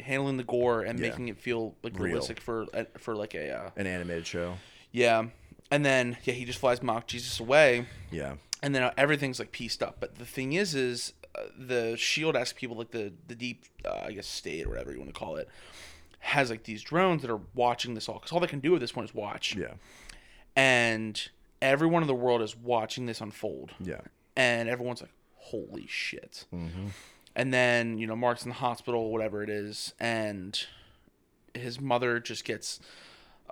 [0.00, 1.08] handling the gore and Yeah.
[1.10, 2.04] making it feel like Real.
[2.04, 4.54] realistic for uh, for like a uh, an animated show.
[4.92, 5.26] Yeah.
[5.70, 9.82] And then yeah, he just flies mock Jesus away, Yeah, and then everything's like pieced
[9.82, 9.98] up.
[10.00, 14.00] But the thing is, is uh, the Shield asks people like the the deep, uh,
[14.06, 15.48] I guess, state or whatever you want to call it,
[16.18, 18.80] has like these drones that are watching this all because all they can do at
[18.80, 19.74] this point is watch yeah,
[20.56, 21.28] and
[21.62, 24.00] everyone in the world is watching this unfold yeah.
[24.36, 26.86] and everyone's like holy shit Mm-hmm.
[27.36, 30.66] and then you know mark's in the hospital whatever it is and
[31.54, 32.80] his mother just gets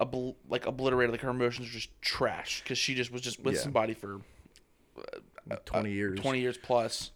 [0.00, 3.54] obl- like obliterated like her emotions are just trash because she just was just with
[3.54, 3.60] Yeah.
[3.60, 4.20] somebody for
[4.96, 5.00] uh,
[5.50, 6.20] uh, Twenty years.
[6.20, 7.10] 20 years plus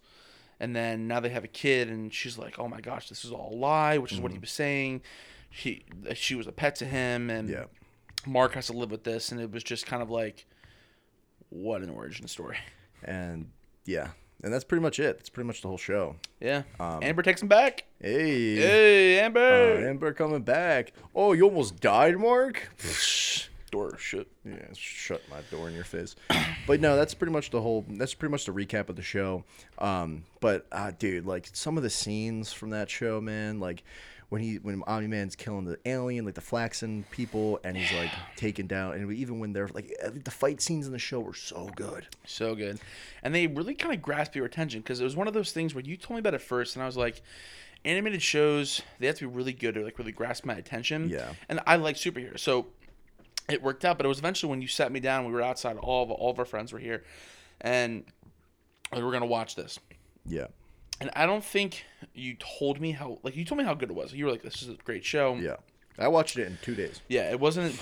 [0.59, 3.31] and then now they have a kid and she's like oh my gosh this is
[3.31, 4.41] all a lie which is what he mm-hmm.
[4.41, 5.01] was saying
[5.49, 7.65] she uh, she was a pet to him and Yeah.
[8.25, 10.45] mark has to live with this and it was just kind of like
[11.49, 12.57] what an origin story
[13.03, 13.49] and
[13.85, 14.09] yeah,
[14.43, 15.17] and that's pretty much it.
[15.17, 16.15] That's pretty much the whole show.
[16.39, 20.93] yeah Um, amber takes him back Hey, hey uh, amber Amber coming back.
[21.15, 22.69] Oh, you almost died, Mark.
[23.71, 26.15] door shit yeah, shut my door in your face.
[26.67, 27.85] but no, that's pretty much the whole.
[27.87, 29.45] That's pretty much the recap of the show.
[29.77, 33.83] Um, but uh, dude, like some of the scenes from that show, man, like.
[34.33, 38.09] When he when Omni Man's killing the alien, like the Flaxan people, and he's like
[38.35, 41.69] taken down, and even when they're like the fight scenes in the show were so
[41.75, 42.07] good.
[42.25, 42.79] so good.
[43.21, 45.75] And they really kind of grasp your attention because it was one of those things
[45.75, 47.21] where you told me about it first and i was like
[47.85, 51.09] animated shows they have to be really good or like really grasp my attention.
[51.09, 51.33] Yeah.
[51.47, 52.65] and i like superheroes so
[53.47, 55.77] it worked out but it was eventually when you sat me down we were outside
[55.77, 57.03] all of all of our friends were here
[57.61, 58.03] and
[58.95, 59.79] we were gonna watch this.
[60.25, 60.47] Yeah,
[61.03, 63.95] and i don't think you told me how like you told me how good it
[63.95, 65.57] was you were like this is a great show yeah.
[65.99, 67.01] I watched it in two days.
[67.07, 67.77] yeah, it wasn't.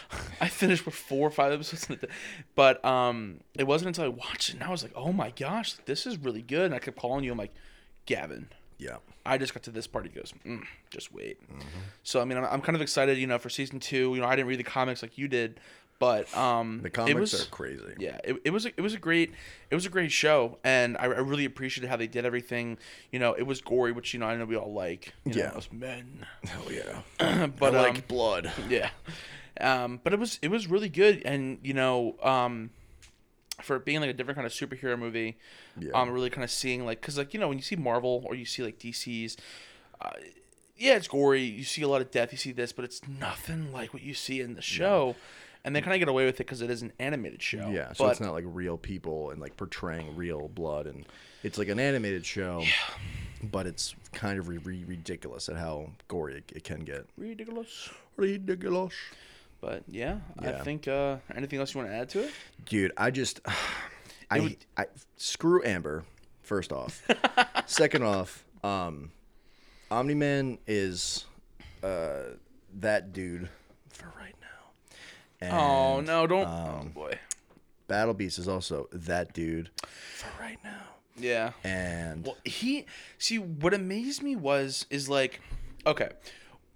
[0.40, 2.08] I finished with four or five episodes, in a day.
[2.54, 5.74] but um, it wasn't until I watched it and I was like, "Oh my gosh,
[5.84, 7.32] this is really good." And I kept calling you.
[7.32, 7.52] I'm like,
[8.06, 8.48] "Gavin,
[8.78, 11.38] Yeah, I just got to this part." He goes, mm, "Just wait."
[12.02, 14.14] So I mean, I'm, I'm kind of excited, you know, for season two.
[14.14, 15.60] You know, I didn't read the comics like you did,
[16.00, 17.82] but um, the it comics was, are crazy.
[18.00, 19.32] yeah, it, it was a, it was a great
[19.70, 22.78] it was a great show, and I, I really appreciated how they did everything.
[23.12, 25.14] You know, it was gory, which you know I know we all like.
[25.24, 25.50] You know, Yeah.
[25.50, 26.26] us men.
[26.44, 27.46] Hell yeah.
[27.58, 28.52] but I like um, blood.
[28.68, 28.90] yeah
[29.60, 32.70] um but it was it was really good and you know um
[33.60, 35.36] for it being like a different kind of superhero movie
[35.78, 35.90] Yeah.
[35.92, 38.34] um really kind of seeing like because like you know when you see marvel or
[38.34, 39.36] you see like dc's
[40.00, 40.10] uh,
[40.78, 43.70] yeah it's gory you see a lot of death you see this but it's nothing
[43.70, 45.14] like what you see in the show
[45.64, 47.92] and they kind of get away with it because it is an animated show Yeah,
[47.92, 51.04] so but it's not like real people and like portraying real blood, and
[51.42, 52.64] it's like an animated show,
[53.42, 57.06] but it's kind of re- re- ridiculous at how gory it, it can get.
[57.16, 58.92] ridiculous Ridiculous,
[59.60, 62.30] but yeah, i think uh anything else you want to add to it
[62.66, 62.92] dude.
[62.96, 63.40] I just,
[64.30, 66.04] I, would- I screw Amber.
[66.42, 67.06] First off,
[67.66, 69.12] second off, um,
[69.90, 71.24] Omni Man is
[71.82, 72.34] uh
[72.80, 73.48] that dude
[73.90, 74.34] for right
[75.42, 75.58] now.
[75.60, 77.18] oh no don't um, oh boy
[77.88, 79.70] Battle Beast is also that dude
[80.14, 80.82] for right now.
[81.18, 82.86] yeah And Well, he
[83.18, 85.40] see what amazed me was is like,
[85.84, 86.10] okay,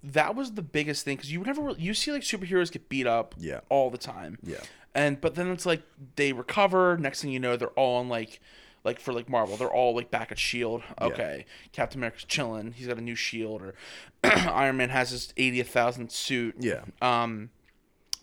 [0.03, 3.35] that was the biggest thing because you never you see like superheroes get beat up
[3.39, 3.61] Yeah.
[3.69, 4.57] all the time Yeah.
[4.95, 5.83] and but then it's like
[6.17, 8.41] they recover next thing you know they're all on like
[8.83, 12.87] like for like Marvel they're all like back at Shield okay Captain America's chilling he's
[12.89, 13.75] got a new shield or
[14.25, 17.51] Iron Man has his 80,000th suit yeah, um,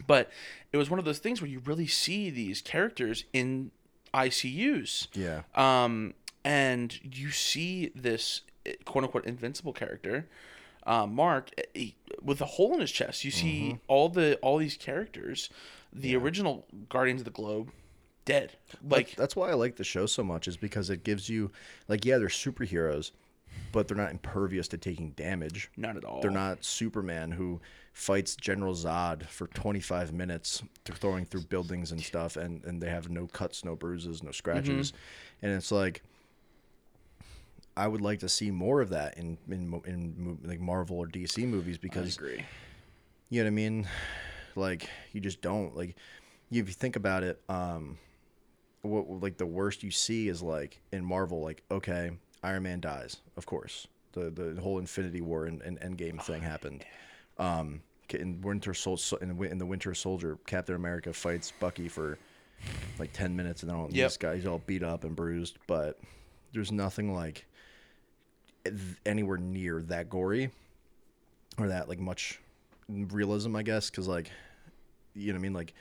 [0.07, 0.29] but
[0.71, 3.71] it was one of those things where you really see these characters in
[4.13, 6.13] ICUs yeah, um,
[6.43, 10.27] and you see this eh, quote unquote invincible character,
[10.85, 13.23] uh, Mark, eh, he- with a hole in his chest.
[13.23, 13.77] You see Mm-hmm.
[13.87, 15.49] all the all these characters,
[15.93, 17.71] the original Guardians of the Globe,
[18.25, 18.51] dead.
[18.87, 21.51] Like that's why I like the show so much is because it gives you
[21.87, 23.11] like yeah they're superheroes
[23.73, 25.69] but they're not impervious to taking damage.
[25.77, 26.21] Not at all.
[26.21, 27.59] They're not Superman who
[27.93, 33.09] fights General Zod for 25 minutes, throwing through buildings and stuff, and, and they have
[33.09, 34.93] no cuts, no bruises, no scratches.
[35.41, 36.01] And it's like,
[37.75, 41.47] I would like to see more of that in in, in like Marvel or DC
[41.47, 42.17] movies because
[43.29, 43.87] you know what I mean?
[44.55, 45.95] Like you just don't like
[46.51, 47.97] if you think about it, um
[48.81, 52.11] what like the worst you see is like in Marvel like okay,
[52.43, 53.87] Iron Man dies, of course.
[54.11, 56.83] The the whole Infinity War and, and Endgame thing happened.
[57.37, 57.81] Um
[58.13, 62.17] in Winter Sol- in, the, in the Winter Soldier, Captain America fights Bucky for
[62.99, 63.93] like 10 minutes and then all Yep.
[64.09, 65.97] this guy's all beat up and bruised, but
[66.53, 67.45] there's nothing like
[69.05, 70.51] anywhere near that gory
[71.57, 72.39] or that like much
[72.89, 74.29] realism, I guess, because like,
[75.15, 75.73] you know what I mean, like.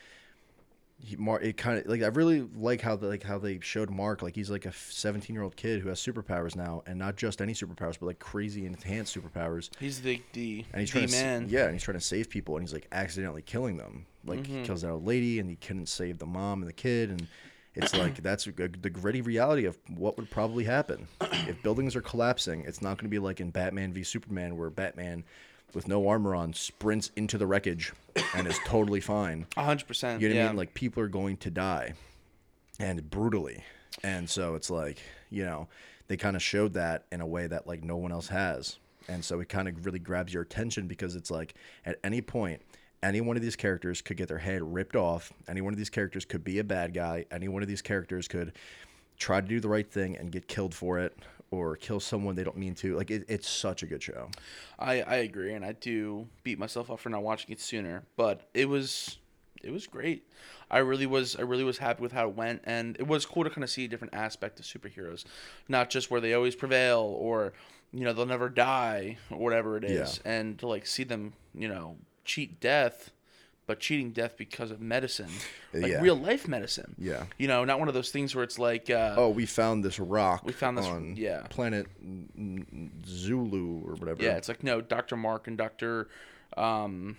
[1.02, 3.88] He, Mar- it kind of like I really like how the, like how they showed
[3.90, 7.16] Mark like he's like a 17 year old kid who has superpowers now and not
[7.16, 11.08] just any superpowers but like crazy enhanced superpowers He's the the, and he's the trying
[11.08, 11.46] to man.
[11.48, 14.58] yeah and he's trying to save people and he's like accidentally killing them like Mm-hmm.
[14.60, 17.26] he kills that old lady and he couldn't save the mom and the kid and
[17.74, 21.08] it's like that's a, the gritty reality of what would probably happen
[21.48, 24.68] if buildings are collapsing it's not going to be like in Batman v Superman where
[24.68, 25.24] Batman
[25.74, 27.92] with no armor on sprints into the wreckage
[28.34, 30.20] and is totally fine A hundred percent.
[30.20, 30.44] you know what yeah.
[30.46, 30.56] I mean?
[30.56, 31.94] Like people are going to die,
[32.78, 33.62] and brutally,
[34.02, 34.98] and so it's like
[35.30, 35.68] you know
[36.08, 38.78] they kind of showed that in a way that like no one else has,
[39.08, 42.62] and so it kind of really grabs your attention because it's like at any point.
[43.02, 45.32] Any one of these characters could get their head ripped off.
[45.48, 47.24] Any one of these characters could be a bad guy.
[47.30, 48.52] Any one of these characters could
[49.18, 51.16] try to do the right thing and get killed for it,
[51.50, 52.96] or kill someone they don't mean to.
[52.96, 54.30] Like it, it's such a good show.
[54.78, 58.04] I, I agree, and I do beat myself up for not watching it sooner.
[58.16, 59.18] But it was
[59.62, 60.26] it was great.
[60.70, 63.44] I really was I really was happy with how it went, and it was cool
[63.44, 65.24] to kind of see a different aspect of superheroes,
[65.68, 67.52] not just where they always prevail or
[67.92, 71.68] you know they'll never die or whatever it is, and to like see them you
[71.68, 73.10] know cheat death.
[73.70, 75.30] But cheating death because of medicine,
[75.72, 76.00] like Yeah.
[76.00, 76.96] real life medicine.
[76.98, 77.26] Yeah.
[77.38, 80.00] You know, not one of those things where it's like, uh, Oh, we found this
[80.00, 80.42] rock.
[80.44, 81.42] We found this- on yeah.
[81.50, 81.86] planet
[83.06, 84.24] Zulu or whatever.
[84.24, 86.08] Yeah, it's like no, Doctor Mark and Doctor
[86.56, 87.16] um,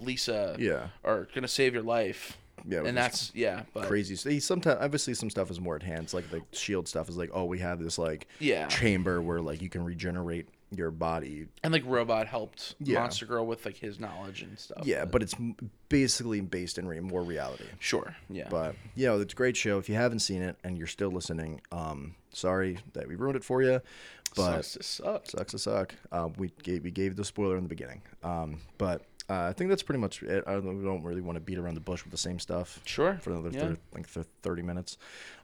[0.00, 0.88] Lisa Yeah.
[1.04, 2.36] are gonna save your life.
[2.68, 4.16] Yeah, and that's yeah, but crazy.
[4.16, 6.02] So sometimes obviously some stuff is more at hand.
[6.02, 8.66] It's like the shield stuff is like, oh, we have this like Yeah.
[8.66, 11.46] chamber where like you can regenerate your body.
[11.62, 13.00] and like Robot helped Yeah.
[13.00, 14.84] Monster Girl with like his knowledge and stuff.
[14.84, 15.56] Yeah, but it's m-
[15.88, 17.64] basically based in re- more reality.
[17.78, 19.78] sure, yeah, But you know, it's a great show.
[19.78, 23.44] If you haven't seen it and you're still listening, um, sorry that we ruined it
[23.44, 23.80] for you,
[24.34, 25.26] but sucks to suck.
[25.30, 25.94] sucks to suck.
[26.10, 28.02] Um, we gave we gave the spoiler in the beginning.
[28.24, 30.44] Um, but uh, I think that's pretty much it.
[30.46, 32.80] I don't, we don't really want to beat around the bush with the same stuff.
[32.84, 33.60] Sure, For another yeah.
[33.60, 34.98] thir- like th- thirty minutes.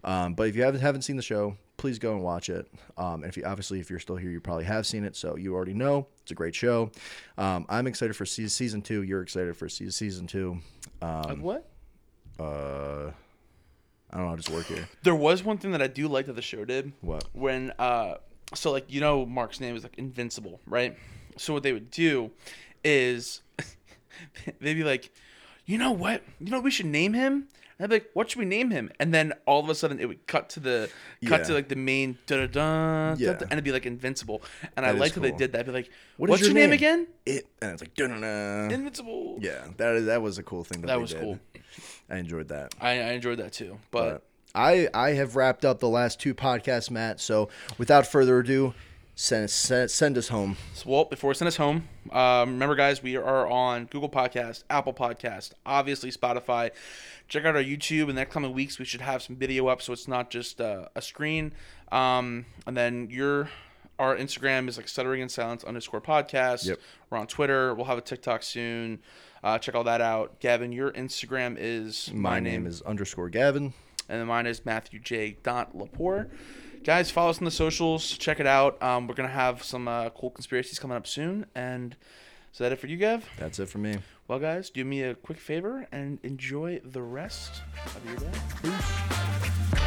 [0.04, 2.68] Um, but if you haven't haven't seen the show, please go and watch it.
[2.96, 5.36] Um, and if you obviously if you're still here, you probably have seen it, so
[5.36, 6.90] you already know it's a great show.
[7.38, 9.02] Um, I'm excited for se- season two.
[9.02, 10.58] You're excited for se- season two.
[11.00, 11.68] Like Um, what?
[12.38, 13.10] uh,
[14.10, 14.32] I don't know.
[14.32, 14.88] I just work here.
[15.02, 16.92] There was one thing that I do like that the show did.
[17.00, 17.24] What?
[17.32, 18.16] When uh,
[18.54, 20.96] so like you know Mark's name is like Invincible, right?
[21.38, 22.30] So what they would do
[22.84, 23.42] is
[24.60, 25.10] they'd be like,
[25.66, 26.22] you know what?
[26.40, 27.48] You know what we should name him?
[27.78, 28.90] And I'd be like, what should we name him?
[29.00, 30.90] And then all of a sudden it would cut to the
[31.26, 33.30] cut to like the main da da da, Yeah.
[33.40, 34.42] and it'd be like Invincible.
[34.76, 35.60] And I That is liked how they did that.
[35.60, 37.06] I'd be like, What is what's your your name, name?" again?
[37.26, 38.70] It and it's like dun-dun-dun.
[38.70, 39.38] Invincible.
[39.40, 41.20] Yeah, that is, that was a cool thing that, That was did.
[41.20, 41.38] cool.
[42.10, 42.74] I enjoyed that.
[42.80, 43.78] I, I enjoyed that too.
[43.90, 44.22] But But
[44.54, 47.20] I I have wrapped up the last two podcasts, Matt.
[47.20, 47.48] So
[47.78, 48.74] without further ado,
[49.14, 50.56] send send, send us home.
[50.74, 54.64] So, well, before we send us home, um, remember, guys, we are on Google Podcast,
[54.70, 56.70] Apple Podcast, obviously Spotify.
[57.28, 58.02] Check out our YouTube.
[58.02, 60.60] In the next coming weeks, we should have some video up, so it's not just
[60.60, 61.52] uh, a screen.
[61.90, 63.48] Um, and then your
[63.98, 66.66] our Instagram is like stuttering in silence underscore podcast.
[66.66, 66.80] Yep.
[67.10, 67.74] We're on Twitter.
[67.74, 69.00] We'll have a TikTok soon.
[69.44, 70.40] Uh, check all that out.
[70.40, 73.74] Gavin, your Instagram is My, name, is underscore Gavin.
[74.08, 75.36] and then mine is Matthew J.
[75.42, 76.30] Dot Laporte.
[76.84, 78.10] Guys, follow us on the socials.
[78.18, 78.82] Check it out.
[78.82, 81.46] Um, we're gonna have some uh, cool conspiracies coming up soon.
[81.54, 81.94] And
[82.52, 83.24] is that it for you, Gav?
[83.38, 83.98] That's it for me.
[84.26, 88.38] Well, guys, do me a quick favor and enjoy the rest of your day.
[88.62, 89.81] Peace.